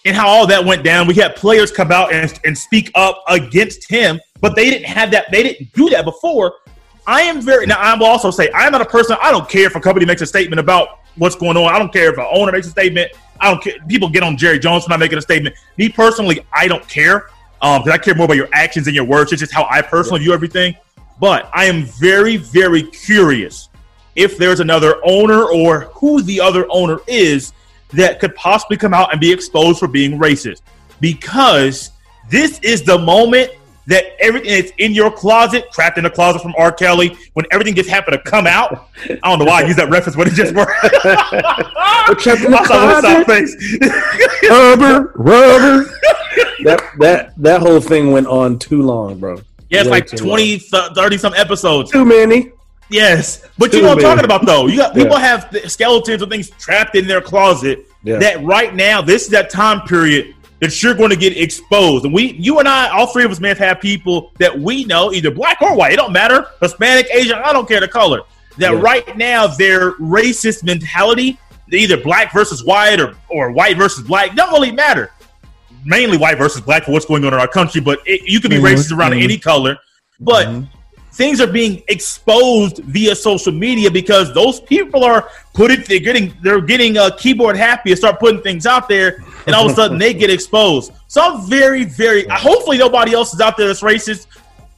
and 0.05 0.15
how 0.15 0.27
all 0.27 0.45
that 0.47 0.63
went 0.65 0.83
down, 0.83 1.07
we 1.07 1.13
had 1.13 1.35
players 1.35 1.71
come 1.71 1.91
out 1.91 2.11
and, 2.11 2.37
and 2.43 2.57
speak 2.57 2.91
up 2.95 3.23
against 3.29 3.89
him, 3.89 4.19
but 4.41 4.55
they 4.55 4.69
didn't 4.69 4.87
have 4.87 5.11
that. 5.11 5.31
They 5.31 5.43
didn't 5.43 5.71
do 5.73 5.89
that 5.91 6.03
before. 6.03 6.55
I 7.07 7.21
am 7.23 7.41
very 7.41 7.65
now. 7.65 7.77
I 7.79 7.95
will 7.97 8.07
also 8.07 8.31
say 8.31 8.49
I 8.51 8.65
am 8.65 8.71
not 8.71 8.81
a 8.81 8.85
person. 8.85 9.17
I 9.21 9.31
don't 9.31 9.47
care 9.49 9.65
if 9.65 9.75
a 9.75 9.79
company 9.79 10.05
makes 10.05 10.21
a 10.21 10.25
statement 10.25 10.59
about 10.59 10.99
what's 11.15 11.35
going 11.35 11.57
on. 11.57 11.73
I 11.73 11.79
don't 11.79 11.91
care 11.91 12.11
if 12.11 12.17
an 12.17 12.25
owner 12.31 12.51
makes 12.51 12.67
a 12.67 12.71
statement. 12.71 13.11
I 13.39 13.51
don't 13.51 13.63
care. 13.63 13.73
People 13.87 14.09
get 14.09 14.23
on 14.23 14.37
Jerry 14.37 14.59
Jones 14.59 14.83
for 14.83 14.89
not 14.89 14.99
making 14.99 15.17
a 15.17 15.21
statement. 15.21 15.55
Me 15.77 15.89
personally, 15.89 16.45
I 16.53 16.67
don't 16.67 16.87
care 16.87 17.29
um, 17.61 17.81
because 17.81 17.99
I 17.99 18.03
care 18.03 18.15
more 18.15 18.25
about 18.25 18.37
your 18.37 18.49
actions 18.53 18.87
and 18.87 18.95
your 18.95 19.05
words. 19.05 19.31
It's 19.31 19.41
just 19.41 19.53
how 19.53 19.67
I 19.69 19.81
personally 19.81 20.19
view 20.19 20.33
everything. 20.33 20.75
But 21.19 21.49
I 21.53 21.65
am 21.65 21.83
very, 21.83 22.37
very 22.37 22.83
curious 22.83 23.69
if 24.15 24.37
there's 24.37 24.59
another 24.59 24.95
owner 25.05 25.45
or 25.45 25.81
who 25.95 26.21
the 26.21 26.39
other 26.39 26.65
owner 26.69 26.99
is 27.07 27.53
that 27.91 28.19
could 28.19 28.35
possibly 28.35 28.77
come 28.77 28.93
out 28.93 29.11
and 29.11 29.21
be 29.21 29.31
exposed 29.31 29.79
for 29.79 29.87
being 29.87 30.19
racist. 30.19 30.61
Because 30.99 31.91
this 32.29 32.59
is 32.59 32.83
the 32.83 32.97
moment 32.97 33.51
that 33.87 34.05
everything 34.19 34.49
that's 34.49 34.71
in 34.77 34.93
your 34.93 35.11
closet, 35.11 35.71
trapped 35.71 35.97
in 35.97 36.05
a 36.05 36.09
closet 36.09 36.41
from 36.41 36.53
R. 36.57 36.71
Kelly, 36.71 37.17
when 37.33 37.45
everything 37.51 37.75
just 37.75 37.89
happened 37.89 38.17
to 38.23 38.29
come 38.29 38.47
out. 38.47 38.87
I 39.09 39.15
don't 39.23 39.39
know 39.39 39.45
why 39.45 39.61
I 39.63 39.67
use 39.67 39.75
that 39.75 39.89
reference, 39.89 40.15
but 40.15 40.27
it 40.27 40.33
just 40.33 40.53
worked. 40.55 40.71
trapped 42.21 42.41
in 42.43 42.51
the 42.51 42.57
I 42.59 42.63
saw 42.65 43.01
closet. 43.01 43.27
his 43.27 43.55
face. 43.55 44.49
Rubber, 44.49 45.11
rubber. 45.15 45.83
that 46.63 46.81
that 46.99 47.33
that 47.37 47.61
whole 47.61 47.81
thing 47.81 48.11
went 48.11 48.27
on 48.27 48.57
too 48.59 48.81
long, 48.81 49.19
bro. 49.19 49.41
Yeah, 49.69 49.81
it's 49.81 49.85
Way 49.89 49.91
like 49.97 50.07
too 50.07 50.17
20, 50.17 50.59
30 50.59 51.17
some 51.17 51.33
episodes. 51.33 51.91
Too 51.91 52.05
many. 52.05 52.51
Yes, 52.89 53.43
but 53.57 53.71
Too 53.71 53.77
you 53.77 53.83
know 53.83 53.89
what 53.89 53.97
I'm 53.99 54.03
talking 54.03 54.25
about, 54.25 54.45
though. 54.45 54.67
You 54.67 54.77
got 54.77 54.93
people 54.93 55.17
Yeah. 55.17 55.39
have 55.49 55.57
skeletons 55.71 56.21
or 56.21 56.27
things 56.27 56.51
trapped 56.59 56.95
in 56.95 57.07
their 57.07 57.21
closet. 57.21 57.85
Yeah. 58.03 58.17
That 58.19 58.43
right 58.43 58.75
now, 58.75 59.01
this 59.01 59.23
is 59.23 59.29
that 59.29 59.49
time 59.49 59.81
period 59.87 60.35
that 60.63 60.81
you're 60.81 60.93
going 60.93 61.09
to 61.09 61.15
get 61.17 61.35
exposed. 61.37 62.05
And 62.05 62.13
we, 62.13 62.33
you 62.33 62.59
and 62.59 62.67
I, 62.67 62.89
all 62.89 63.07
three 63.07 63.25
of 63.25 63.31
us 63.31 63.39
may 63.41 63.49
have 63.49 63.57
had 63.57 63.81
people 63.81 64.31
that 64.39 64.57
we 64.57 64.85
know, 64.85 65.11
either 65.11 65.29
black 65.29 65.61
or 65.61 65.75
white. 65.75 65.91
It 65.91 65.97
don't 65.97 66.13
matter, 66.13 66.47
Hispanic, 66.61 67.07
Asian. 67.13 67.37
I 67.43 67.51
don't 67.53 67.67
care 67.67 67.79
the 67.81 67.87
color. 67.87 68.21
that 68.57 68.71
Yeah. 68.71 68.79
right 68.81 69.17
now 69.17 69.47
their 69.47 69.93
racist 69.93 70.63
mentality, 70.63 71.39
either 71.71 71.97
black 71.97 72.31
versus 72.31 72.63
white 72.63 72.99
or, 73.01 73.15
or 73.29 73.51
white 73.51 73.75
versus 73.77 74.03
black, 74.05 74.35
don't 74.35 74.51
really 74.53 74.71
matter. 74.71 75.09
Mainly 75.83 76.17
white 76.17 76.37
versus 76.37 76.61
black 76.61 76.85
for 76.85 76.91
what's 76.91 77.05
going 77.05 77.25
on 77.25 77.33
in 77.33 77.39
our 77.39 77.47
country, 77.47 77.81
but 77.81 77.99
it, 78.05 78.21
you 78.29 78.39
can 78.39 78.51
be 78.51 78.57
Mhm, 78.57 78.73
racist 78.73 78.95
around 78.95 79.13
mhm. 79.13 79.23
any 79.23 79.37
color. 79.39 79.75
But 80.19 80.47
Mhm. 80.47 80.67
Things 81.13 81.39
are 81.39 81.47
being 81.47 81.83
exposed 81.87 82.79
via 82.79 83.15
social 83.15 83.51
media 83.51 83.89
because 83.91 84.33
those 84.33 84.59
people 84.59 85.03
are 85.03 85.29
putting 85.53 85.81
they're 85.83 85.99
getting 85.99 86.33
they're 86.41 86.61
getting 86.61 86.97
uh, 86.97 87.09
keyboard 87.17 87.55
happy 87.55 87.91
and 87.91 87.97
start 87.99 88.19
putting 88.19 88.41
things 88.41 88.65
out 88.65 88.89
there 88.89 89.23
and 89.45 89.55
all 89.55 89.65
of 89.65 89.71
a 89.71 89.75
sudden 89.75 89.97
they 89.97 90.13
get 90.13 90.29
exposed 90.31 90.91
so 91.07 91.21
i'm 91.21 91.47
very 91.49 91.83
very 91.83 92.25
hopefully 92.29 92.77
nobody 92.77 93.13
else 93.13 93.33
is 93.33 93.39
out 93.41 93.55
there 93.57 93.67
that's 93.67 93.81
racist 93.81 94.25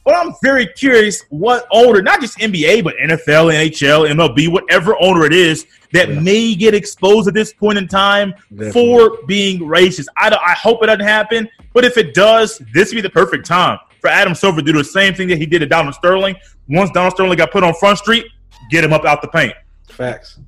but 0.04 0.14
i'm 0.14 0.34
very 0.42 0.66
curious 0.66 1.24
what 1.30 1.66
owner 1.70 2.02
not 2.02 2.20
just 2.20 2.36
nba 2.38 2.84
but 2.84 2.94
nfl 2.96 3.50
nhl 3.70 4.06
mlb 4.10 4.48
whatever 4.52 4.94
owner 5.00 5.24
it 5.24 5.32
is 5.32 5.66
that 5.92 6.08
Yeah. 6.10 6.20
may 6.20 6.54
get 6.54 6.74
exposed 6.74 7.28
at 7.28 7.34
this 7.34 7.52
point 7.54 7.78
in 7.78 7.88
time 7.88 8.34
Definitely. 8.50 8.72
for 8.72 9.26
being 9.26 9.60
racist 9.60 10.06
I, 10.18 10.28
I 10.28 10.52
hope 10.52 10.82
it 10.82 10.86
doesn't 10.86 11.00
happen 11.00 11.48
but 11.72 11.84
if 11.84 11.96
it 11.96 12.12
does 12.12 12.58
this 12.74 12.90
would 12.90 12.96
be 12.96 13.00
the 13.00 13.10
perfect 13.10 13.46
time 13.46 13.78
for 14.06 14.12
adam 14.12 14.34
silver 14.34 14.60
to 14.60 14.66
do 14.72 14.72
the 14.72 14.84
same 14.84 15.12
thing 15.14 15.28
that 15.28 15.38
he 15.38 15.46
did 15.46 15.58
to 15.58 15.66
donald 15.66 15.94
sterling 15.94 16.34
once 16.68 16.90
donald 16.92 17.12
sterling 17.12 17.36
got 17.36 17.50
put 17.50 17.62
on 17.64 17.74
front 17.74 17.98
street 17.98 18.24
get 18.70 18.82
him 18.84 18.92
up 18.92 19.04
out 19.04 19.20
the 19.22 19.28
paint 19.28 19.54
Facts. 19.88 20.38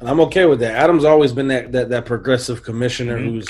And 0.00 0.08
I'm 0.08 0.20
okay 0.20 0.46
with 0.46 0.60
that. 0.60 0.74
Adam's 0.76 1.04
always 1.04 1.32
been 1.32 1.48
that 1.48 1.72
that, 1.72 1.88
that 1.90 2.04
progressive 2.06 2.62
commissioner 2.62 3.18
Mhm. 3.18 3.24
who's 3.30 3.48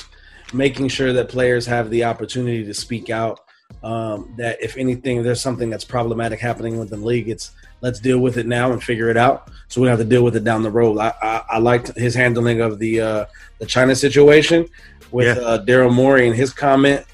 making 0.53 0.89
sure 0.89 1.13
that 1.13 1.29
players 1.29 1.67
have 1.67 1.91
the 1.91 2.05
opportunity 2.05 2.65
to 2.65 2.73
speak 2.75 3.11
out. 3.11 3.41
Um, 3.83 4.35
that 4.39 4.57
if 4.63 4.77
anything, 4.77 5.23
there's 5.23 5.41
something 5.41 5.71
that's 5.71 5.85
problematic 5.85 6.41
happening 6.41 6.79
within 6.79 7.01
the 7.01 7.07
league, 7.07 7.29
it's 7.29 7.51
let's 7.81 8.01
deal 8.01 8.19
with 8.19 8.39
it 8.39 8.47
now 8.47 8.73
and 8.73 8.83
figure 8.83 9.09
it 9.11 9.17
out. 9.17 9.51
So 9.69 9.81
we 9.81 9.87
don't 9.87 9.99
have 9.99 10.07
to 10.07 10.11
deal 10.15 10.23
with 10.25 10.37
it 10.37 10.45
down 10.45 10.63
the 10.63 10.71
road. 10.71 10.99
I, 10.99 11.13
I, 11.23 11.43
I 11.51 11.59
liked 11.59 11.97
his 11.97 12.15
handling 12.15 12.61
of 12.61 12.79
the 12.79 13.01
uh, 13.01 13.25
the 13.59 13.67
China 13.67 13.95
situation 13.95 14.67
with 15.13 15.37
Yeah. 15.37 15.43
uh, 15.45 15.65
Daryl 15.65 15.93
Morey 15.93 16.27
and 16.29 16.35
his 16.35 16.53
comment. 16.53 17.05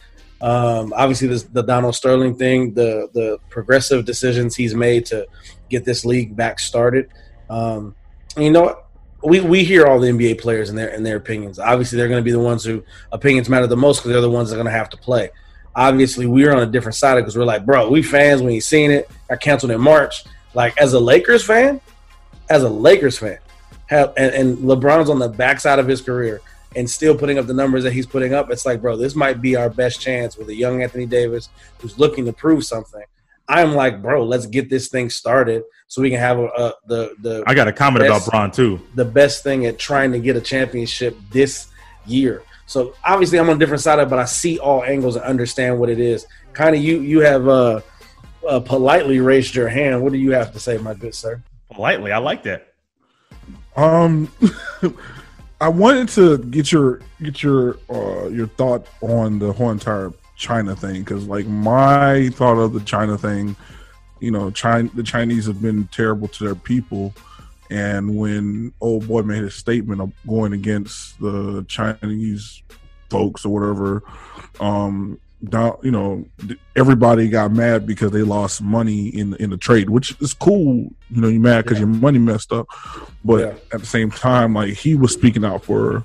Um, 0.43 0.93
obviously, 0.97 1.29
this, 1.29 1.45
the 1.45 1.63
Donald 1.63 1.95
Sterling 1.95 2.35
thing, 2.35 2.75
the 2.75 3.09
the 3.15 3.39
progressive 3.49 4.05
decisions 4.05 4.57
he's 4.57 4.75
made 4.75 5.07
to 5.07 5.27
get 5.71 5.85
this 5.85 6.05
league 6.05 6.35
back 6.35 6.59
started. 6.59 7.09
Um, 7.49 7.95
you 8.37 8.51
know, 8.51 8.83
we 9.23 9.41
we 9.41 9.63
hear 9.63 9.87
all 9.87 10.01
the 10.01 10.09
NBA 10.09 10.41
players 10.41 10.69
and 10.69 10.77
their 10.77 10.89
and 10.89 11.07
their 11.07 11.17
opinions. 11.17 11.61
Obviously, 11.61 11.97
they're 11.97 12.09
going 12.09 12.21
to 12.21 12.25
be 12.25 12.33
the 12.33 12.41
ones 12.41 12.65
who 12.65 12.83
opinions 13.13 13.49
matter 13.49 13.69
the 13.69 13.77
most 13.77 13.99
because 13.99 14.11
they're 14.11 14.21
the 14.21 14.31
ones 14.31 14.51
that 14.51 14.57
are 14.57 14.63
going 14.63 14.73
to 14.73 14.77
have 14.77 14.91
to 14.91 14.97
play. 14.97 15.31
Obviously, 15.77 16.27
we're 16.27 16.53
on 16.55 16.63
a 16.63 16.67
different 16.67 16.97
side 16.97 17.17
because 17.17 17.39
we're 17.39 17.45
like, 17.45 17.65
bro, 17.65 17.89
we 17.89 18.03
fans. 18.03 18.43
We 18.43 18.55
ain't 18.55 18.65
seen 18.65 18.91
it. 18.91 19.09
Got 19.29 19.41
canceled 19.41 19.71
in 19.73 19.81
March. 19.81 20.25
Like 20.55 20.77
as 20.79 20.93
a 20.93 21.01
Lakers 21.01 21.45
fan, 21.45 21.81
as 22.51 22.65
a 22.65 22.69
Lakers 22.69 23.17
fan, 23.17 23.39
have 23.87 24.13
and, 24.17 24.35
and 24.35 24.59
LeBron's 24.59 25.09
on 25.09 25.21
the 25.21 25.29
backside 25.29 25.79
of 25.79 25.87
his 25.87 26.03
career 26.03 26.43
and 26.77 26.89
still 26.89 27.17
putting 27.17 27.39
up 27.39 27.47
the 27.47 27.55
numbers 27.55 27.85
that 27.85 27.93
he's 27.93 28.07
putting 28.07 28.35
up. 28.35 28.51
It's 28.51 28.65
like, 28.67 28.81
bro, 28.81 28.97
this 28.97 29.15
might 29.15 29.41
be 29.43 29.57
our 29.57 29.69
best 29.71 30.01
chance 30.01 30.37
with 30.37 30.49
a 30.49 30.55
young 30.55 30.83
Anthony 30.83 31.07
Davis 31.07 31.49
who's 31.79 31.99
looking 31.99 32.25
to 32.27 32.33
prove 32.33 32.65
something. 32.65 33.03
I'm 33.49 33.75
like, 33.75 34.01
bro, 34.01 34.25
let's 34.25 34.47
get 34.47 34.71
this 34.71 34.89
thing 34.89 35.11
started 35.11 35.63
so 35.89 36.01
we 36.01 36.11
can 36.11 36.19
have 36.19 36.39
a, 36.39 36.47
a 36.47 36.75
the 36.87 37.15
the 37.21 37.45
i 37.47 37.55
got 37.55 37.69
a 37.69 37.73
comment 37.73 38.05
Yes. 38.05 38.23
about 38.27 38.31
Bron 38.31 38.51
too 38.51 38.81
the 38.95 39.05
best 39.05 39.43
thing 39.43 39.67
at 39.67 39.79
trying 39.79 40.11
to 40.13 40.19
get 40.19 40.37
a 40.37 40.41
championship 40.41 41.17
this 41.31 41.69
year. 42.07 42.43
So 42.67 42.95
obviously 43.05 43.39
I'm 43.39 43.51
on 43.51 43.57
a 43.57 43.59
different 43.59 43.83
side 43.83 43.99
of 43.99 44.07
it, 44.07 44.11
but 44.11 44.19
I 44.19 44.25
see 44.25 44.59
all 44.59 44.83
angles 44.85 45.17
and 45.17 45.25
understand 45.27 45.79
what 45.79 45.91
it 45.91 45.99
is. 46.01 46.27
Kind 46.55 46.75
of 46.77 46.81
you 46.83 47.01
you 47.01 47.21
have 47.21 47.47
uh, 47.49 47.81
uh 48.49 48.61
politely 48.61 49.21
raised 49.21 49.55
your 49.55 49.69
hand. 49.69 50.03
What 50.03 50.13
do 50.13 50.19
you 50.19 50.31
have 50.33 50.53
to 50.55 50.61
say, 50.61 50.79
my 50.79 50.95
good 50.95 51.15
sir? 51.15 51.43
politely 51.75 52.13
i 52.13 52.19
like 52.19 52.43
that 52.43 52.75
Um, 53.77 54.31
I 55.63 55.69
wanted 55.69 56.09
to 56.11 56.39
get 56.39 56.73
your 56.73 56.99
get 57.23 57.41
your 57.41 57.79
uh 57.89 58.27
your 58.27 58.49
thought 58.49 58.89
on 59.01 59.39
the 59.39 59.53
whole 59.53 59.71
entire 59.71 60.11
China 60.35 60.75
thing 60.75 61.05
because, 61.05 61.29
like, 61.29 61.47
my 61.47 62.31
thought 62.31 62.59
of 62.59 62.73
the 62.73 62.81
China 62.81 63.17
thing, 63.17 63.55
you 64.19 64.33
know, 64.33 64.51
China 64.51 64.91
the 64.95 65.05
Chinese 65.05 65.47
have 65.47 65.63
been 65.63 65.87
terrible 65.93 66.27
to 66.27 66.45
their 66.45 66.57
people, 66.57 67.15
and 67.71 68.17
when 68.17 68.73
old 68.81 69.07
boy 69.07 69.23
made 69.23 69.45
his 69.45 69.55
statement 69.55 70.01
of 70.01 70.13
going 70.27 70.53
against 70.53 71.21
the 71.21 71.65
Chinese 71.69 72.65
folks 73.09 73.45
or 73.45 73.51
whatever, 73.51 74.03
um, 74.59 75.21
you 75.43 75.91
know, 75.91 76.25
everybody 76.77 77.29
got 77.29 77.53
mad 77.53 77.87
because 77.87 78.13
they 78.13 78.23
lost 78.23 78.63
money 78.63 79.09
in 79.09 79.35
in 79.37 79.51
the 79.51 79.57
trade, 79.57 79.91
which 79.91 80.15
is 80.21 80.33
cool. 80.35 80.93
You 81.11 81.21
know, 81.21 81.29
you're 81.29 81.41
mad 81.41 81.65
because 81.65 81.79
your 81.79 81.89
money 81.89 82.19
messed 82.19 82.53
up, 82.53 82.67
but 83.25 83.41
Yeah. 83.41 83.55
at 83.73 83.81
the 83.81 83.87
same 83.87 84.11
time, 84.11 84.55
like 84.55 84.75
he 84.75 84.95
was 84.95 85.13
speaking 85.13 85.45
out 85.45 85.65
for 85.65 86.05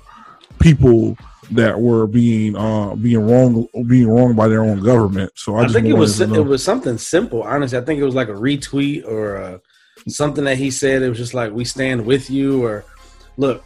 people 0.58 1.16
that 1.50 1.80
were 1.80 2.06
being 2.06 2.56
uh 2.56 2.94
being 2.96 3.20
wrong 3.26 3.66
being 3.86 4.08
wronged 4.08 4.36
by 4.36 4.48
their 4.48 4.62
own 4.62 4.80
government. 4.80 5.32
So 5.36 5.54
I, 5.54 5.60
I, 5.60 5.62
just 5.62 5.74
think 5.74 5.86
it 5.86 5.94
was 5.94 6.20
it 6.20 6.28
was 6.28 6.62
something 6.62 6.98
simple. 6.98 7.42
Honestly, 7.42 7.78
I 7.78 7.82
think 7.82 8.00
it 8.00 8.04
was 8.04 8.14
like 8.14 8.28
a 8.28 8.32
retweet 8.34 9.06
or 9.06 9.36
uh, 9.36 9.58
something 10.08 10.44
that 10.44 10.58
he 10.58 10.70
said. 10.70 11.02
It 11.02 11.08
was 11.08 11.18
just 11.18 11.34
like 11.34 11.52
we 11.52 11.64
stand 11.64 12.04
with 12.04 12.28
you. 12.28 12.64
Or 12.64 12.84
look, 13.36 13.64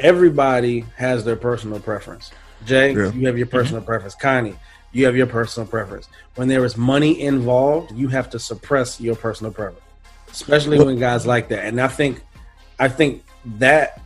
everybody 0.00 0.84
has 0.96 1.24
their 1.24 1.36
personal 1.36 1.80
preference. 1.80 2.30
Jay, 2.64 2.92
Yeah. 2.94 3.10
you 3.12 3.26
have 3.26 3.36
your 3.36 3.46
personal 3.48 3.82
preference. 3.82 4.14
Connie, 4.14 4.54
you 4.92 5.04
have 5.06 5.16
your 5.16 5.26
personal 5.26 5.66
preference. 5.66 6.08
When 6.34 6.48
there 6.48 6.64
is 6.64 6.76
money 6.76 7.20
involved, 7.20 7.92
you 7.92 8.08
have 8.08 8.28
to 8.30 8.38
suppress 8.38 9.00
your 9.00 9.16
personal 9.16 9.52
preference, 9.52 9.84
especially 10.30 10.78
when 10.82 10.98
guys 10.98 11.26
like 11.26 11.48
that. 11.48 11.64
And 11.66 11.80
I 11.80 11.88
think, 11.88 12.22
I 12.78 12.88
think 12.88 13.24
that, 13.58 14.00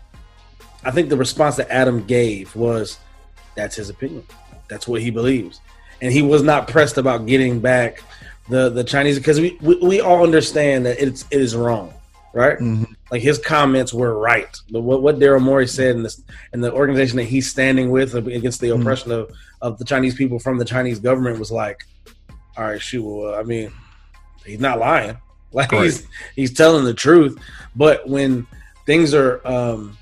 I 0.85 0.91
think 0.91 1.09
the 1.09 1.17
response 1.17 1.57
that 1.57 1.71
Adam 1.71 2.05
gave 2.07 2.55
was, 2.55 2.99
"That's 3.57 3.75
his 3.77 3.91
opinion. 3.91 4.25
That's 4.69 4.87
what 4.89 5.01
he 5.03 5.11
believes." 5.11 5.61
and 6.03 6.13
he 6.13 6.21
was 6.21 6.43
not 6.43 6.69
pressed 6.69 6.99
about 6.99 7.25
getting 7.25 7.59
back 7.59 8.03
the 8.51 8.69
the 8.69 8.85
Chinese 8.85 9.17
because 9.19 9.41
we, 9.41 9.57
we 9.63 9.77
we 9.79 10.01
all 10.03 10.23
understand 10.25 10.85
that 10.85 11.01
it's 11.03 11.25
it 11.31 11.41
is 11.41 11.57
wrong, 11.57 11.91
right? 12.35 12.59
Mhm. 12.59 12.87
Like 13.11 13.23
his 13.23 13.39
comments 13.39 13.95
were 13.95 14.19
right. 14.19 14.55
The, 14.71 14.79
what 14.79 15.01
what 15.03 15.19
Daryl 15.19 15.41
Morey 15.41 15.67
said 15.67 15.97
in 15.97 16.03
this 16.03 16.21
and 16.53 16.63
the 16.63 16.71
organization 16.71 17.17
that 17.17 17.25
he's 17.25 17.51
standing 17.51 17.91
with 17.91 18.15
against 18.15 18.61
the 18.61 18.69
Mhm. 18.69 18.83
oppression 18.83 19.11
of 19.11 19.31
of 19.67 19.79
the 19.79 19.85
Chinese 19.85 20.15
people 20.15 20.39
from 20.39 20.59
the 20.59 20.65
Chinese 20.65 20.99
government 21.01 21.39
was 21.39 21.51
like, 21.51 21.85
all 22.57 22.65
right, 22.65 22.81
shoot. 22.81 23.03
Well, 23.03 23.35
I 23.35 23.43
mean, 23.43 23.73
he's 24.45 24.61
not 24.61 24.79
lying. 24.79 25.19
Like 25.53 25.73
Right. 25.73 25.85
he's 25.85 26.07
he's 26.35 26.53
telling 26.53 26.85
the 26.85 26.93
truth. 26.93 27.39
But 27.77 28.07
when 28.07 28.47
things 28.85 29.15
are 29.15 29.41
um, 29.47 29.97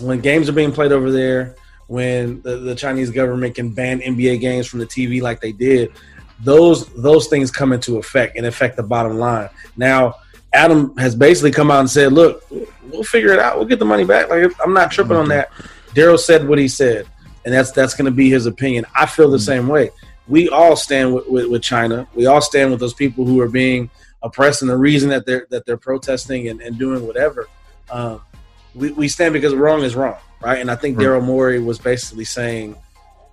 when 0.00 0.20
games 0.20 0.48
are 0.48 0.52
being 0.52 0.72
played 0.72 0.92
over 0.92 1.10
there, 1.10 1.54
when 1.86 2.42
the, 2.42 2.56
the 2.56 2.74
Chinese 2.74 3.10
government 3.10 3.54
can 3.54 3.70
ban 3.72 4.00
NBA 4.00 4.40
games 4.40 4.66
from 4.66 4.80
the 4.80 4.86
TV 4.86 5.22
like 5.22 5.40
they 5.40 5.52
did, 5.52 5.92
those 6.40 6.86
those 6.96 7.28
things 7.28 7.50
come 7.50 7.72
into 7.72 7.96
effect 7.98 8.36
and 8.36 8.44
affect 8.44 8.76
the 8.76 8.82
bottom 8.82 9.16
line. 9.18 9.48
Now, 9.76 10.16
Adam 10.52 10.94
has 10.98 11.14
basically 11.14 11.52
come 11.52 11.70
out 11.70 11.80
and 11.80 11.88
said, 11.88 12.12
"Look, 12.12 12.44
we'll 12.90 13.04
figure 13.04 13.32
it 13.32 13.38
out. 13.38 13.56
We'll 13.56 13.68
get 13.68 13.78
the 13.78 13.86
money 13.86 14.04
back. 14.04 14.28
Like 14.28 14.52
I'm 14.62 14.74
not 14.74 14.90
tripping 14.90 15.16
on 15.16 15.28
that." 15.28 15.50
Daryl 15.94 16.18
said 16.18 16.46
what 16.46 16.58
he 16.58 16.68
said, 16.68 17.06
and 17.48 17.54
that's 17.54 17.70
that's 17.70 17.94
going 17.94 18.04
to 18.04 18.10
be 18.10 18.28
his 18.28 18.44
opinion. 18.44 18.84
I 18.94 19.06
feel 19.06 19.30
the 19.30 19.38
same 19.38 19.68
way. 19.68 19.90
We 20.26 20.50
all 20.50 20.76
stand 20.76 21.14
with, 21.14 21.26
with, 21.28 21.46
with 21.46 21.62
China. 21.62 22.06
We 22.14 22.26
all 22.26 22.42
stand 22.42 22.70
with 22.70 22.78
those 22.78 22.92
people 22.92 23.24
who 23.24 23.40
are 23.40 23.48
being 23.48 23.88
oppressed, 24.22 24.60
and 24.60 24.70
the 24.70 24.76
reason 24.76 25.08
that 25.08 25.24
they're 25.24 25.46
that 25.48 25.64
they're 25.64 25.78
protesting 25.78 26.48
and, 26.48 26.60
and 26.60 26.78
doing 26.78 27.06
whatever. 27.06 27.48
Um, 27.90 28.20
we, 28.74 28.92
we 28.92 29.08
stand 29.08 29.32
because 29.32 29.54
wrong 29.54 29.82
is 29.82 29.96
wrong, 29.96 30.18
right? 30.42 30.58
And 30.58 30.70
I 30.70 30.76
think. 30.76 30.98
Daryl 30.98 31.24
Morey 31.24 31.58
was 31.58 31.78
basically 31.78 32.26
saying, 32.26 32.76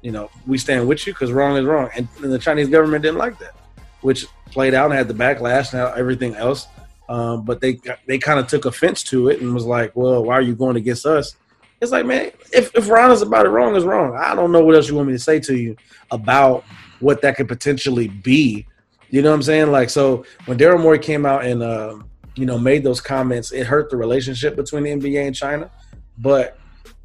you 0.01 0.13
know, 0.13 0.31
we 0.47 0.57
stand 0.57 0.87
with 0.87 1.05
you 1.05 1.11
because 1.11 1.33
wrong 1.33 1.57
is 1.57 1.65
wrong, 1.65 1.89
and, 1.93 2.07
and 2.23 2.31
the 2.31 2.39
Chinese 2.39 2.69
government 2.69 3.03
didn't 3.03 3.17
like 3.17 3.37
that, 3.39 3.53
which 3.99 4.27
played 4.45 4.73
out 4.73 4.91
and 4.91 4.93
had 4.93 5.09
the 5.09 5.13
backlash 5.13 5.73
and 5.73 5.97
everything 5.99 6.35
else. 6.35 6.67
Um, 7.09 7.43
but 7.43 7.59
they 7.59 7.81
they 8.07 8.17
kind 8.17 8.39
of 8.39 8.47
took 8.47 8.63
offense 8.63 9.03
to 9.11 9.27
it 9.27 9.41
and 9.41 9.53
was 9.53 9.65
like, 9.65 9.93
well, 9.93 10.23
why 10.23 10.35
are 10.35 10.41
you 10.41 10.55
going 10.55 10.77
against 10.77 11.05
us? 11.05 11.35
It's 11.81 11.91
like, 11.91 12.05
man, 12.05 12.31
if 12.53 12.73
if 12.75 12.89
Ron 12.89 13.11
is 13.11 13.21
about 13.21 13.45
it, 13.45 13.49
wrong 13.49 13.75
is 13.75 13.83
wrong. 13.83 14.15
I 14.15 14.33
don't 14.33 14.51
know 14.51 14.63
what 14.63 14.75
else 14.75 14.87
you 14.87 14.95
want 14.95 15.07
me 15.07 15.13
to 15.13 15.19
say 15.19 15.39
to 15.41 15.57
you 15.57 15.75
about 16.11 16.63
what 16.99 17.21
that 17.21 17.35
could 17.35 17.47
potentially 17.47 18.07
be. 18.07 18.65
You 19.09 19.21
know 19.21 19.29
what 19.29 19.35
I'm 19.35 19.43
saying? 19.43 19.71
Like, 19.71 19.89
so 19.89 20.25
when 20.45 20.57
Daryl 20.57 20.81
Morey 20.81 20.99
came 20.99 21.25
out 21.25 21.45
and 21.45 21.61
uh, 21.61 21.97
you 22.35 22.45
know 22.45 22.57
made 22.57 22.83
those 22.83 23.01
comments, 23.01 23.51
it 23.51 23.67
hurt 23.67 23.89
the 23.89 23.97
relationship 23.97 24.55
between 24.55 24.83
the 24.83 24.89
NBA 24.91 25.27
and 25.27 25.35
China. 25.35 25.69
But 26.17 26.57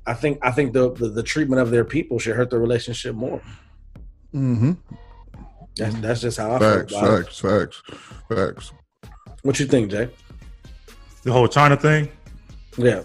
I 0.06 0.14
think 0.14 0.38
I 0.42 0.50
think 0.50 0.72
the 0.72 0.92
the, 0.92 1.08
the 1.08 1.22
treatment 1.22 1.60
of 1.60 1.70
their 1.70 1.84
people 1.84 2.18
should 2.18 2.36
hurt 2.36 2.50
the 2.50 2.58
relationship 2.58 3.14
more. 3.14 3.42
Mm-hmm. 4.34 4.72
That's, 5.76 5.94
that's 5.96 6.20
just 6.20 6.38
how 6.38 6.52
I 6.52 6.58
Facts, 6.58 6.92
feel. 6.92 6.98
About 6.98 7.20
it. 7.20 7.24
facts, 7.24 7.38
facts, 7.40 7.82
facts. 8.28 8.72
What 9.42 9.58
you 9.58 9.66
think, 9.66 9.90
Jay? 9.90 10.08
The 11.22 11.32
whole 11.32 11.48
China 11.48 11.76
thing. 11.76 12.08
Yeah, 12.76 13.02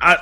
I 0.00 0.18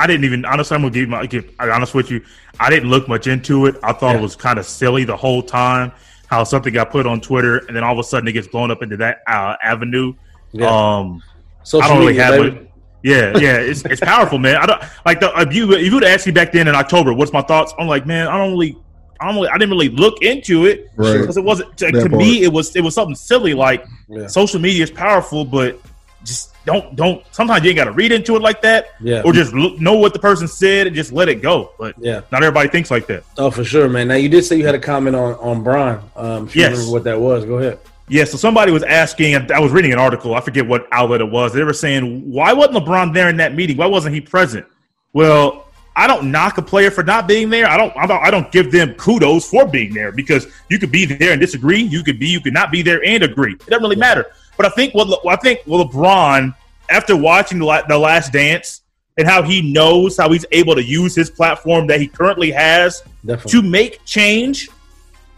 I 0.00 0.06
didn't 0.06 0.24
even 0.24 0.44
honestly. 0.44 0.74
I'm 0.74 0.82
gonna 0.82 0.92
give 0.94 1.08
my 1.08 1.26
give, 1.26 1.50
I'm 1.58 1.70
honest 1.70 1.94
with 1.94 2.10
you. 2.10 2.22
I 2.58 2.70
didn't 2.70 2.88
look 2.90 3.06
much 3.08 3.26
into 3.26 3.66
it. 3.66 3.76
I 3.82 3.92
thought 3.92 4.12
Yeah. 4.14 4.18
it 4.18 4.22
was 4.22 4.34
kind 4.36 4.58
of 4.58 4.66
silly 4.66 5.04
the 5.04 5.16
whole 5.16 5.42
time. 5.42 5.92
How 6.28 6.44
something 6.44 6.72
got 6.72 6.90
put 6.90 7.06
on 7.06 7.20
Twitter 7.20 7.58
and 7.66 7.76
then 7.76 7.82
all 7.84 7.92
of 7.92 7.98
a 7.98 8.04
sudden 8.04 8.28
it 8.28 8.32
gets 8.32 8.46
blown 8.48 8.70
up 8.70 8.82
into 8.82 8.96
that 8.98 9.18
uh, 9.26 9.56
avenue. 9.62 10.14
yeah, 10.52 10.66
Um, 10.98 11.22
Social 11.64 11.84
I 11.84 11.88
don't 11.88 11.98
really 11.98 12.12
media, 12.12 12.24
have 12.24 12.38
one. 12.38 12.68
Yeah, 13.02 13.36
yeah, 13.38 13.56
it's 13.56 13.82
it's 13.84 14.00
powerful, 14.00 14.38
man. 14.38 14.56
I 14.56 14.66
don't 14.66 14.82
like 15.06 15.20
the 15.20 15.32
if 15.40 15.54
you 15.54 15.72
if 15.72 15.86
you 15.86 15.94
would 15.94 16.04
ask 16.04 16.26
me 16.26 16.32
back 16.32 16.52
then 16.52 16.68
in 16.68 16.74
October, 16.74 17.12
what's 17.12 17.32
my 17.32 17.42
thoughts? 17.42 17.72
I'm 17.78 17.86
like, 17.88 18.06
man, 18.06 18.28
I 18.28 18.36
don't 18.38 18.52
really, 18.52 18.76
I 19.20 19.26
don't, 19.26 19.36
really, 19.36 19.48
I 19.48 19.54
didn't 19.58 19.70
really 19.70 19.88
look 19.88 20.22
into 20.22 20.66
it 20.66 20.88
Right. 20.96 21.18
because 21.18 21.36
it 21.36 21.44
wasn't 21.44 21.76
to, 21.78 21.90
to 21.92 22.08
me. 22.10 22.42
It 22.42 22.52
was 22.52 22.76
it 22.76 22.82
was 22.82 22.94
something 22.94 23.14
silly. 23.16 23.54
Like 23.54 23.84
Yeah. 24.08 24.26
social 24.26 24.60
media 24.60 24.82
is 24.84 24.90
powerful, 24.90 25.44
but 25.46 25.80
just 26.24 26.49
don't 26.66 26.94
don't. 26.96 27.22
Sometimes 27.32 27.62
you 27.64 27.70
ain't 27.70 27.76
got 27.76 27.84
to 27.84 27.92
read 27.92 28.12
into 28.12 28.36
it 28.36 28.42
like 28.42 28.62
that, 28.62 28.88
Yeah. 29.00 29.22
or 29.24 29.32
just 29.32 29.52
look, 29.52 29.80
know 29.80 29.94
what 29.94 30.12
the 30.12 30.18
person 30.18 30.46
said 30.48 30.86
and 30.86 30.94
just 30.96 31.12
let 31.12 31.28
it 31.28 31.42
go. 31.42 31.70
But 31.78 31.94
Yeah. 31.98 32.20
not 32.30 32.42
everybody 32.42 32.68
thinks 32.68 32.90
like 32.90 33.06
that. 33.08 33.24
Oh, 33.38 33.50
for 33.50 33.64
sure, 33.64 33.88
man. 33.88 34.08
Now 34.08 34.14
you 34.14 34.28
did 34.28 34.44
say 34.44 34.56
you 34.56 34.66
had 34.66 34.74
a 34.74 34.78
comment 34.80 35.16
on 35.16 35.34
on 35.34 35.62
Bron. 35.62 36.00
Um, 36.16 36.46
if 36.46 36.54
you 36.56 36.62
Yes. 36.62 36.72
remember 36.72 36.92
what 36.92 37.04
that 37.04 37.20
was, 37.20 37.44
go 37.44 37.58
ahead. 37.58 37.78
Yeah, 38.08 38.24
so 38.24 38.36
somebody 38.36 38.72
was 38.72 38.82
asking, 38.82 39.36
I 39.52 39.60
was 39.60 39.70
reading 39.70 39.92
an 39.92 40.00
article, 40.00 40.34
I 40.34 40.40
forget 40.40 40.66
what 40.66 40.88
outlet 40.90 41.20
it 41.20 41.30
was. 41.30 41.52
They 41.52 41.62
were 41.62 41.72
saying, 41.72 42.28
why 42.28 42.52
wasn't 42.52 42.76
LeBron 42.78 43.14
there 43.14 43.28
in 43.28 43.36
that 43.36 43.54
meeting? 43.54 43.76
Why 43.76 43.86
wasn't 43.86 44.16
he 44.16 44.20
present? 44.20 44.66
Well, 45.12 45.66
I 45.96 46.06
don't 46.06 46.30
knock 46.30 46.56
a 46.58 46.62
player 46.62 46.90
for 46.90 47.02
not 47.02 47.26
being 47.26 47.50
there. 47.50 47.66
I 47.66 47.76
don't, 47.76 47.94
I 47.96 48.06
don't, 48.06 48.22
I 48.22 48.30
don't 48.30 48.50
give 48.52 48.70
them 48.70 48.94
kudos 48.94 49.48
for 49.48 49.66
being 49.66 49.92
there 49.92 50.12
because 50.12 50.46
you 50.68 50.78
could 50.78 50.92
be 50.92 51.04
there 51.04 51.32
and 51.32 51.40
disagree. 51.40 51.80
You 51.82 52.02
could 52.02 52.18
be, 52.18 52.28
you 52.28 52.40
could 52.40 52.54
not 52.54 52.70
be 52.70 52.82
there 52.82 53.04
and 53.04 53.22
agree. 53.24 53.54
It 53.54 53.66
doesn't 53.66 53.82
really 53.82 53.96
matter. 53.96 54.26
But 54.56 54.66
I 54.66 54.68
think 54.70 54.94
what 54.94 55.08
Le- 55.08 55.30
I 55.30 55.36
think 55.36 55.60
well, 55.66 55.86
LeBron, 55.86 56.54
after 56.90 57.16
watching 57.16 57.58
the, 57.58 57.64
La- 57.64 57.86
the 57.86 57.98
Last 57.98 58.32
Dance 58.32 58.82
and 59.18 59.26
how 59.26 59.42
he 59.42 59.72
knows 59.72 60.16
how 60.16 60.30
he's 60.30 60.46
able 60.52 60.74
to 60.74 60.82
use 60.82 61.14
his 61.14 61.28
platform 61.30 61.86
that 61.88 62.00
he 62.00 62.06
currently 62.06 62.50
has 62.50 63.02
Definitely. 63.26 63.50
to 63.52 63.62
make 63.62 64.04
change. 64.04 64.68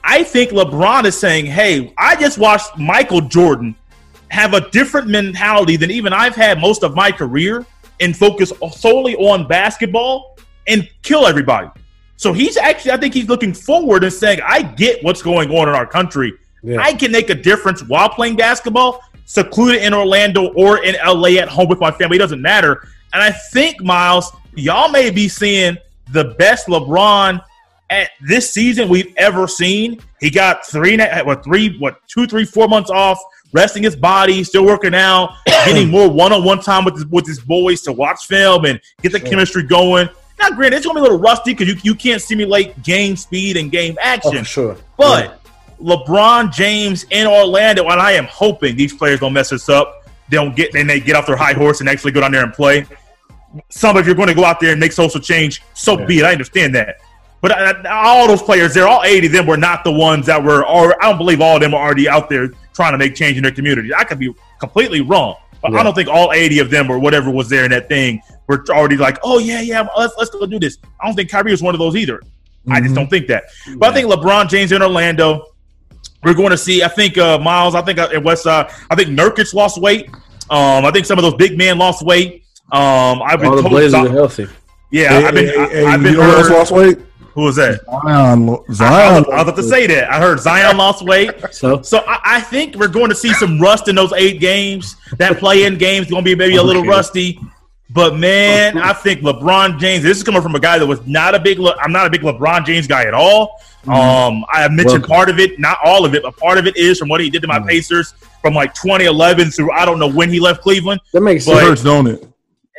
I 0.04 0.22
think 0.24 0.50
LeBron 0.50 1.04
is 1.04 1.18
saying, 1.18 1.46
"Hey, 1.46 1.94
I 1.96 2.16
just 2.16 2.36
watched 2.36 2.76
Michael 2.76 3.20
Jordan 3.20 3.74
have 4.28 4.54
a 4.54 4.68
different 4.70 5.08
mentality 5.08 5.76
than 5.76 5.90
even 5.90 6.12
I've 6.12 6.34
had 6.34 6.60
most 6.60 6.82
of 6.82 6.94
my 6.94 7.12
career 7.12 7.64
and 8.00 8.16
focus 8.16 8.52
solely 8.72 9.14
on 9.16 9.46
basketball 9.46 10.31
and 10.66 10.88
kill 11.02 11.26
everybody." 11.26 11.68
So 12.16 12.32
he's 12.32 12.56
actually, 12.56 12.92
I 12.92 12.96
think 12.98 13.14
he's 13.14 13.28
looking 13.28 13.52
forward 13.52 14.04
and 14.04 14.12
saying, 14.12 14.40
"I 14.46 14.62
get 14.62 15.02
what's 15.02 15.22
going 15.22 15.50
on 15.50 15.68
in 15.68 15.74
our 15.74 15.86
country. 15.86 16.32
Yeah. 16.62 16.80
I 16.80 16.92
can 16.92 17.10
make 17.10 17.30
a 17.30 17.34
difference 17.34 17.82
while 17.82 18.08
playing 18.08 18.36
basketball, 18.36 19.02
secluded 19.24 19.82
in 19.82 19.92
Orlando 19.92 20.52
or 20.54 20.84
in 20.84 20.94
LA 21.04 21.40
at 21.40 21.48
home 21.48 21.68
with 21.68 21.80
my 21.80 21.90
family. 21.90 22.16
It 22.16 22.20
doesn't 22.20 22.42
matter." 22.42 22.86
And 23.12 23.22
I 23.22 23.30
think 23.30 23.82
Miles, 23.82 24.32
y'all 24.54 24.88
may 24.88 25.10
be 25.10 25.28
seeing 25.28 25.76
the 26.12 26.34
best 26.38 26.66
LeBron 26.66 27.42
at 27.90 28.10
this 28.22 28.50
season 28.50 28.88
we've 28.88 29.12
ever 29.16 29.46
seen. 29.46 30.00
He 30.20 30.30
got 30.30 30.66
three, 30.66 30.96
what 31.24 31.44
three, 31.44 31.78
what 31.78 32.00
two, 32.08 32.26
three, 32.26 32.44
four 32.44 32.68
months 32.68 32.90
off, 32.90 33.22
resting 33.52 33.82
his 33.82 33.94
body, 33.94 34.42
still 34.44 34.64
working 34.64 34.94
out, 34.94 35.36
getting 35.46 35.90
more 35.90 36.08
one-on-one 36.08 36.60
time 36.60 36.84
with 36.84 36.94
his, 36.94 37.06
with 37.06 37.26
his 37.26 37.40
boys 37.40 37.82
to 37.82 37.92
watch 37.92 38.24
film 38.26 38.64
and 38.64 38.80
get 39.02 39.12
the 39.12 39.20
chemistry 39.20 39.62
going. 39.62 40.08
Now, 40.42 40.50
granted, 40.56 40.76
it's 40.78 40.86
gonna 40.86 40.96
be 40.96 41.00
a 41.00 41.02
little 41.04 41.18
rusty 41.18 41.54
because 41.54 41.68
you, 41.68 41.80
you 41.82 41.94
can't 41.94 42.20
simulate 42.20 42.82
game 42.82 43.16
speed 43.16 43.56
and 43.56 43.70
game 43.70 43.96
Oh, 43.98 44.02
action. 44.04 44.38
for 44.38 44.44
sure. 44.44 44.76
But 44.96 45.40
LeBron 45.80 46.52
James 46.52 47.04
in 47.10 47.26
Orlando, 47.26 47.88
and 47.88 48.00
I 48.00 48.12
am 48.12 48.24
hoping 48.26 48.76
these 48.76 48.92
players 48.92 49.20
don't 49.20 49.32
mess 49.32 49.50
this 49.50 49.68
up. 49.68 50.04
They 50.28 50.36
don't 50.36 50.54
get 50.56 50.72
then 50.72 50.86
they 50.86 51.00
get 51.00 51.14
off 51.16 51.26
their 51.26 51.36
high 51.36 51.52
horse 51.52 51.80
and 51.80 51.88
actually 51.88 52.12
go 52.12 52.20
down 52.20 52.32
there 52.32 52.42
and 52.44 52.52
play. 52.52 52.86
Some 53.68 53.96
of 53.96 54.06
you're 54.06 54.14
going 54.16 54.28
to 54.28 54.34
go 54.34 54.44
out 54.44 54.60
there 54.60 54.70
and 54.70 54.80
make 54.80 54.92
social 54.92 55.20
change, 55.20 55.62
so 55.74 55.96
be 56.06 56.20
it. 56.20 56.24
I 56.24 56.32
understand 56.32 56.74
that. 56.74 56.96
But 57.42 57.50
uh, 57.52 57.88
all 57.90 58.26
those 58.26 58.40
players 58.42 58.72
there, 58.72 58.88
all 58.88 59.02
80 59.02 59.26
of 59.26 59.32
them 59.32 59.46
were 59.46 59.56
not 59.58 59.84
the 59.84 59.92
ones 59.92 60.24
that 60.26 60.42
were, 60.42 60.64
or 60.66 60.96
I 61.04 61.08
don't 61.10 61.18
believe 61.18 61.40
all 61.42 61.56
of 61.56 61.60
them 61.60 61.74
are 61.74 61.82
already 61.84 62.08
out 62.08 62.30
there 62.30 62.48
trying 62.72 62.92
to 62.92 62.98
make 62.98 63.14
change 63.14 63.36
in 63.36 63.42
their 63.42 63.52
community. 63.52 63.92
I 63.94 64.04
could 64.04 64.18
be 64.18 64.32
completely 64.58 65.02
wrong, 65.02 65.36
but 65.60 65.72
Yeah. 65.72 65.80
I 65.80 65.82
don't 65.82 65.92
think 65.94 66.08
all 66.08 66.32
80 66.32 66.60
of 66.60 66.70
them 66.70 66.90
or 66.90 66.98
whatever 66.98 67.30
was 67.30 67.48
there 67.50 67.64
in 67.64 67.70
that 67.72 67.88
thing 67.88 68.22
were 68.48 68.64
already 68.70 68.96
like, 68.96 69.18
oh 69.22 69.38
yeah, 69.38 69.60
yeah, 69.60 69.86
let's 69.96 70.14
let's 70.18 70.30
go 70.30 70.44
do 70.46 70.58
this. 70.58 70.78
I 71.00 71.06
don't 71.06 71.14
think 71.14 71.30
Kyrie 71.30 71.50
was 71.52 71.62
one 71.62 71.74
of 71.74 71.78
those 71.78 71.96
either. 71.96 72.20
I 72.70 72.80
just 72.80 72.94
don't 72.94 73.08
think 73.10 73.26
that. 73.26 73.44
But 73.76 73.90
I 73.90 73.92
think 73.94 74.08
LeBron 74.12 74.48
James 74.48 74.70
in 74.72 74.82
Orlando, 74.82 75.46
we're 76.22 76.34
going 76.34 76.50
to 76.50 76.56
see. 76.56 76.82
I 76.82 76.88
think 76.88 77.18
uh, 77.18 77.38
Miles. 77.38 77.74
I 77.74 77.82
think 77.82 77.98
uh, 77.98 78.08
at 78.12 78.22
West 78.22 78.44
Side. 78.44 78.70
I 78.90 78.94
think 78.94 79.08
Nurkic 79.10 79.52
lost 79.52 79.80
weight. 79.80 80.08
Um, 80.50 80.84
I 80.84 80.90
think 80.92 81.06
some 81.06 81.18
of 81.18 81.22
those 81.24 81.34
big 81.34 81.56
men 81.58 81.78
lost 81.78 82.04
weight. 82.04 82.44
Um, 82.70 83.20
I've 83.22 83.40
been 83.40 83.48
All 83.48 83.56
the 83.56 83.62
told. 83.62 83.72
Blazers 83.72 83.94
are 83.94 84.08
healthy. 84.08 84.46
yeah, 84.90 85.08
Hey, 85.20 85.26
I've 85.26 85.34
been. 85.34 85.46
hey, 85.46 85.56
I, 85.58 85.68
hey, 85.68 85.84
I've 85.86 86.02
been 86.02 86.12
you 86.12 86.18
know 86.20 86.24
who 86.30 86.36
else 86.38 86.50
lost 86.50 86.72
weight? 86.72 86.98
Who 87.34 87.42
was 87.44 87.56
that? 87.56 87.80
Zion. 88.04 88.46
lo- 88.46 88.64
I 88.68 88.72
Zion. 88.74 89.14
was, 89.24 89.28
I 89.28 89.34
was 89.36 89.42
about 89.42 89.56
to 89.56 89.62
say 89.62 89.86
that. 89.88 90.12
I 90.12 90.20
heard 90.20 90.38
Zion 90.38 90.76
lost 90.76 91.02
weight. 91.04 91.30
So 91.52 91.80
So 91.82 92.04
I, 92.06 92.20
I 92.36 92.40
think 92.40 92.76
we're 92.76 92.88
going 92.88 93.08
to 93.08 93.14
see 93.16 93.32
some 93.34 93.58
rust 93.58 93.88
in 93.88 93.94
those 93.96 94.12
eight 94.12 94.38
games. 94.38 94.96
That 95.16 95.38
play-in 95.38 95.78
game's 95.78 96.08
going 96.10 96.22
to 96.22 96.30
be 96.30 96.34
maybe 96.36 96.56
a 96.56 96.62
little 96.62 96.82
Okay. 96.82 96.90
rusty. 96.90 97.40
But 97.92 98.16
man, 98.16 98.78
I 98.78 98.92
think 98.92 99.20
LeBron 99.20 99.78
James. 99.78 100.02
This 100.02 100.16
is 100.16 100.22
coming 100.22 100.40
from 100.40 100.54
a 100.54 100.60
guy 100.60 100.78
that 100.78 100.86
was 100.86 101.04
not 101.06 101.34
a 101.34 101.38
big. 101.38 101.58
Le, 101.58 101.74
I'm 101.80 101.92
not 101.92 102.06
a 102.06 102.10
big 102.10 102.22
LeBron 102.22 102.64
James 102.64 102.86
guy 102.86 103.04
at 103.04 103.14
all. 103.14 103.60
Um, 103.86 104.44
I 104.52 104.60
have 104.62 104.70
mentioned 104.70 105.02
Welcome. 105.02 105.08
part 105.10 105.28
of 105.28 105.38
it, 105.40 105.58
not 105.58 105.76
all 105.84 106.04
of 106.04 106.14
it, 106.14 106.22
but 106.22 106.36
part 106.36 106.56
of 106.56 106.66
it 106.66 106.76
is 106.76 106.98
from 106.98 107.08
what 107.08 107.20
he 107.20 107.28
did 107.28 107.42
to 107.42 107.48
my 107.48 107.58
Pacers 107.58 108.14
from 108.40 108.54
like 108.54 108.72
2011 108.74 109.50
through 109.50 109.72
I 109.72 109.84
don't 109.84 109.98
know 109.98 110.08
when 110.08 110.30
he 110.30 110.38
left 110.38 110.62
Cleveland. 110.62 111.00
that 111.12 111.20
makes 111.20 111.46
It 111.46 111.50
But- 111.50 111.56
sense. 111.58 111.68
hurts, 111.68 111.82
don't 111.82 112.06
it? 112.06 112.28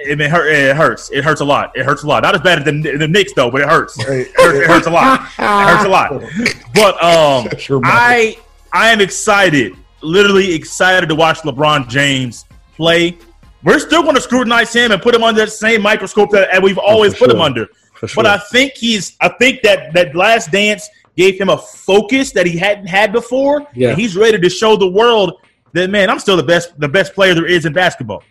It, 0.05 0.20
it, 0.20 0.32
hurt, 0.32 0.47
it 0.49 0.76
hurts. 0.76 1.11
It 1.11 1.24
hurts 1.24 1.39
a 1.41 1.45
lot. 1.45 1.72
It 1.78 1.86
hurts 1.86 2.03
a 2.03 2.07
lot. 2.07 2.24
Not 2.24 2.36
as 2.36 2.41
bad 2.41 2.59
as 2.59 2.66
the, 2.66 2.97
the 2.97 3.07
Knicks 3.07 3.32
though, 3.34 3.51
but 3.51 3.61
it 3.61 3.70
hurts. 3.70 3.97
It 3.99 4.32
hurts, 4.36 4.57
it 4.59 4.68
hurts 4.68 4.88
a 4.88 4.89
lot. 4.89 5.22
It 5.22 5.43
hurts 5.43 5.86
a 5.86 5.89
lot. 5.89 6.24
But 6.74 7.03
um, 7.03 7.47
Sure, 7.59 7.80
I 7.84 8.38
I 8.74 8.89
am 8.89 8.99
excited, 9.01 9.74
literally 10.01 10.53
excited 10.55 11.07
to 11.09 11.16
watch 11.16 11.39
LeBron 11.41 11.88
James 11.89 12.45
play. 12.76 13.18
We're 13.64 13.80
still 13.80 14.03
going 14.03 14.16
to 14.16 14.22
scrutinize 14.22 14.74
him 14.74 14.91
and 14.91 15.01
put 15.01 15.16
him 15.16 15.24
under 15.24 15.45
the 15.45 15.51
same 15.51 15.82
microscope 15.82 16.32
that 16.32 16.51
that 16.51 16.61
we've 16.61 16.78
always 16.78 17.14
for 17.14 17.26
put 17.26 17.36
him 17.36 17.41
under. 17.41 17.68
Sure. 17.99 18.09
But 18.16 18.26
I 18.26 18.38
think 18.38 18.74
he's. 18.74 19.16
I 19.22 19.30
think 19.30 19.61
that 19.61 19.93
that 19.93 20.16
last 20.16 20.51
dance 20.51 20.89
gave 21.16 21.39
him 21.39 21.49
a 21.49 21.57
focus 21.57 22.32
that 22.32 22.45
he 22.45 22.57
hadn't 22.57 22.88
had 22.88 23.14
before. 23.14 23.68
Yeah. 23.74 23.89
And 23.89 23.99
he's 23.99 24.16
ready 24.18 24.39
to 24.39 24.49
show 24.49 24.76
the 24.76 24.89
world 24.89 25.39
that 25.74 25.89
man, 25.89 26.09
I'm 26.09 26.20
still 26.20 26.38
the 26.38 26.43
best, 26.43 26.80
the 26.80 26.88
best 26.88 27.14
player 27.14 27.34
there 27.34 27.45
is 27.45 27.66
in 27.66 27.74
basketball. 27.74 28.24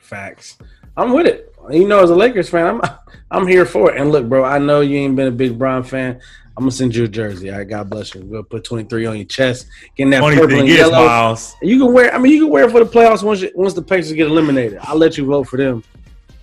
Facts. 0.00 0.58
I'm 0.96 1.12
with 1.12 1.26
it. 1.26 1.54
You 1.70 1.86
know, 1.86 2.02
as 2.02 2.10
a 2.10 2.16
Lakers 2.16 2.48
fan, 2.48 2.66
I'm 2.66 2.80
I'm 3.30 3.46
here 3.46 3.66
for 3.66 3.92
it. 3.92 4.00
And 4.00 4.10
look, 4.10 4.28
bro, 4.28 4.44
I 4.44 4.58
know 4.58 4.80
you 4.80 4.96
ain't 4.98 5.16
been 5.16 5.28
a 5.28 5.32
big 5.32 5.58
Bron 5.58 5.82
fan. 5.82 6.20
I'm 6.58 6.62
gonna 6.62 6.72
send 6.72 6.96
you 6.96 7.04
a 7.04 7.08
jersey. 7.08 7.52
All 7.52 7.58
right, 7.58 7.68
God 7.68 7.88
bless 7.88 8.16
you. 8.16 8.22
We'll 8.24 8.42
put 8.42 8.64
23 8.64 9.06
on 9.06 9.14
your 9.14 9.26
chest, 9.26 9.68
getting 9.94 10.10
that 10.10 10.22
Funny 10.22 10.34
purple 10.34 10.56
thing 10.56 10.60
and 10.62 10.68
is, 10.68 10.76
yellow. 10.76 11.06
Miles. 11.06 11.54
You 11.62 11.78
can 11.78 11.92
wear. 11.92 12.12
I 12.12 12.18
mean, 12.18 12.32
you 12.32 12.40
can 12.40 12.50
wear 12.50 12.64
it 12.64 12.72
for 12.72 12.82
the 12.82 12.90
playoffs 12.90 13.22
once 13.22 13.42
you, 13.42 13.52
once 13.54 13.74
the 13.74 13.82
Pacers 13.82 14.14
get 14.14 14.26
eliminated. 14.26 14.80
I'll 14.82 14.96
let 14.96 15.16
you 15.16 15.24
vote 15.24 15.44
for 15.44 15.56
them. 15.56 15.84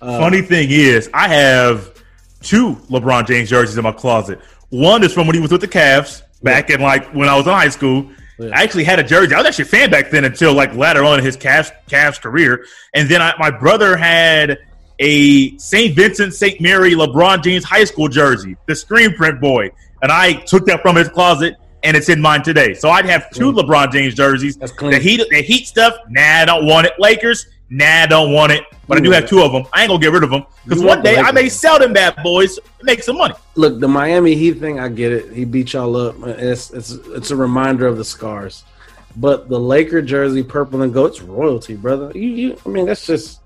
Uh, 0.00 0.18
Funny 0.18 0.40
thing 0.40 0.70
is, 0.70 1.10
I 1.12 1.28
have 1.28 2.02
two 2.40 2.76
LeBron 2.88 3.26
James 3.26 3.50
jerseys 3.50 3.76
in 3.76 3.84
my 3.84 3.92
closet. 3.92 4.40
One 4.70 5.04
is 5.04 5.12
from 5.12 5.26
when 5.26 5.34
he 5.34 5.42
was 5.42 5.52
with 5.52 5.60
the 5.60 5.68
Cavs 5.68 6.22
back 6.42 6.70
in 6.70 6.80
like 6.80 7.06
when 7.12 7.28
I 7.28 7.36
was 7.36 7.46
in 7.46 7.52
high 7.52 7.68
school. 7.68 8.10
Yeah. 8.38 8.52
I 8.54 8.62
actually 8.62 8.84
had 8.84 8.98
a 8.98 9.04
jersey. 9.04 9.34
I 9.34 9.38
was 9.38 9.46
actually 9.46 9.64
a 9.64 9.68
fan 9.68 9.90
back 9.90 10.10
then 10.10 10.24
until 10.24 10.54
like 10.54 10.74
later 10.74 11.04
on 11.04 11.18
in 11.18 11.26
his 11.26 11.36
Cavs, 11.36 11.70
Cavs 11.90 12.18
career. 12.18 12.64
And 12.94 13.06
then 13.06 13.20
I, 13.20 13.34
my 13.38 13.50
brother 13.50 13.98
had 13.98 14.60
a 14.98 15.58
St. 15.58 15.94
Vincent 15.94 16.32
St. 16.32 16.58
Mary 16.58 16.92
LeBron 16.92 17.42
James 17.42 17.64
high 17.64 17.84
school 17.84 18.08
jersey, 18.08 18.56
the 18.64 18.74
screen 18.74 19.12
print 19.12 19.42
boy. 19.42 19.70
And 20.02 20.12
I 20.12 20.34
took 20.34 20.66
that 20.66 20.82
from 20.82 20.96
his 20.96 21.08
closet 21.08 21.56
and 21.82 21.96
it's 21.96 22.08
in 22.08 22.20
mine 22.20 22.42
today. 22.42 22.74
So 22.74 22.90
I'd 22.90 23.06
have 23.06 23.30
two 23.30 23.52
LeBron 23.52 23.92
James 23.92 24.14
jerseys. 24.14 24.56
That's 24.56 24.72
clean. 24.72 24.90
The 24.90 24.98
heat, 24.98 25.22
the 25.30 25.42
heat 25.42 25.66
stuff, 25.66 25.96
nah, 26.08 26.20
I 26.20 26.44
don't 26.44 26.66
want 26.66 26.86
it. 26.86 26.94
Lakers, 26.98 27.46
nah, 27.70 27.84
I 28.02 28.06
don't 28.06 28.32
want 28.32 28.52
it. 28.52 28.64
But 28.88 28.98
I 28.98 29.00
do 29.00 29.10
have 29.10 29.28
two 29.28 29.42
of 29.42 29.52
them. 29.52 29.64
I 29.72 29.82
ain't 29.82 29.88
gonna 29.88 30.00
get 30.00 30.12
rid 30.12 30.22
of 30.22 30.30
them 30.30 30.44
because 30.64 30.82
one 30.82 31.02
day 31.02 31.16
I 31.16 31.32
may 31.32 31.48
sell 31.48 31.78
them 31.78 31.92
bad 31.92 32.22
boys, 32.22 32.58
and 32.58 32.66
make 32.84 33.02
some 33.02 33.18
money. 33.18 33.34
look, 33.56 33.80
the 33.80 33.88
Miami 33.88 34.36
Heat 34.36 34.58
thing, 34.60 34.78
I 34.78 34.88
get 34.88 35.12
it. 35.12 35.32
He 35.32 35.44
beat 35.44 35.72
y'all 35.72 35.96
up. 35.96 36.14
It's 36.24 36.70
it's 36.70 36.92
it's 36.92 37.32
a 37.32 37.36
reminder 37.36 37.86
of 37.88 37.96
the 37.96 38.04
scars. 38.04 38.62
But 39.16 39.48
the 39.48 39.58
Laker 39.58 40.02
jersey, 40.02 40.42
purple 40.44 40.82
and 40.82 40.92
gold, 40.92 41.10
it's 41.10 41.22
royalty, 41.22 41.74
brother. 41.74 42.12
You, 42.14 42.28
you 42.28 42.58
I 42.64 42.68
mean, 42.68 42.86
that's 42.86 43.06
just 43.06 43.40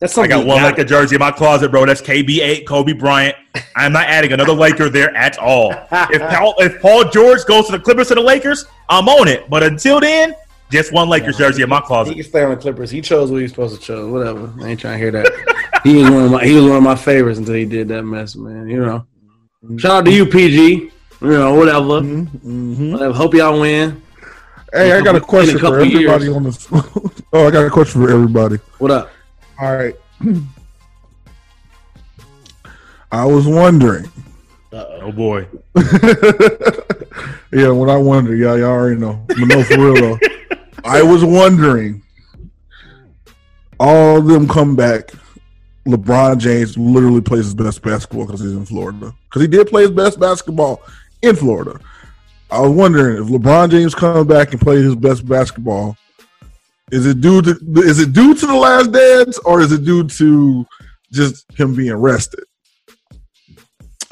that's 0.00 0.12
I 0.12 0.28
something. 0.28 0.30
got 0.30 0.46
one. 0.46 0.62
Laker 0.62 0.84
jersey 0.84 1.16
in 1.16 1.20
my 1.20 1.30
closet, 1.30 1.70
bro. 1.70 1.86
That's 1.86 2.02
KB8, 2.02 2.66
Kobe 2.66 2.92
Bryant. 2.92 3.36
I'm 3.74 3.92
not 3.92 4.06
adding 4.06 4.32
another 4.32 4.52
Laker 4.52 4.88
there 4.88 5.14
at 5.16 5.38
all. 5.38 5.70
If 5.92 6.22
Paul, 6.22 6.54
if 6.58 6.80
Paul 6.82 7.08
George 7.10 7.44
goes 7.46 7.66
to 7.66 7.72
the 7.72 7.78
Clippers 7.80 8.10
or 8.12 8.16
the 8.16 8.20
Lakers, 8.20 8.66
I'm 8.88 9.08
on 9.08 9.28
it. 9.28 9.48
But 9.48 9.62
until 9.62 10.00
then, 10.00 10.34
just 10.70 10.92
one 10.92 11.08
Lakers 11.08 11.38
jersey 11.38 11.62
in 11.62 11.68
my 11.68 11.80
closet. 11.80 12.10
He 12.10 12.14
closet. 12.16 12.22
can 12.22 12.30
stay 12.30 12.44
on 12.44 12.50
the 12.50 12.56
Clippers. 12.56 12.90
He 12.90 13.00
chose 13.00 13.30
what 13.30 13.38
he 13.38 13.42
was 13.44 13.52
supposed 13.52 13.80
to 13.80 13.80
choose. 13.80 14.10
Whatever. 14.10 14.52
I 14.60 14.68
ain't 14.68 14.80
trying 14.80 14.94
to 14.94 14.98
hear 14.98 15.10
that. 15.12 15.80
he 15.84 15.96
was 15.96 16.10
one 16.10 16.24
of 16.24 16.30
my 16.32 16.44
he 16.44 16.54
was 16.54 16.64
one 16.64 16.76
of 16.76 16.82
my 16.82 16.96
favorites 16.96 17.38
until 17.38 17.54
he 17.54 17.64
did 17.64 17.88
that 17.88 18.02
mess, 18.02 18.36
man. 18.36 18.68
You 18.68 18.80
know. 18.84 19.06
Shout 19.78 19.92
out 19.92 20.04
to 20.04 20.12
you, 20.12 20.26
PG. 20.26 20.90
You 21.22 21.28
know, 21.28 21.54
whatever. 21.54 22.00
Mm-hmm. 22.02 22.92
Whatever. 22.92 23.14
Hope 23.14 23.34
y'all 23.34 23.58
win. 23.60 24.02
Hey, 24.72 24.92
I 24.92 25.00
got 25.00 25.14
a 25.14 25.18
In 25.18 25.22
a 25.22 25.26
question 25.26 25.58
for 25.58 25.80
everybody 25.80 26.24
years. 26.24 26.36
on 26.36 26.42
this. 26.42 26.68
oh, 27.32 27.46
I 27.46 27.50
got 27.50 27.64
a 27.64 27.70
question 27.70 28.02
for 28.02 28.10
everybody. 28.12 28.56
What 28.78 28.90
up? 28.90 29.10
All 29.58 29.74
right. 29.74 29.94
I 33.12 33.24
was 33.24 33.46
wondering. 33.46 34.10
Oh 34.72 35.12
boy. 35.12 35.46
yeah, 37.52 37.70
when 37.70 37.88
I 37.88 37.96
wonder, 37.96 38.34
y'all, 38.34 38.58
y'all 38.58 38.70
already 38.70 39.00
know. 39.00 39.24
But 39.28 39.38
no, 39.38 39.62
for 39.62 39.78
real 39.78 39.94
though. 39.94 40.18
I 40.84 41.02
was 41.02 41.24
wondering 41.24 42.02
all 43.78 44.18
of 44.18 44.26
them 44.26 44.48
come 44.48 44.76
back. 44.76 45.10
LeBron 45.86 46.38
James 46.38 46.76
literally 46.76 47.20
plays 47.20 47.44
his 47.44 47.54
best 47.54 47.80
basketball 47.82 48.26
because 48.26 48.40
he's 48.40 48.52
in 48.52 48.66
Florida. 48.66 49.14
Because 49.24 49.42
he 49.42 49.48
did 49.48 49.68
play 49.68 49.82
his 49.82 49.92
best 49.92 50.18
basketball 50.18 50.82
in 51.22 51.36
Florida. 51.36 51.78
I 52.50 52.60
was 52.60 52.72
wondering 52.72 53.22
if 53.22 53.28
LeBron 53.30 53.70
James 53.70 53.94
comes 53.94 54.26
back 54.26 54.52
and 54.52 54.60
plays 54.60 54.84
his 54.84 54.96
best 54.96 55.26
basketball, 55.26 55.96
is 56.92 57.06
it 57.06 57.20
due 57.20 57.42
to 57.42 57.58
is 57.78 57.98
it 57.98 58.12
due 58.12 58.34
to 58.34 58.46
the 58.46 58.54
last 58.54 58.92
dance 58.92 59.38
or 59.38 59.60
is 59.60 59.72
it 59.72 59.84
due 59.84 60.04
to 60.04 60.66
just 61.12 61.46
him 61.58 61.74
being 61.74 61.94
rested? 61.94 62.44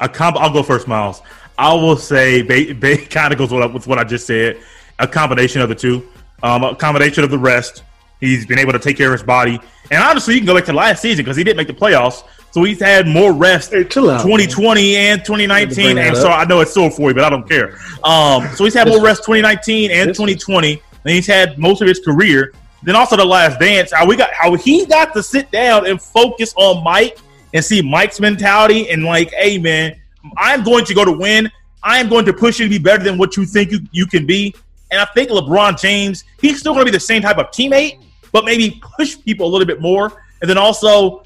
A 0.01 0.09
comp- 0.09 0.37
I'll 0.37 0.51
go 0.51 0.61
first, 0.61 0.87
Miles. 0.87 1.21
I 1.57 1.73
will 1.73 1.95
say, 1.95 2.41
ba- 2.41 2.73
ba- 2.73 3.05
kind 3.09 3.31
of 3.31 3.39
goes 3.39 3.51
with, 3.51 3.73
with 3.73 3.87
what 3.87 3.97
I 3.97 4.03
just 4.03 4.27
said. 4.27 4.59
A 4.99 5.07
combination 5.07 5.61
of 5.61 5.69
the 5.69 5.75
two. 5.75 6.07
Um, 6.43 6.63
a 6.63 6.75
combination 6.75 7.23
of 7.23 7.31
the 7.31 7.37
rest. 7.39 7.83
He's 8.19 8.45
been 8.45 8.59
able 8.59 8.73
to 8.73 8.79
take 8.79 8.97
care 8.97 9.07
of 9.07 9.13
his 9.13 9.23
body. 9.23 9.59
And 9.91 10.03
honestly, 10.03 10.33
you 10.33 10.39
can 10.41 10.47
go 10.47 10.55
back 10.55 10.65
to 10.65 10.73
last 10.73 11.01
season 11.01 11.23
because 11.23 11.37
he 11.37 11.43
didn't 11.43 11.57
make 11.57 11.67
the 11.67 11.73
playoffs. 11.73 12.23
So 12.51 12.63
he's 12.63 12.79
had 12.79 13.07
more 13.07 13.33
rest 13.33 13.71
Hey, 13.71 13.83
chill 13.83 14.09
out, 14.09 14.21
2020 14.21 14.95
and 14.95 15.19
Had 15.19 15.25
to 15.25 15.31
bring 15.33 15.47
2019. 15.49 15.97
And 15.97 16.15
so 16.15 16.29
I 16.29 16.45
know 16.45 16.61
it's 16.61 16.73
sore 16.73 16.89
for 16.89 17.09
you, 17.09 17.13
but 17.13 17.25
I 17.25 17.29
don't 17.29 17.47
care. 17.47 17.77
Um, 18.03 18.47
so 18.55 18.63
he's 18.63 18.73
had 18.73 18.87
more 18.87 19.01
rest 19.01 19.23
2019 19.25 19.91
and 19.91 20.07
2020 20.07 20.81
than 21.03 21.13
he's 21.13 21.27
had 21.27 21.57
most 21.57 21.81
of 21.81 21.87
his 21.87 21.99
career. 21.99 22.53
Then 22.85 22.95
also 22.95 23.17
the 23.17 23.25
last 23.25 23.59
dance, 23.59 23.91
how 23.91 24.05
we 24.05 24.15
got 24.15 24.31
how 24.31 24.53
he 24.53 24.85
got 24.85 25.13
to 25.15 25.23
sit 25.23 25.49
down 25.51 25.87
and 25.87 25.99
focus 25.99 26.53
on 26.55 26.83
Mike 26.83 27.17
and 27.53 27.65
see 27.65 27.81
Mike's 27.81 28.19
mentality 28.19 28.89
and 28.91 29.03
like, 29.03 29.31
hey 29.33 29.57
man, 29.57 29.99
I'm 30.37 30.63
going 30.63 30.85
to 30.85 30.93
go 30.93 31.03
to 31.03 31.11
win. 31.11 31.51
I 31.81 31.99
am 31.99 32.09
going 32.09 32.25
to 32.25 32.33
push 32.33 32.59
you 32.59 32.65
to 32.65 32.69
be 32.69 32.77
better 32.77 33.03
than 33.03 33.17
what 33.17 33.37
you 33.37 33.45
think 33.45 33.71
you, 33.71 33.79
you 33.91 34.05
can 34.05 34.27
be. 34.27 34.53
And 34.91 35.01
I 35.01 35.05
think 35.13 35.29
LeBron 35.29 35.79
James, 35.79 36.23
he's 36.39 36.59
still 36.59 36.73
going 36.73 36.85
to 36.85 36.91
be 36.91 36.95
the 36.95 36.99
same 36.99 37.23
type 37.23 37.37
of 37.37 37.47
teammate, 37.47 38.03
but 38.31 38.45
maybe 38.45 38.79
push 38.97 39.17
people 39.19 39.47
a 39.47 39.49
little 39.49 39.65
bit 39.65 39.81
more. 39.81 40.23
And 40.41 40.49
then 40.49 40.57
also, 40.57 41.23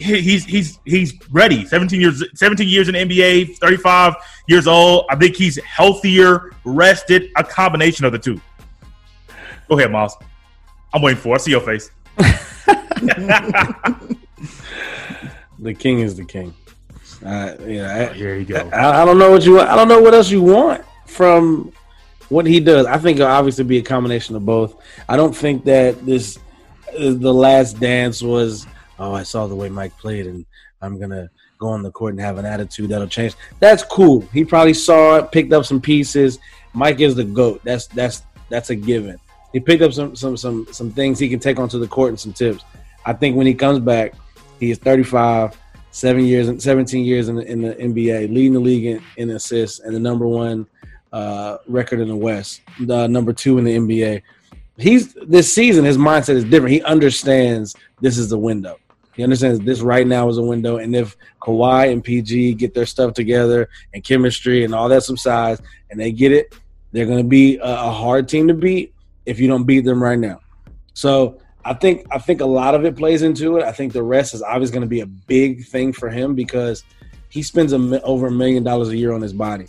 he's 0.00 0.44
he's 0.44 0.80
he's 0.84 1.14
ready. 1.30 1.64
17 1.64 2.00
years 2.00 2.24
17 2.34 2.66
years 2.66 2.88
in 2.88 2.96
NBA, 2.96 3.56
35 3.58 4.14
years 4.48 4.66
old. 4.66 5.06
I 5.10 5.16
think 5.16 5.36
he's 5.36 5.62
healthier, 5.62 6.52
rested, 6.64 7.30
a 7.36 7.44
combination 7.44 8.04
of 8.04 8.10
the 8.10 8.18
two. 8.18 8.40
Go 9.68 9.78
ahead, 9.78 9.92
Miles. 9.92 10.16
I'm 10.92 11.02
waiting 11.02 11.20
for. 11.20 11.30
it. 11.30 11.34
I 11.34 11.38
see 11.38 11.50
your 11.50 11.60
face. 11.60 11.90
The 15.60 15.74
king 15.74 16.00
is 16.00 16.16
the 16.16 16.24
king. 16.24 16.54
Uh, 17.24 17.54
yeah, 17.66 18.12
Here 18.12 18.36
you 18.36 18.44
go. 18.44 18.56
I, 18.72 19.02
I 19.02 19.04
don't 19.04 19.18
know 19.18 19.30
what 19.30 19.44
you. 19.44 19.60
I 19.60 19.74
don't 19.74 19.88
know 19.88 20.00
what 20.00 20.14
else 20.14 20.30
you 20.30 20.42
want 20.42 20.84
from 21.06 21.72
what 22.28 22.46
he 22.46 22.60
does. 22.60 22.86
I 22.86 22.98
think 22.98 23.18
it'll 23.18 23.30
obviously 23.30 23.64
be 23.64 23.78
a 23.78 23.82
combination 23.82 24.36
of 24.36 24.46
both. 24.46 24.76
I 25.08 25.16
don't 25.16 25.34
think 25.34 25.64
that 25.64 26.04
this 26.06 26.38
uh, 26.96 27.12
the 27.14 27.34
last 27.34 27.80
dance 27.80 28.22
was. 28.22 28.66
Oh, 29.00 29.12
I 29.12 29.22
saw 29.24 29.46
the 29.46 29.54
way 29.54 29.68
Mike 29.68 29.96
played, 29.98 30.26
and 30.26 30.46
I'm 30.80 30.98
gonna 31.00 31.28
go 31.58 31.68
on 31.68 31.82
the 31.82 31.90
court 31.90 32.14
and 32.14 32.20
have 32.20 32.38
an 32.38 32.46
attitude 32.46 32.90
that'll 32.90 33.08
change. 33.08 33.34
That's 33.58 33.82
cool. 33.82 34.20
He 34.32 34.44
probably 34.44 34.74
saw 34.74 35.16
it, 35.16 35.32
picked 35.32 35.52
up 35.52 35.64
some 35.64 35.80
pieces. 35.80 36.38
Mike 36.72 37.00
is 37.00 37.16
the 37.16 37.24
goat. 37.24 37.60
That's 37.64 37.88
that's 37.88 38.22
that's 38.48 38.70
a 38.70 38.76
given. 38.76 39.18
He 39.52 39.60
picked 39.60 39.82
up 39.82 39.92
some 39.92 40.14
some 40.14 40.36
some 40.36 40.66
some 40.70 40.90
things 40.90 41.18
he 41.18 41.28
can 41.28 41.40
take 41.40 41.58
onto 41.58 41.78
the 41.78 41.88
court 41.88 42.10
and 42.10 42.20
some 42.20 42.32
tips. 42.32 42.64
I 43.06 43.12
think 43.12 43.36
when 43.36 43.46
he 43.46 43.54
comes 43.54 43.78
back, 43.78 44.14
he 44.60 44.70
is 44.70 44.78
35 44.78 45.56
seven 45.90 46.24
years 46.24 46.48
and 46.48 46.62
17 46.62 47.04
years 47.04 47.28
in 47.28 47.36
the, 47.36 47.50
in 47.50 47.62
the 47.62 47.74
NBA, 47.74 48.32
leading 48.32 48.52
the 48.52 48.60
league 48.60 48.84
in, 48.84 49.02
in 49.16 49.30
assists 49.30 49.80
and 49.80 49.94
the 49.94 49.98
number 49.98 50.26
one 50.26 50.66
uh, 51.12 51.58
record 51.66 52.00
in 52.00 52.08
the 52.08 52.16
West, 52.16 52.60
the 52.80 53.06
number 53.08 53.32
two 53.32 53.58
in 53.58 53.64
the 53.64 53.76
NBA. 53.76 54.22
He's 54.76 55.14
this 55.14 55.52
season. 55.52 55.84
His 55.84 55.96
mindset 55.96 56.36
is 56.36 56.44
different. 56.44 56.72
He 56.72 56.82
understands 56.82 57.74
this 58.00 58.16
is 58.16 58.28
the 58.28 58.38
window. 58.38 58.78
He 59.14 59.24
understands 59.24 59.58
this 59.60 59.80
right 59.80 60.06
now 60.06 60.28
is 60.28 60.38
a 60.38 60.42
window, 60.42 60.76
and 60.76 60.94
if 60.94 61.16
Kawhi 61.42 61.90
and 61.90 62.04
PG 62.04 62.54
get 62.54 62.72
their 62.72 62.86
stuff 62.86 63.14
together 63.14 63.68
and 63.92 64.04
chemistry 64.04 64.62
and 64.62 64.72
all 64.72 64.88
that 64.90 65.02
subsides, 65.02 65.60
and 65.90 65.98
they 65.98 66.12
get 66.12 66.30
it, 66.30 66.54
they're 66.92 67.06
going 67.06 67.18
to 67.18 67.28
be 67.28 67.56
a, 67.56 67.62
a 67.62 67.90
hard 67.90 68.28
team 68.28 68.46
to 68.46 68.54
beat 68.54 68.94
if 69.28 69.38
you 69.38 69.46
don't 69.46 69.64
beat 69.64 69.84
them 69.84 70.02
right 70.02 70.18
now. 70.18 70.40
So 70.94 71.38
I 71.64 71.74
think 71.74 72.06
I 72.10 72.18
think 72.18 72.40
a 72.40 72.46
lot 72.46 72.74
of 72.74 72.84
it 72.84 72.96
plays 72.96 73.22
into 73.22 73.58
it. 73.58 73.62
I 73.62 73.72
think 73.72 73.92
the 73.92 74.02
rest 74.02 74.32
is 74.32 74.42
obviously 74.42 74.72
going 74.72 74.88
to 74.88 74.88
be 74.88 75.00
a 75.00 75.06
big 75.06 75.66
thing 75.66 75.92
for 75.92 76.08
him 76.08 76.34
because 76.34 76.82
he 77.28 77.42
spends 77.42 77.74
a, 77.74 78.02
over 78.02 78.28
a 78.28 78.30
million 78.30 78.64
dollars 78.64 78.88
a 78.88 78.96
year 78.96 79.12
on 79.12 79.20
his 79.20 79.34
body. 79.34 79.66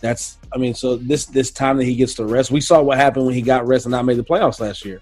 That's 0.00 0.38
I 0.52 0.56
mean, 0.56 0.74
so 0.74 0.96
this 0.96 1.26
this 1.26 1.50
time 1.50 1.76
that 1.76 1.84
he 1.84 1.94
gets 1.94 2.14
to 2.14 2.24
rest, 2.24 2.50
we 2.50 2.60
saw 2.60 2.80
what 2.82 2.96
happened 2.96 3.26
when 3.26 3.34
he 3.34 3.42
got 3.42 3.66
rest 3.66 3.84
and 3.84 3.92
not 3.92 4.06
made 4.06 4.16
the 4.16 4.24
playoffs 4.24 4.60
last 4.60 4.84
year. 4.84 5.00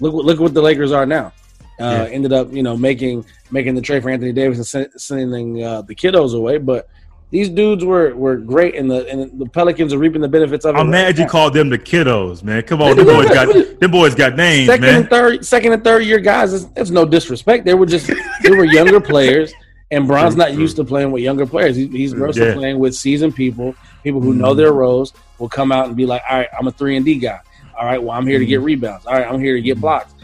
Look 0.00 0.14
look 0.14 0.40
what 0.40 0.54
the 0.54 0.62
Lakers 0.62 0.90
are 0.90 1.04
now. 1.04 1.32
Uh, 1.78 2.08
Ended 2.10 2.32
up 2.32 2.52
you 2.52 2.62
know 2.62 2.76
making 2.76 3.26
making 3.50 3.74
the 3.74 3.82
trade 3.82 4.02
for 4.02 4.10
Anthony 4.10 4.32
Davis 4.32 4.74
and 4.74 4.90
sending 4.96 5.62
uh, 5.62 5.82
the 5.82 5.94
kiddos 5.94 6.34
away, 6.34 6.58
but. 6.58 6.88
These 7.30 7.50
dudes 7.50 7.84
were, 7.84 8.14
were 8.16 8.36
great, 8.36 8.74
and 8.74 8.90
the 8.90 9.08
and 9.08 9.38
the 9.38 9.46
Pelicans 9.46 9.92
are 9.92 9.98
reaping 9.98 10.20
the 10.20 10.28
benefits 10.28 10.64
of 10.64 10.74
it. 10.74 10.78
I'm 10.78 10.90
mad 10.90 11.16
you 11.16 11.26
called 11.26 11.54
them 11.54 11.68
the 11.68 11.78
kiddos, 11.78 12.42
man. 12.42 12.62
Come 12.62 12.82
on, 12.82 12.96
the 12.96 13.04
boys 13.04 13.28
got 13.28 13.80
them 13.80 13.90
boys 13.90 14.14
got 14.16 14.34
names, 14.34 14.66
second 14.66 14.82
man. 14.82 14.94
and 15.02 15.10
third, 15.10 15.46
second 15.46 15.72
and 15.72 15.84
third 15.84 16.04
year 16.04 16.18
guys. 16.18 16.52
It's, 16.52 16.66
it's 16.74 16.90
no 16.90 17.04
disrespect. 17.04 17.64
They 17.64 17.74
were 17.74 17.86
just 17.86 18.10
they 18.42 18.50
were 18.50 18.64
younger 18.64 19.00
players, 19.00 19.52
and 19.92 20.08
Bron's 20.08 20.34
not 20.34 20.54
used 20.54 20.74
to 20.76 20.84
playing 20.84 21.12
with 21.12 21.22
younger 21.22 21.46
players. 21.46 21.76
He, 21.76 21.86
he's 21.86 22.14
mostly 22.14 22.46
Yeah. 22.46 22.54
playing 22.54 22.80
with 22.80 22.96
seasoned 22.96 23.36
people, 23.36 23.76
people 24.02 24.20
who 24.20 24.34
know 24.34 24.48
mm-hmm. 24.48 24.58
their 24.58 24.72
roles. 24.72 25.12
Will 25.38 25.48
come 25.48 25.70
out 25.70 25.86
and 25.86 25.96
be 25.96 26.06
like, 26.06 26.22
"All 26.28 26.36
right, 26.36 26.48
I'm 26.58 26.66
a 26.66 26.72
three 26.72 26.96
and 26.96 27.04
D 27.04 27.14
guy. 27.14 27.38
All 27.78 27.86
right, 27.86 28.02
well, 28.02 28.10
I'm 28.10 28.26
here 28.26 28.40
to 28.40 28.44
get 28.44 28.56
mm-hmm. 28.56 28.64
rebounds. 28.64 29.06
All 29.06 29.14
right, 29.14 29.26
I'm 29.26 29.40
here 29.40 29.54
to 29.54 29.62
get 29.62 29.74
mm-hmm. 29.74 29.82
blocks." 29.82 30.14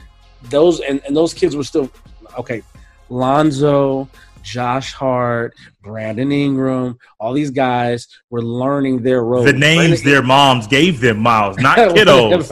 Those 0.51 0.81
and, 0.81 1.01
and 1.07 1.17
those 1.17 1.33
kids 1.33 1.55
were 1.55 1.65
still 1.65 1.89
okay. 2.37 2.65
Lonzo, 3.09 4.09
Josh 4.47 4.93
Hart, 4.93 5.55
Brandon 5.83 6.31
Ingram, 6.31 6.99
all 7.19 7.33
these 7.33 7.51
guys 7.51 8.07
were 8.31 8.41
learning 8.41 9.03
their 9.03 9.25
roles. 9.25 9.45
The 9.45 9.53
names 9.53 10.03
Brandon- 10.03 10.05
their 10.05 10.23
moms 10.23 10.69
gave 10.69 11.01
them, 11.01 11.19
Miles, 11.19 11.57
not 11.59 11.77
kiddos. 11.77 12.49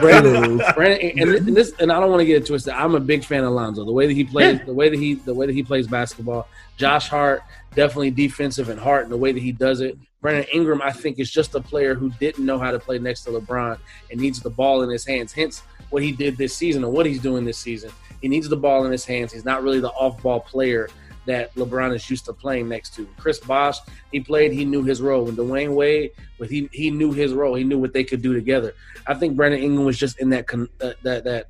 Brandon, 0.00 0.60
Brandon, 0.74 1.18
and, 1.18 1.30
and 1.30 1.56
this, 1.56 1.72
and 1.78 1.92
I 1.92 2.00
don't 2.00 2.10
want 2.10 2.20
to 2.20 2.26
get 2.26 2.42
it 2.42 2.46
twisted. 2.46 2.74
I'm 2.74 2.96
a 2.96 3.00
big 3.00 3.22
fan 3.22 3.44
of 3.44 3.52
Lonzo. 3.52 3.84
The 3.84 3.92
way 3.92 4.08
that 4.08 4.14
he 4.14 4.24
plays, 4.24 4.60
the 4.66 4.74
way 4.74 4.88
that 4.88 4.98
he, 4.98 5.14
the 5.14 5.32
way 5.32 5.46
that 5.46 5.54
he 5.54 5.62
plays 5.62 5.86
basketball. 5.86 6.48
Josh 6.76 7.08
Hart, 7.08 7.42
definitely 7.76 8.10
defensive 8.10 8.68
and 8.68 8.80
heart, 8.80 9.04
and 9.04 9.12
the 9.12 9.16
way 9.16 9.30
that 9.30 9.42
he 9.42 9.52
does 9.52 9.80
it. 9.80 9.96
Brandon 10.20 10.44
Ingram, 10.52 10.82
I 10.82 10.90
think, 10.90 11.20
is 11.20 11.30
just 11.30 11.54
a 11.54 11.60
player 11.60 11.94
who 11.94 12.10
didn't 12.18 12.44
know 12.44 12.58
how 12.58 12.72
to 12.72 12.80
play 12.80 12.98
next 12.98 13.22
to 13.24 13.30
LeBron 13.30 13.78
and 14.10 14.20
needs 14.20 14.40
the 14.40 14.50
ball 14.50 14.82
in 14.82 14.90
his 14.90 15.06
hands. 15.06 15.32
Hence, 15.32 15.62
what 15.90 16.02
he 16.02 16.10
did 16.10 16.36
this 16.36 16.56
season 16.56 16.82
and 16.82 16.92
what 16.92 17.06
he's 17.06 17.20
doing 17.20 17.44
this 17.44 17.58
season. 17.58 17.90
He 18.20 18.28
needs 18.28 18.48
the 18.48 18.56
ball 18.56 18.84
in 18.84 18.92
his 18.92 19.04
hands. 19.04 19.32
He's 19.32 19.44
not 19.44 19.62
really 19.62 19.80
the 19.80 19.90
off-ball 19.90 20.40
player 20.40 20.88
that 21.26 21.54
LeBron 21.54 21.94
is 21.94 22.08
used 22.10 22.24
to 22.26 22.32
playing 22.32 22.68
next 22.68 22.94
to. 22.94 23.08
Chris 23.16 23.38
Bosh, 23.38 23.78
he 24.10 24.20
played, 24.20 24.52
he 24.52 24.64
knew 24.64 24.82
his 24.82 25.00
role. 25.00 25.28
And 25.28 25.38
Dwyane 25.38 25.74
Wade, 25.74 26.10
but 26.38 26.50
he 26.50 26.68
he 26.72 26.90
knew 26.90 27.12
his 27.12 27.32
role. 27.32 27.54
He 27.54 27.64
knew 27.64 27.78
what 27.78 27.92
they 27.92 28.04
could 28.04 28.22
do 28.22 28.34
together. 28.34 28.74
I 29.06 29.14
think 29.14 29.36
Brandon 29.36 29.60
Ingram 29.60 29.84
was 29.84 29.98
just 29.98 30.18
in 30.20 30.30
that 30.30 30.46
con- 30.46 30.68
that 30.78 31.02
that 31.02 31.24
that, 31.24 31.48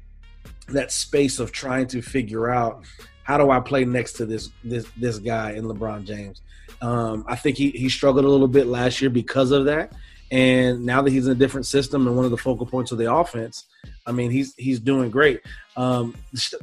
that 0.68 0.92
space 0.92 1.38
of 1.38 1.52
trying 1.52 1.86
to 1.88 2.02
figure 2.02 2.50
out 2.50 2.84
how 3.24 3.38
do 3.38 3.50
I 3.50 3.60
play 3.60 3.84
next 3.84 4.14
to 4.14 4.26
this 4.26 4.50
this 4.64 4.86
this 4.96 5.18
guy 5.18 5.52
in 5.52 5.64
LeBron 5.64 6.04
James. 6.04 6.40
Um, 6.80 7.24
I 7.28 7.36
think 7.36 7.56
he 7.56 7.70
he 7.70 7.88
struggled 7.88 8.24
a 8.24 8.28
little 8.28 8.48
bit 8.48 8.66
last 8.66 9.00
year 9.00 9.10
because 9.10 9.50
of 9.50 9.66
that. 9.66 9.92
And 10.30 10.86
now 10.86 11.02
that 11.02 11.10
he's 11.10 11.26
in 11.26 11.32
a 11.32 11.36
different 11.36 11.66
system 11.66 12.06
and 12.06 12.16
one 12.16 12.24
of 12.24 12.30
the 12.30 12.38
focal 12.38 12.64
points 12.64 12.90
of 12.90 12.96
the 12.96 13.12
offense, 13.12 13.66
I 14.06 14.12
mean 14.12 14.30
he's 14.30 14.54
he's 14.56 14.80
doing 14.80 15.10
great. 15.10 15.40
Um, 15.76 16.14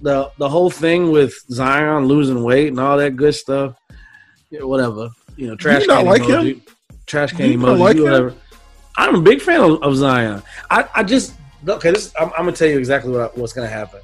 the 0.01 0.31
the 0.37 0.49
whole 0.49 0.69
thing 0.69 1.11
with 1.11 1.33
Zion 1.49 2.05
losing 2.05 2.43
weight 2.43 2.67
and 2.69 2.79
all 2.79 2.97
that 2.97 3.15
good 3.15 3.35
stuff, 3.35 3.75
yeah, 4.49 4.63
whatever. 4.63 5.09
You 5.35 5.47
know, 5.47 5.55
trash 5.55 5.81
you 5.81 5.87
not 5.87 6.05
like 6.05 6.21
emoji, 6.21 6.55
him? 6.55 6.61
trash 7.05 7.31
can 7.31 7.51
You 7.51 7.57
emoji, 7.57 7.61
not 7.61 7.79
like 7.79 7.97
him? 7.97 8.35
I'm 8.97 9.15
a 9.15 9.21
big 9.21 9.41
fan 9.41 9.61
of, 9.61 9.81
of 9.81 9.95
Zion. 9.95 10.43
I, 10.69 10.87
I 10.93 11.03
just 11.03 11.33
okay. 11.67 11.91
This 11.91 12.13
I'm, 12.19 12.29
I'm 12.31 12.45
gonna 12.45 12.51
tell 12.51 12.67
you 12.67 12.77
exactly 12.77 13.11
what, 13.11 13.37
what's 13.37 13.53
gonna 13.53 13.67
happen. 13.67 14.01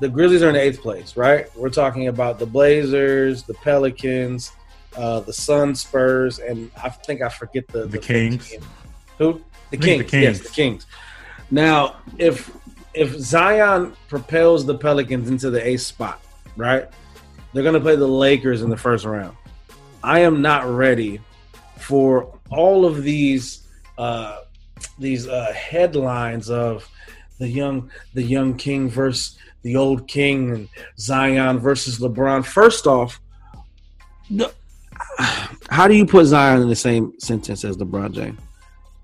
The 0.00 0.08
Grizzlies 0.08 0.42
are 0.42 0.48
in 0.48 0.56
eighth 0.56 0.80
place, 0.80 1.16
right? 1.16 1.46
We're 1.56 1.68
talking 1.68 2.08
about 2.08 2.38
the 2.38 2.46
Blazers, 2.46 3.44
the 3.44 3.54
Pelicans, 3.54 4.50
uh, 4.96 5.20
the 5.20 5.32
Suns, 5.32 5.80
Spurs, 5.80 6.38
and 6.38 6.70
I 6.82 6.88
think 6.88 7.22
I 7.22 7.28
forget 7.28 7.68
the 7.68 7.86
The 7.86 7.98
Kings. 7.98 8.52
Who? 9.18 9.40
The 9.70 9.78
I 9.78 9.80
think 9.80 10.08
Kings. 10.08 10.12
Yes, 10.12 10.38
Kings. 10.38 10.40
the 10.40 10.54
Kings. 10.54 10.86
Now, 11.50 11.96
if 12.18 12.50
if 12.94 13.18
Zion 13.18 13.94
propels 14.08 14.66
the 14.66 14.76
Pelicans 14.76 15.28
into 15.28 15.50
the 15.50 15.66
eighth 15.66 15.82
spot, 15.82 16.22
right? 16.56 16.88
They're 17.52 17.62
going 17.62 17.74
to 17.74 17.80
play 17.80 17.96
the 17.96 18.06
Lakers 18.06 18.62
in 18.62 18.70
the 18.70 18.76
first 18.76 19.04
round. 19.04 19.36
I 20.02 20.20
am 20.20 20.42
not 20.42 20.68
ready 20.68 21.20
for 21.78 22.38
all 22.50 22.84
of 22.84 23.02
these 23.02 23.66
uh, 23.98 24.40
these 24.98 25.28
uh, 25.28 25.52
headlines 25.52 26.50
of 26.50 26.88
the 27.38 27.48
young 27.48 27.90
the 28.14 28.22
young 28.22 28.56
king 28.56 28.88
versus 28.88 29.38
the 29.62 29.76
old 29.76 30.08
king 30.08 30.50
and 30.50 30.68
Zion 30.98 31.58
versus 31.58 31.98
LeBron. 31.98 32.44
First 32.44 32.86
off, 32.86 33.20
the, 34.30 34.52
how 35.70 35.86
do 35.86 35.94
you 35.94 36.06
put 36.06 36.26
Zion 36.26 36.62
in 36.62 36.68
the 36.68 36.76
same 36.76 37.18
sentence 37.18 37.64
as 37.64 37.76
LeBron 37.76 38.12
James? 38.12 38.40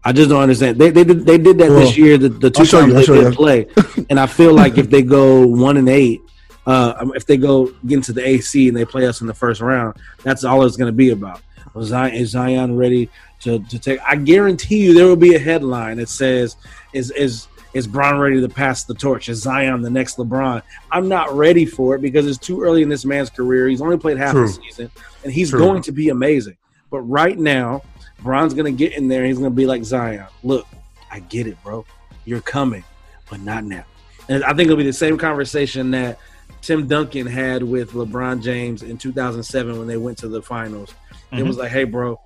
I 0.05 0.13
just 0.13 0.31
don't 0.31 0.41
understand. 0.43 0.79
They 0.79 0.91
they 0.91 1.05
did 1.05 1.27
they 1.27 1.39
did 1.39 1.59
that 1.59 1.71
Well, 1.71 1.81
this 1.81 1.97
year. 1.99 2.19
The, 2.19 2.29
the 2.29 2.51
two 2.51 2.65
times 2.65 2.95
they 2.95 3.05
did 3.05 3.35
play, 3.35 3.67
and 4.11 4.19
I 4.19 4.27
feel 4.27 4.55
like 4.55 4.79
if 4.79 4.91
they 4.91 5.03
go 5.03 5.47
one 5.47 5.77
and 5.77 5.89
eight, 5.89 6.21
uh, 6.67 7.09
if 7.15 7.27
they 7.27 7.37
go 7.37 7.67
get 7.87 7.97
into 7.97 8.13
the 8.13 8.27
AC 8.27 8.69
and 8.69 8.77
they 8.77 8.85
play 8.85 9.07
us 9.07 9.21
in 9.21 9.27
the 9.27 9.35
first 9.35 9.61
round, 9.61 9.97
that's 10.23 10.45
all 10.45 10.65
it's 10.65 10.77
going 10.77 10.91
to 10.91 10.97
be 10.97 11.11
about. 11.11 11.43
Was 11.75 11.89
Zion, 11.89 12.15
is 12.15 12.31
Zion 12.31 12.77
ready 12.77 13.11
to, 13.41 13.59
to 13.59 13.79
take? 13.79 14.01
I 14.07 14.17
guarantee 14.17 14.79
you, 14.85 14.95
there 14.95 15.07
will 15.07 15.17
be 15.17 15.35
a 15.35 15.39
headline 15.39 15.99
that 15.99 16.09
says, 16.09 16.57
"Is 16.93 17.11
is 17.11 17.47
is 17.75 17.87
Bron 17.87 18.19
ready 18.19 18.41
to 18.41 18.49
pass 18.49 18.85
the 18.85 18.95
torch? 18.95 19.29
Is 19.29 19.43
Zion 19.43 19.83
the 19.83 19.91
next 19.91 20.17
LeBron?" 20.17 20.63
I'm 20.91 21.09
not 21.09 21.33
ready 21.33 21.67
for 21.67 21.95
it 21.97 22.01
because 22.03 22.27
it's 22.27 22.39
too 22.39 22.63
early 22.63 22.83
in 22.83 22.89
this 22.89 23.05
man's 23.05 23.31
career. 23.31 23.69
He's 23.69 23.83
only 23.83 23.99
played 23.99 24.17
half 24.17 24.33
True. 24.33 24.47
the 24.47 24.53
season, 24.53 24.91
and 25.25 25.33
he's 25.33 25.51
True. 25.51 25.59
going 25.59 25.83
to 25.83 25.93
be 25.93 26.09
amazing. 26.09 26.57
But 26.91 27.01
right 27.01 27.39
now, 27.39 27.83
Bron's 28.23 28.55
going 28.55 28.65
to 28.67 28.77
get 28.77 28.97
in 28.97 29.09
there. 29.09 29.21
and 29.21 29.29
He's 29.29 29.39
going 29.39 29.51
to 29.51 29.55
be 29.57 29.67
like 29.67 29.85
Zion. 29.85 30.27
Look, 30.43 30.67
I 31.11 31.21
get 31.21 31.47
it, 31.47 31.57
bro. 31.63 31.85
You're 32.25 32.41
coming, 32.41 32.85
but 33.31 33.41
not 33.41 33.65
now. 33.65 33.85
And 34.29 34.45
I 34.45 34.49
think 34.49 34.63
it'll 34.67 34.77
be 34.77 34.83
the 34.85 34.93
same 34.93 35.17
conversation 35.17 35.91
that 35.93 36.19
Tim 36.61 36.87
Duncan 36.87 37.27
had 37.27 37.63
with 37.63 37.93
LeBron 37.93 38.43
James 38.43 38.83
in 38.83 38.99
2007 38.99 39.79
when 39.79 39.87
they 39.87 39.97
went 39.97 40.19
to 40.19 40.29
the 40.29 40.43
finals. 40.43 40.95
It 41.33 41.37
Mhm. 41.37 41.47
was 41.47 41.57
like, 41.57 41.71
hey, 41.71 41.85
bro, 41.85 42.21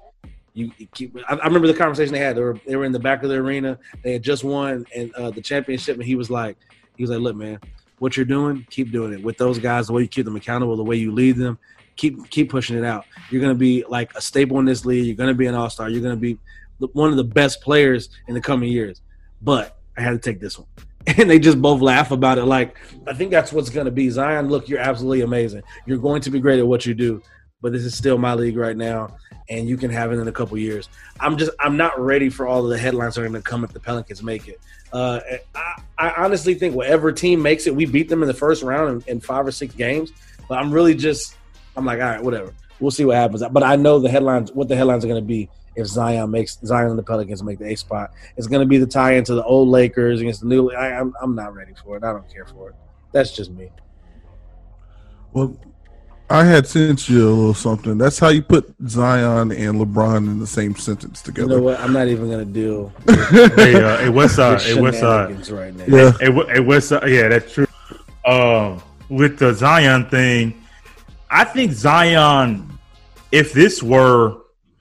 you, 0.54 0.70
you 0.78 0.86
keep. 0.94 1.16
I, 1.28 1.34
I 1.34 1.46
remember 1.46 1.66
the 1.68 1.74
conversation 1.74 2.12
they 2.12 2.18
had. 2.20 2.36
They 2.36 2.40
were 2.40 2.58
they 2.66 2.76
were 2.76 2.84
in 2.84 2.92
the 2.92 2.98
back 2.98 3.22
of 3.22 3.28
the 3.28 3.36
arena. 3.36 3.78
They 4.02 4.12
had 4.14 4.22
just 4.22 4.42
won 4.44 4.84
and 4.94 5.14
uh, 5.14 5.30
the 5.30 5.40
championship, 5.40 5.96
and 5.96 6.04
he 6.04 6.14
was 6.16 6.30
like, 6.30 6.56
he 6.96 7.02
was 7.02 7.10
like, 7.10 7.20
look, 7.20 7.36
man, 7.36 7.58
what 7.98 8.16
you're 8.16 8.26
doing, 8.26 8.66
keep 8.70 8.90
doing 8.90 9.12
it 9.12 9.22
with 9.22 9.38
those 9.38 9.58
guys. 9.58 9.86
The 9.86 9.92
way 9.92 10.02
you 10.02 10.08
keep 10.08 10.24
them 10.24 10.36
accountable, 10.36 10.76
the 10.76 10.82
way 10.84 10.96
you 10.96 11.12
lead 11.12 11.36
them, 11.36 11.58
keep 11.96 12.30
keep 12.30 12.50
pushing 12.50 12.76
it 12.76 12.84
out. 12.84 13.04
You're 13.30 13.40
gonna 13.40 13.54
be 13.54 13.84
like 13.88 14.14
a 14.14 14.20
staple 14.20 14.58
in 14.58 14.64
this 14.64 14.84
league. 14.84 15.06
You're 15.06 15.16
gonna 15.16 15.34
be 15.34 15.46
an 15.46 15.54
all 15.54 15.70
star. 15.70 15.88
You're 15.88 16.02
gonna 16.02 16.16
be 16.16 16.38
one 16.78 17.10
of 17.10 17.16
the 17.16 17.24
best 17.24 17.60
players 17.60 18.08
in 18.28 18.34
the 18.34 18.40
coming 18.40 18.70
years. 18.70 19.00
But 19.40 19.76
I 19.96 20.02
had 20.02 20.10
to 20.10 20.18
take 20.18 20.40
this 20.40 20.58
one. 20.58 20.68
And 21.04 21.28
they 21.28 21.40
just 21.40 21.60
both 21.60 21.80
laugh 21.80 22.12
about 22.12 22.38
it. 22.38 22.44
Like, 22.44 22.76
I 23.08 23.12
think 23.12 23.32
that's 23.32 23.52
what's 23.52 23.70
going 23.70 23.86
to 23.86 23.90
be. 23.90 24.08
Zion, 24.08 24.48
look, 24.48 24.68
you're 24.68 24.78
absolutely 24.78 25.22
amazing. 25.22 25.64
You're 25.84 25.98
going 25.98 26.22
to 26.22 26.30
be 26.30 26.38
great 26.38 26.60
at 26.60 26.66
what 26.66 26.86
you 26.86 26.94
do, 26.94 27.20
but 27.60 27.72
this 27.72 27.82
is 27.82 27.92
still 27.92 28.18
my 28.18 28.34
league 28.34 28.56
right 28.56 28.76
now, 28.76 29.16
and 29.50 29.68
you 29.68 29.76
can 29.76 29.90
have 29.90 30.12
it 30.12 30.20
in 30.20 30.28
a 30.28 30.32
couple 30.32 30.56
years. 30.58 30.88
I'm 31.18 31.36
just, 31.36 31.50
I'm 31.58 31.76
not 31.76 31.98
ready 31.98 32.30
for 32.30 32.46
all 32.46 32.62
of 32.62 32.70
the 32.70 32.78
headlines 32.78 33.16
that 33.16 33.22
are 33.22 33.28
going 33.28 33.42
to 33.42 33.42
come 33.42 33.64
if 33.64 33.72
the 33.72 33.80
Pelicans 33.80 34.22
make 34.22 34.46
it. 34.46 34.60
Uh, 34.92 35.18
I, 35.56 35.82
I 35.98 36.10
honestly 36.22 36.54
think 36.54 36.76
whatever 36.76 37.10
team 37.10 37.42
makes 37.42 37.66
it, 37.66 37.74
we 37.74 37.84
beat 37.84 38.08
them 38.08 38.22
in 38.22 38.28
the 38.28 38.34
first 38.34 38.62
round 38.62 39.02
in, 39.02 39.14
in 39.16 39.20
five 39.20 39.44
or 39.44 39.50
six 39.50 39.74
games. 39.74 40.12
But 40.48 40.58
I'm 40.58 40.70
really 40.70 40.94
just, 40.94 41.34
I'm 41.76 41.84
like, 41.84 42.00
all 42.00 42.06
right, 42.06 42.22
whatever. 42.22 42.54
We'll 42.80 42.90
see 42.90 43.04
what 43.04 43.16
happens. 43.16 43.42
But 43.50 43.62
I 43.62 43.76
know 43.76 43.98
the 43.98 44.10
headlines, 44.10 44.52
what 44.52 44.68
the 44.68 44.76
headlines 44.76 45.04
are 45.04 45.08
going 45.08 45.22
to 45.22 45.26
be 45.26 45.48
if 45.76 45.86
Zion 45.86 46.30
makes 46.30 46.58
Zion 46.64 46.90
and 46.90 46.98
the 46.98 47.02
Pelicans 47.02 47.42
make 47.42 47.58
the 47.58 47.66
A 47.66 47.76
spot. 47.76 48.12
It's 48.36 48.46
going 48.46 48.60
to 48.60 48.66
be 48.66 48.78
the 48.78 48.86
tie 48.86 49.12
into 49.12 49.34
the 49.34 49.44
old 49.44 49.68
Lakers 49.68 50.20
against 50.20 50.40
the 50.40 50.46
new. 50.46 50.70
I, 50.70 50.98
I'm 51.00 51.14
I'm 51.20 51.34
not 51.34 51.54
ready 51.54 51.72
for 51.82 51.96
it. 51.96 52.04
I 52.04 52.12
don't 52.12 52.28
care 52.32 52.46
for 52.46 52.70
it. 52.70 52.76
That's 53.12 53.34
just 53.34 53.50
me. 53.52 53.70
Well, 55.32 55.56
I 56.28 56.44
had 56.44 56.66
sent 56.66 57.08
you 57.08 57.28
a 57.28 57.30
little 57.30 57.54
something. 57.54 57.98
That's 57.98 58.18
how 58.18 58.28
you 58.28 58.42
put 58.42 58.74
Zion 58.88 59.52
and 59.52 59.78
LeBron 59.78 60.18
in 60.18 60.38
the 60.38 60.46
same 60.46 60.74
sentence 60.76 61.20
together. 61.20 61.42
You 61.42 61.48
together. 61.48 61.60
know 61.60 61.64
what? 61.66 61.80
I'm 61.80 61.92
not 61.92 62.08
even 62.08 62.28
going 62.28 62.46
to 62.46 62.52
deal 62.52 62.92
Hey, 63.54 63.74
uh, 63.74 63.98
hey, 63.98 64.08
what's 64.08 64.38
with 64.38 64.38
uh, 64.38 64.58
hey, 64.58 64.80
what's 64.80 65.02
uh, 65.02 65.26
shenanigans 65.26 65.52
right 65.52 65.74
now. 65.74 65.84
Yeah. 65.86 66.12
Hey, 66.20 66.54
hey, 66.54 66.60
what's 66.60 66.90
uh, 66.90 67.04
yeah, 67.06 67.28
that's 67.28 67.52
true. 67.52 67.66
Um, 68.24 68.82
with 69.10 69.38
the 69.38 69.52
Zion 69.52 70.08
thing, 70.08 70.61
I 71.32 71.44
think 71.44 71.72
Zion, 71.72 72.68
if 73.32 73.52
this 73.52 73.82
were 73.82 74.36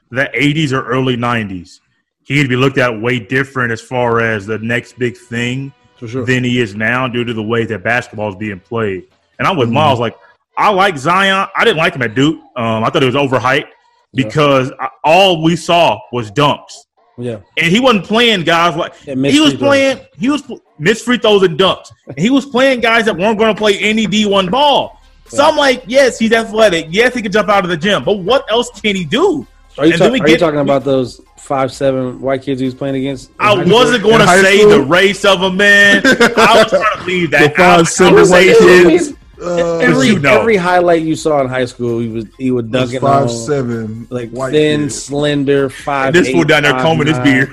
the 0.10 0.30
'80s 0.36 0.74
or 0.74 0.86
early 0.86 1.16
'90s, 1.18 1.80
he'd 2.26 2.50
be 2.50 2.56
looked 2.56 2.78
at 2.78 3.02
way 3.02 3.20
different 3.20 3.72
as 3.72 3.82
far 3.82 4.20
as 4.20 4.46
the 4.46 4.58
next 4.60 5.00
big 5.00 5.18
thing 5.18 5.72
sure. 6.06 6.26
than 6.26 6.44
he 6.44 6.60
is 6.60 6.76
now 6.76 7.08
due 7.08 7.24
to 7.24 7.34
the 7.34 7.42
way 7.44 7.66
that 7.66 7.84
basketball 7.84 8.30
is 8.30 8.36
being 8.36 8.60
played. 8.60 9.06
And 9.40 9.48
I'm 9.48 9.58
with 9.58 9.70
Mhm. 9.70 9.74
Miles. 9.74 10.00
Like, 10.00 10.16
I 10.58 10.70
like 10.70 10.98
Zion. 10.98 11.48
I 11.56 11.64
didn't 11.64 11.78
like 11.78 11.96
him 11.96 12.02
at 12.04 12.14
Duke. 12.16 12.40
Um, 12.56 12.84
I 12.84 12.90
thought 12.90 13.02
it 13.04 13.06
was 13.06 13.16
overhyped 13.16 13.66
Yeah. 14.14 14.26
because 14.26 14.72
I, 14.80 14.90
all 15.04 15.42
we 15.42 15.56
saw 15.56 15.98
was 16.12 16.30
dunks, 16.32 16.74
yeah. 17.18 17.38
and 17.58 17.72
he 17.72 17.80
wasn't 17.80 18.06
playing 18.06 18.44
guys 18.44 18.76
like 18.76 18.94
Yeah, 19.06 19.16
he 19.16 19.40
was 19.40 19.54
playing. 19.54 20.00
He 20.20 20.30
was 20.30 20.44
missed 20.78 21.06
free 21.06 21.18
throws 21.18 21.44
and 21.44 21.58
dunks. 21.58 21.88
And 22.08 22.20
he 22.20 22.30
was 22.30 22.46
playing 22.46 22.82
guys 22.82 23.06
that 23.06 23.18
weren't 23.18 23.40
going 23.40 23.54
to 23.56 23.58
play 23.58 23.78
any 23.80 24.06
D 24.06 24.26
one 24.26 24.48
ball. 24.50 25.00
So 25.38 25.44
I'm 25.44 25.56
like, 25.58 25.84
yes, 25.88 26.20
he's 26.20 26.32
athletic. 26.34 26.88
Yes, 26.90 27.14
he 27.16 27.22
can 27.22 27.32
jump 27.32 27.50
out 27.50 27.64
of 27.64 27.70
the 27.70 27.78
gym. 27.78 28.04
But 28.04 28.20
what 28.20 28.50
else 28.52 28.70
can 28.82 28.96
he 28.96 29.06
do? 29.06 29.48
Are 29.78 29.86
you, 29.86 29.94
ta- 29.94 29.98
then 30.06 30.12
we 30.14 30.20
are 30.22 30.28
you 30.28 30.38
talking 30.38 30.60
about 30.60 30.84
those 30.84 31.22
five 31.38 31.72
seven 31.72 32.20
white 32.22 32.42
kids 32.44 32.60
he 32.60 32.66
was 32.66 32.76
playing 32.76 32.96
against? 32.96 33.32
I 33.40 33.54
wasn't 33.64 34.04
going 34.04 34.20
to 34.20 34.28
say 34.28 34.60
school? 34.60 34.70
the 34.72 34.82
race 34.84 35.24
of 35.26 35.42
a 35.42 35.52
man. 35.52 36.02
I 36.06 36.10
was 36.64 36.70
trying 36.70 36.98
to 37.00 37.04
leave 37.06 37.32
that 37.32 37.56
The 37.56 37.62
out 37.62 37.80
of 37.80 37.88
five, 37.88 37.94
seven 37.94 38.30
white 38.30 38.58
kids. 38.58 39.14
Uh, 39.42 39.78
Every 39.80 40.08
you 40.08 40.20
know. 40.20 40.40
every 40.40 40.56
highlight 40.56 41.02
you 41.02 41.16
saw 41.16 41.42
in 41.42 41.48
high 41.48 41.66
school, 41.66 42.00
he 42.00 42.10
was 42.10 42.26
he 42.38 42.52
would 42.52 42.72
dunk 42.72 42.94
it 42.94 43.02
five 43.02 43.24
on, 43.24 43.30
seven 43.30 44.06
like 44.12 44.30
white 44.30 44.52
thin, 44.52 44.82
kids. 44.82 45.04
slender, 45.04 45.68
five. 45.68 46.14
And 46.14 46.24
this 46.26 46.32
fool 46.32 46.44
down 46.44 46.62
there 46.62 46.74
five, 46.74 46.82
combing 46.84 47.08
his 47.08 47.18
beard. 47.20 47.50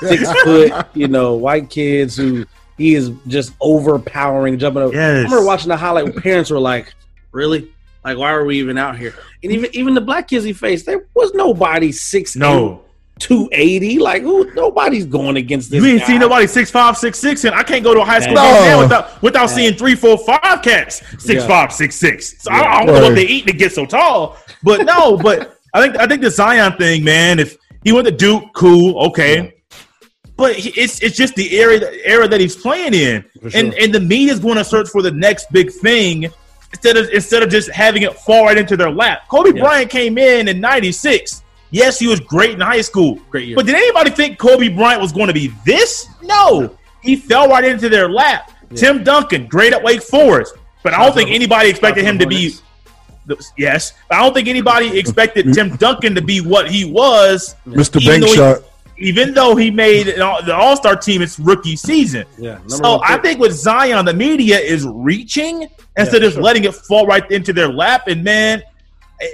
six 0.00 0.30
foot, 0.44 0.72
you 0.92 1.08
know, 1.08 1.32
white 1.34 1.70
kids 1.70 2.16
who 2.18 2.44
he 2.76 2.94
is 2.94 3.12
just 3.28 3.54
overpowering, 3.62 4.58
jumping 4.58 4.82
over. 4.82 5.00
I 5.00 5.08
remember 5.08 5.42
watching 5.42 5.68
the 5.68 5.76
highlight. 5.76 6.04
where 6.04 6.12
Parents 6.20 6.50
were 6.50 6.58
like, 6.60 6.92
"Really? 7.32 7.70
Like, 8.04 8.18
why 8.18 8.32
are 8.32 8.44
we 8.44 8.58
even 8.58 8.78
out 8.78 8.98
here?" 8.98 9.14
And 9.42 9.52
even 9.52 9.70
even 9.74 9.94
the 9.94 10.00
black 10.00 10.28
kids 10.28 10.44
he 10.44 10.52
faced, 10.52 10.86
there 10.86 11.06
was 11.14 11.32
nobody 11.34 11.92
six 11.92 12.34
No, 12.36 12.82
two 13.18 13.48
eighty. 13.52 13.98
Like, 13.98 14.22
who? 14.22 14.50
Nobody's 14.54 15.06
going 15.06 15.36
against 15.36 15.70
this. 15.70 15.82
you 15.82 15.88
ain't 15.90 16.00
guy. 16.00 16.06
seen 16.06 16.20
nobody 16.20 16.46
six 16.46 16.70
five, 16.70 16.96
six 16.96 17.18
six, 17.18 17.44
and 17.44 17.54
I 17.54 17.62
can't 17.62 17.84
go 17.84 17.94
to 17.94 18.00
a 18.00 18.04
high 18.04 18.20
school 18.20 18.34
No. 18.34 18.78
without 18.82 19.22
without 19.22 19.42
Yeah. 19.50 19.54
seeing 19.56 19.74
three, 19.74 19.94
four, 19.94 20.18
five 20.18 20.62
cats 20.62 21.02
six 21.18 21.42
Yeah. 21.42 21.46
five, 21.48 21.72
six 21.72 21.94
six. 21.96 22.34
So 22.42 22.50
I, 22.50 22.60
Yeah. 22.60 22.74
I 22.74 22.84
don't 22.84 22.94
know 22.94 23.02
what 23.02 23.14
they 23.14 23.26
eat 23.26 23.46
to 23.46 23.52
get 23.52 23.72
so 23.72 23.86
tall, 23.86 24.36
but 24.62 24.84
no, 24.84 25.16
but 25.22 25.56
I 25.74 25.80
think 25.80 25.96
I 25.98 26.06
think 26.06 26.22
the 26.22 26.30
Zion 26.30 26.72
thing, 26.76 27.04
man. 27.04 27.38
If 27.38 27.56
he 27.84 27.92
went 27.92 28.06
to 28.06 28.12
Duke, 28.12 28.44
cool, 28.54 28.98
okay. 29.08 29.54
But 30.36 30.56
he- 30.56 30.70
it's 30.80 31.00
it's 31.00 31.16
just 31.16 31.34
the 31.36 31.56
area 31.58 31.80
era 32.04 32.26
that 32.26 32.40
he's 32.40 32.56
playing 32.56 32.94
in, 32.94 33.24
sure. 33.40 33.50
and 33.54 33.74
and 33.74 33.92
the 33.94 34.00
media 34.00 34.32
is 34.32 34.40
going 34.40 34.56
to 34.56 34.64
search 34.64 34.88
for 34.88 35.02
the 35.02 35.10
next 35.12 35.46
big 35.52 35.70
thing 35.70 36.30
instead 36.72 36.96
of 36.96 37.08
instead 37.10 37.42
of 37.42 37.48
just 37.50 37.70
having 37.70 38.02
it 38.02 38.14
fall 38.20 38.44
right 38.46 38.56
into 38.58 38.76
their 38.76 38.90
lap. 38.90 39.28
Kobe 39.28 39.52
Yeah. 39.54 39.62
Bryant 39.62 39.90
came 39.90 40.18
in 40.18 40.48
in 40.48 40.60
'96. 40.60 41.42
Yes, 41.70 41.98
he 41.98 42.06
was 42.06 42.20
great 42.20 42.50
in 42.50 42.60
high 42.60 42.82
school, 42.82 43.18
Great 43.30 43.48
year. 43.48 43.56
but 43.56 43.64
did 43.64 43.74
anybody 43.74 44.10
think 44.10 44.38
Kobe 44.38 44.68
Bryant 44.68 45.00
was 45.00 45.10
going 45.10 45.28
to 45.28 45.32
be 45.32 45.52
this? 45.64 46.06
No, 46.22 46.76
he 47.00 47.16
fell 47.16 47.48
right 47.48 47.64
into 47.64 47.88
their 47.88 48.10
lap. 48.10 48.50
Yeah. 48.70 48.76
Tim 48.76 49.04
Duncan, 49.04 49.46
great 49.46 49.72
at 49.72 49.82
Wake 49.82 50.02
Forest, 50.02 50.54
but 50.82 50.92
I 50.92 51.02
don't 51.02 51.14
think 51.14 51.30
anybody 51.30 51.70
expected 51.70 52.04
him 52.04 52.18
to 52.18 52.26
be. 52.26 52.54
Yes, 53.56 53.92
I 54.10 54.16
don't 54.18 54.34
think 54.34 54.48
anybody 54.48 54.98
expected 54.98 55.54
Tim 55.54 55.76
Duncan 55.76 56.14
to 56.16 56.20
be 56.20 56.40
what 56.40 56.70
he 56.70 56.84
was, 56.84 57.54
Mr. 57.66 58.04
Bank 58.04 58.26
Shot. 58.34 58.62
Even 59.02 59.34
though 59.34 59.56
he 59.56 59.70
made 59.70 60.06
the 60.06 60.54
All 60.54 60.76
Star 60.76 60.96
team 60.96 61.22
its 61.22 61.38
rookie 61.38 61.76
season. 61.76 62.24
yeah. 62.38 62.58
So 62.68 63.00
I 63.04 63.18
think 63.18 63.40
with 63.40 63.52
Zion, 63.52 64.04
the 64.04 64.14
media 64.14 64.58
is 64.58 64.86
reaching 64.86 65.68
instead 65.96 66.22
Yeah, 66.22 66.28
of 66.28 66.34
sure. 66.34 66.42
letting 66.42 66.64
it 66.64 66.74
fall 66.74 67.06
right 67.06 67.28
into 67.30 67.52
their 67.52 67.68
lap. 67.68 68.08
And 68.08 68.22
man, 68.24 68.62
eh, 69.20 69.26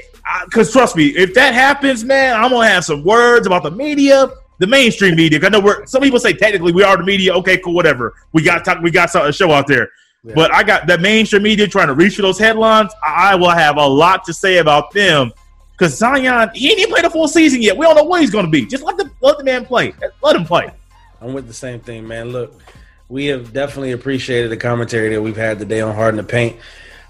because 0.47 0.73
trust 0.73 0.97
me, 0.97 1.07
if 1.09 1.35
that 1.35 1.55
happens, 1.55 2.05
man, 2.05 2.35
I'm 2.35 2.51
gonna 2.51 2.69
have 2.69 2.85
some 2.85 3.05
words 3.05 3.47
about 3.47 3.63
the 3.63 3.71
media, 3.71 4.29
the 4.59 4.67
mainstream 4.67 5.15
media. 5.17 5.39
I 5.43 5.49
know 5.51 5.61
we're 5.61 5.87
some 5.87 6.03
people 6.03 6.19
say 6.19 6.33
technically 6.33 6.73
we 6.73 6.83
are 6.83 6.97
the 6.97 7.05
media. 7.05 7.35
Okay, 7.35 7.59
cool, 7.59 7.75
whatever. 7.75 8.15
We 8.33 8.43
got 8.43 8.65
talk, 8.65 8.81
we 8.83 8.91
got 8.91 9.15
a 9.15 9.33
show 9.33 9.51
out 9.53 9.67
there. 9.67 9.89
Yeah. 10.25 10.33
But 10.35 10.53
I 10.53 10.65
got 10.65 10.87
the 10.87 10.99
mainstream 10.99 11.43
media 11.45 11.69
trying 11.69 11.87
to 11.87 11.95
reach 11.95 12.17
for 12.17 12.23
those 12.23 12.39
headlines. 12.39 12.93
I 13.05 13.35
will 13.37 13.51
have 13.51 13.77
a 13.77 13.87
lot 13.87 14.25
to 14.25 14.33
say 14.35 14.59
about 14.59 14.91
them. 14.93 15.33
Because 15.79 15.97
Zion, 15.97 16.51
he 16.55 16.71
ain't 16.71 16.81
even 16.81 16.91
played 16.91 17.05
a 17.05 17.11
full 17.11 17.29
season 17.29 17.63
yet. 17.63 17.77
We 17.77 17.87
don't 17.87 17.95
know 17.95 18.03
what 18.03 18.21
he's 18.21 18.31
going 18.31 18.45
to 18.45 18.51
be. 18.51 18.67
Just 18.67 18.83
let 18.83 18.97
the 18.97 19.09
let 19.21 19.39
the 19.39 19.45
man 19.45 19.65
play. 19.65 19.95
Let 20.23 20.35
him 20.35 20.45
play. 20.45 20.73
I'm 21.21 21.33
with 21.33 21.47
the 21.47 21.55
same 21.55 21.79
thing, 21.79 22.07
man. 22.07 22.31
Look, 22.31 22.61
we 23.09 23.27
have 23.27 23.53
definitely 23.53 23.93
appreciated 23.93 24.51
the 24.51 24.57
commentary 24.57 25.09
that 25.11 25.23
we've 25.23 25.37
had 25.37 25.61
today 25.61 25.81
on 25.81 25.95
Hard 25.95 26.15
in 26.15 26.17
the 26.17 26.25
Paint. 26.25 26.57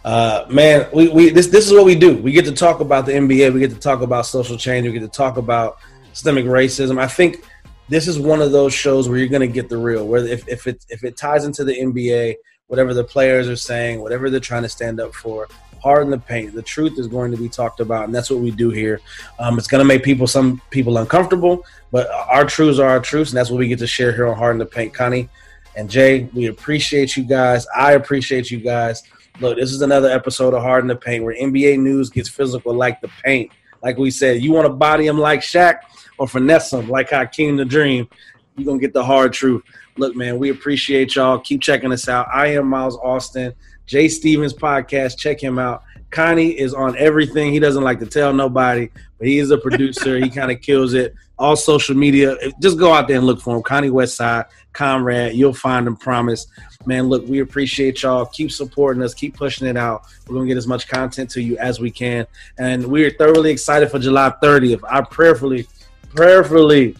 Uh, 0.04 0.44
man, 0.50 0.86
we, 0.92 1.08
we 1.08 1.30
this 1.30 1.46
this 1.46 1.66
is 1.66 1.72
what 1.72 1.86
we 1.86 1.94
do. 1.94 2.18
We 2.18 2.30
get 2.30 2.44
to 2.44 2.52
talk 2.52 2.80
about 2.80 3.06
the 3.06 3.12
NBA. 3.12 3.54
We 3.54 3.60
get 3.60 3.70
to 3.70 3.78
talk 3.78 4.02
about 4.02 4.26
social 4.26 4.58
change. 4.58 4.86
We 4.86 4.92
get 4.92 5.00
to 5.00 5.08
talk 5.08 5.38
about 5.38 5.78
systemic 6.12 6.44
racism. 6.44 6.98
I 6.98 7.06
think 7.06 7.42
this 7.88 8.06
is 8.06 8.18
one 8.18 8.42
of 8.42 8.52
those 8.52 8.74
shows 8.74 9.08
where 9.08 9.16
you're 9.16 9.28
going 9.28 9.40
to 9.40 9.48
get 9.48 9.70
the 9.70 9.78
real. 9.78 10.06
Where 10.06 10.26
if 10.26 10.46
if 10.46 10.66
it 10.66 10.84
if 10.90 11.04
it 11.04 11.16
ties 11.16 11.46
into 11.46 11.64
the 11.64 11.72
NBA, 11.72 12.34
whatever 12.66 12.92
the 12.92 13.04
players 13.04 13.48
are 13.48 13.56
saying, 13.56 14.02
whatever 14.02 14.28
they're 14.28 14.40
trying 14.40 14.64
to 14.64 14.68
stand 14.68 15.00
up 15.00 15.14
for, 15.14 15.48
hard 15.82 16.04
in 16.04 16.10
the 16.10 16.18
paint. 16.18 16.54
The 16.54 16.62
truth 16.62 16.98
is 16.98 17.06
going 17.06 17.30
to 17.30 17.36
be 17.36 17.48
talked 17.48 17.80
about, 17.80 18.04
and 18.04 18.14
that's 18.14 18.30
what 18.30 18.40
we 18.40 18.50
do 18.50 18.70
here. 18.70 19.00
Um, 19.38 19.58
it's 19.58 19.66
going 19.66 19.80
to 19.80 19.84
make 19.84 20.02
people 20.02 20.26
some 20.26 20.60
people 20.70 20.98
uncomfortable, 20.98 21.64
but 21.90 22.08
our 22.10 22.44
truths 22.44 22.78
are 22.78 22.88
our 22.88 23.00
truths, 23.00 23.30
and 23.30 23.36
that's 23.36 23.50
what 23.50 23.58
we 23.58 23.68
get 23.68 23.78
to 23.80 23.86
share 23.86 24.12
here 24.12 24.28
on 24.28 24.36
Hard 24.36 24.54
in 24.54 24.58
the 24.58 24.66
Paint. 24.66 24.94
Connie 24.94 25.28
and 25.76 25.88
Jay, 25.88 26.28
we 26.34 26.46
appreciate 26.46 27.16
you 27.16 27.24
guys. 27.24 27.66
I 27.76 27.92
appreciate 27.92 28.50
you 28.50 28.58
guys. 28.58 29.02
Look, 29.40 29.56
this 29.56 29.72
is 29.72 29.82
another 29.82 30.08
episode 30.10 30.54
of 30.54 30.62
Hard 30.62 30.82
in 30.82 30.88
the 30.88 30.96
Paint 30.96 31.22
where 31.22 31.36
NBA 31.36 31.78
news 31.78 32.10
gets 32.10 32.28
physical 32.28 32.74
like 32.74 33.00
the 33.00 33.08
paint. 33.22 33.52
Like 33.82 33.96
we 33.96 34.10
said, 34.10 34.42
you 34.42 34.50
want 34.50 34.66
to 34.66 34.72
body 34.72 35.06
him 35.06 35.18
like 35.18 35.40
Shaq 35.40 35.80
or 36.18 36.26
finesse 36.26 36.72
him 36.72 36.88
like 36.88 37.10
Hakeem 37.10 37.56
the 37.56 37.64
Dream, 37.64 38.08
you're 38.56 38.64
going 38.64 38.78
to 38.78 38.84
get 38.84 38.92
the 38.92 39.04
hard 39.04 39.32
truth. 39.32 39.62
Look, 39.96 40.16
man, 40.16 40.38
we 40.38 40.50
appreciate 40.50 41.14
y'all. 41.14 41.38
Keep 41.38 41.62
checking 41.62 41.92
us 41.92 42.08
out. 42.08 42.26
I 42.32 42.48
am 42.48 42.66
Miles 42.66 42.96
Austin. 42.96 43.54
Jay 43.88 44.06
Stevens 44.08 44.52
podcast. 44.52 45.16
Check 45.16 45.42
him 45.42 45.58
out. 45.58 45.82
Connie 46.10 46.50
is 46.50 46.74
on 46.74 46.96
everything. 46.96 47.52
He 47.52 47.58
doesn't 47.58 47.82
like 47.82 47.98
to 48.00 48.06
tell 48.06 48.32
nobody, 48.32 48.90
but 49.18 49.26
he 49.26 49.38
is 49.38 49.50
a 49.50 49.58
producer. 49.58 50.18
he 50.18 50.28
kind 50.30 50.52
of 50.52 50.60
kills 50.62 50.94
it. 50.94 51.14
All 51.38 51.56
social 51.56 51.96
media. 51.96 52.36
Just 52.60 52.78
go 52.78 52.92
out 52.92 53.08
there 53.08 53.16
and 53.16 53.26
look 53.26 53.40
for 53.40 53.56
him. 53.56 53.62
Connie 53.62 53.90
Westside, 53.90 54.46
Comrade. 54.72 55.34
You'll 55.34 55.54
find 55.54 55.86
him. 55.86 55.96
Promise. 55.96 56.48
Man, 56.84 57.08
look, 57.08 57.26
we 57.26 57.40
appreciate 57.40 58.02
y'all. 58.02 58.26
Keep 58.26 58.50
supporting 58.50 59.02
us. 59.02 59.14
Keep 59.14 59.36
pushing 59.36 59.66
it 59.66 59.76
out. 59.76 60.02
We're 60.26 60.34
gonna 60.34 60.48
get 60.48 60.56
as 60.56 60.66
much 60.66 60.88
content 60.88 61.30
to 61.30 61.42
you 61.42 61.56
as 61.58 61.80
we 61.80 61.90
can, 61.90 62.26
and 62.58 62.84
we're 62.84 63.10
thoroughly 63.10 63.50
excited 63.52 63.88
for 63.90 64.00
July 64.00 64.32
30th. 64.42 64.80
I 64.88 65.00
prayerfully, 65.02 65.68
prayerfully 66.14 66.96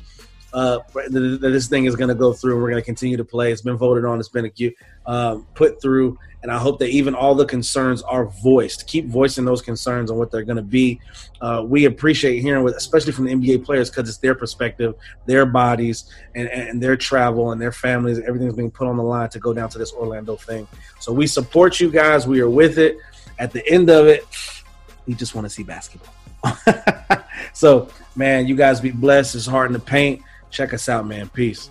uh, 0.53 0.79
that 0.95 1.39
this 1.41 1.69
thing 1.69 1.85
is 1.85 1.97
going 1.97 2.09
to 2.09 2.15
go 2.15 2.33
through. 2.33 2.57
We're 2.57 2.71
going 2.71 2.83
to 2.83 2.85
continue 2.85 3.17
to 3.17 3.25
play. 3.25 3.53
It's 3.53 3.63
been 3.63 3.77
voted 3.77 4.05
on. 4.05 4.19
It's 4.19 4.29
been 4.29 4.51
uh, 5.07 5.39
put 5.55 5.81
through, 5.81 6.19
and 6.43 6.53
I 6.53 6.59
hope 6.59 6.79
that 6.79 6.91
even 6.91 7.15
all 7.15 7.35
the 7.35 7.45
concerns 7.45 8.03
are 8.03 8.27
voiced. 8.27 8.87
Keep 8.87 9.07
voicing 9.07 9.45
those 9.45 9.61
concerns 9.61 10.11
on 10.11 10.19
what 10.19 10.31
they're 10.31 10.45
going 10.45 10.57
to 10.57 10.63
be. 10.63 11.01
Uh, 11.41 11.65
we 11.67 11.87
appreciate 11.87 12.41
hearing, 12.41 12.63
with, 12.63 12.77
especially 12.77 13.13
from 13.13 13.25
the 13.25 13.35
NBA 13.35 13.65
players, 13.65 13.91
because 13.91 14.09
it's 14.09 14.19
their 14.19 14.35
perspective, 14.35 14.95
their 15.27 15.45
bodies, 15.45 16.05
and, 16.37 16.49
and 16.49 16.81
their 16.81 16.97
travel 16.97 17.51
and 17.51 17.61
their 17.61 17.73
families. 17.73 18.21
Everything's 18.21 18.55
being 18.55 18.71
put 18.71 18.87
on 18.87 18.97
the 18.97 19.03
line 19.03 19.29
to 19.31 19.41
go 19.41 19.53
down 19.53 19.69
to 19.71 19.79
this 19.79 19.93
Orlando 19.93 20.37
thing. 20.37 20.69
So 21.01 21.13
we 21.13 21.27
support 21.27 21.81
you 21.81 21.91
guys. 21.91 22.27
We 22.27 22.41
are 22.41 22.51
with 22.51 22.79
it. 22.79 22.99
At 23.41 23.53
the 23.53 23.67
end 23.69 23.91
of 23.91 24.07
it, 24.07 24.25
we 25.07 25.15
just 25.15 25.35
want 25.35 25.45
to 25.45 25.51
see 25.51 25.65
basketball. 25.65 26.15
so, 27.53 27.89
man, 28.15 28.47
you 28.47 28.55
guys 28.55 28.81
be 28.81 28.91
blessed. 28.91 29.35
It's 29.35 29.47
hard 29.47 29.69
in 29.69 29.73
the 29.73 29.81
paint. 29.81 30.23
Check 30.51 30.73
us 30.73 30.89
out, 30.89 31.07
man. 31.07 31.29
Peace. 31.29 31.69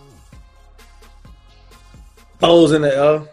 Foes 2.39 2.73
in 2.73 2.83
the 2.83 3.03
uh 3.03 3.25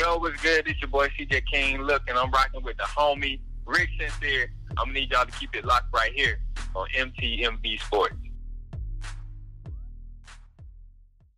Yo, 0.00 0.16
what's 0.16 0.40
good? 0.40 0.66
It's 0.66 0.80
your 0.80 0.88
boy 0.88 1.08
CJ 1.08 1.42
King. 1.44 1.82
Look, 1.82 2.08
and 2.08 2.16
I'm 2.16 2.30
rocking 2.30 2.62
with 2.62 2.78
the 2.78 2.84
homie 2.84 3.38
Rick 3.66 3.90
Sincere. 4.00 4.50
I'm 4.70 4.86
gonna 4.86 4.92
need 4.94 5.10
y'all 5.10 5.26
to 5.26 5.32
keep 5.32 5.54
it 5.54 5.66
locked 5.66 5.92
right 5.92 6.10
here 6.14 6.40
on 6.74 6.88
MTMV 6.96 7.78
Sports. 7.82 8.14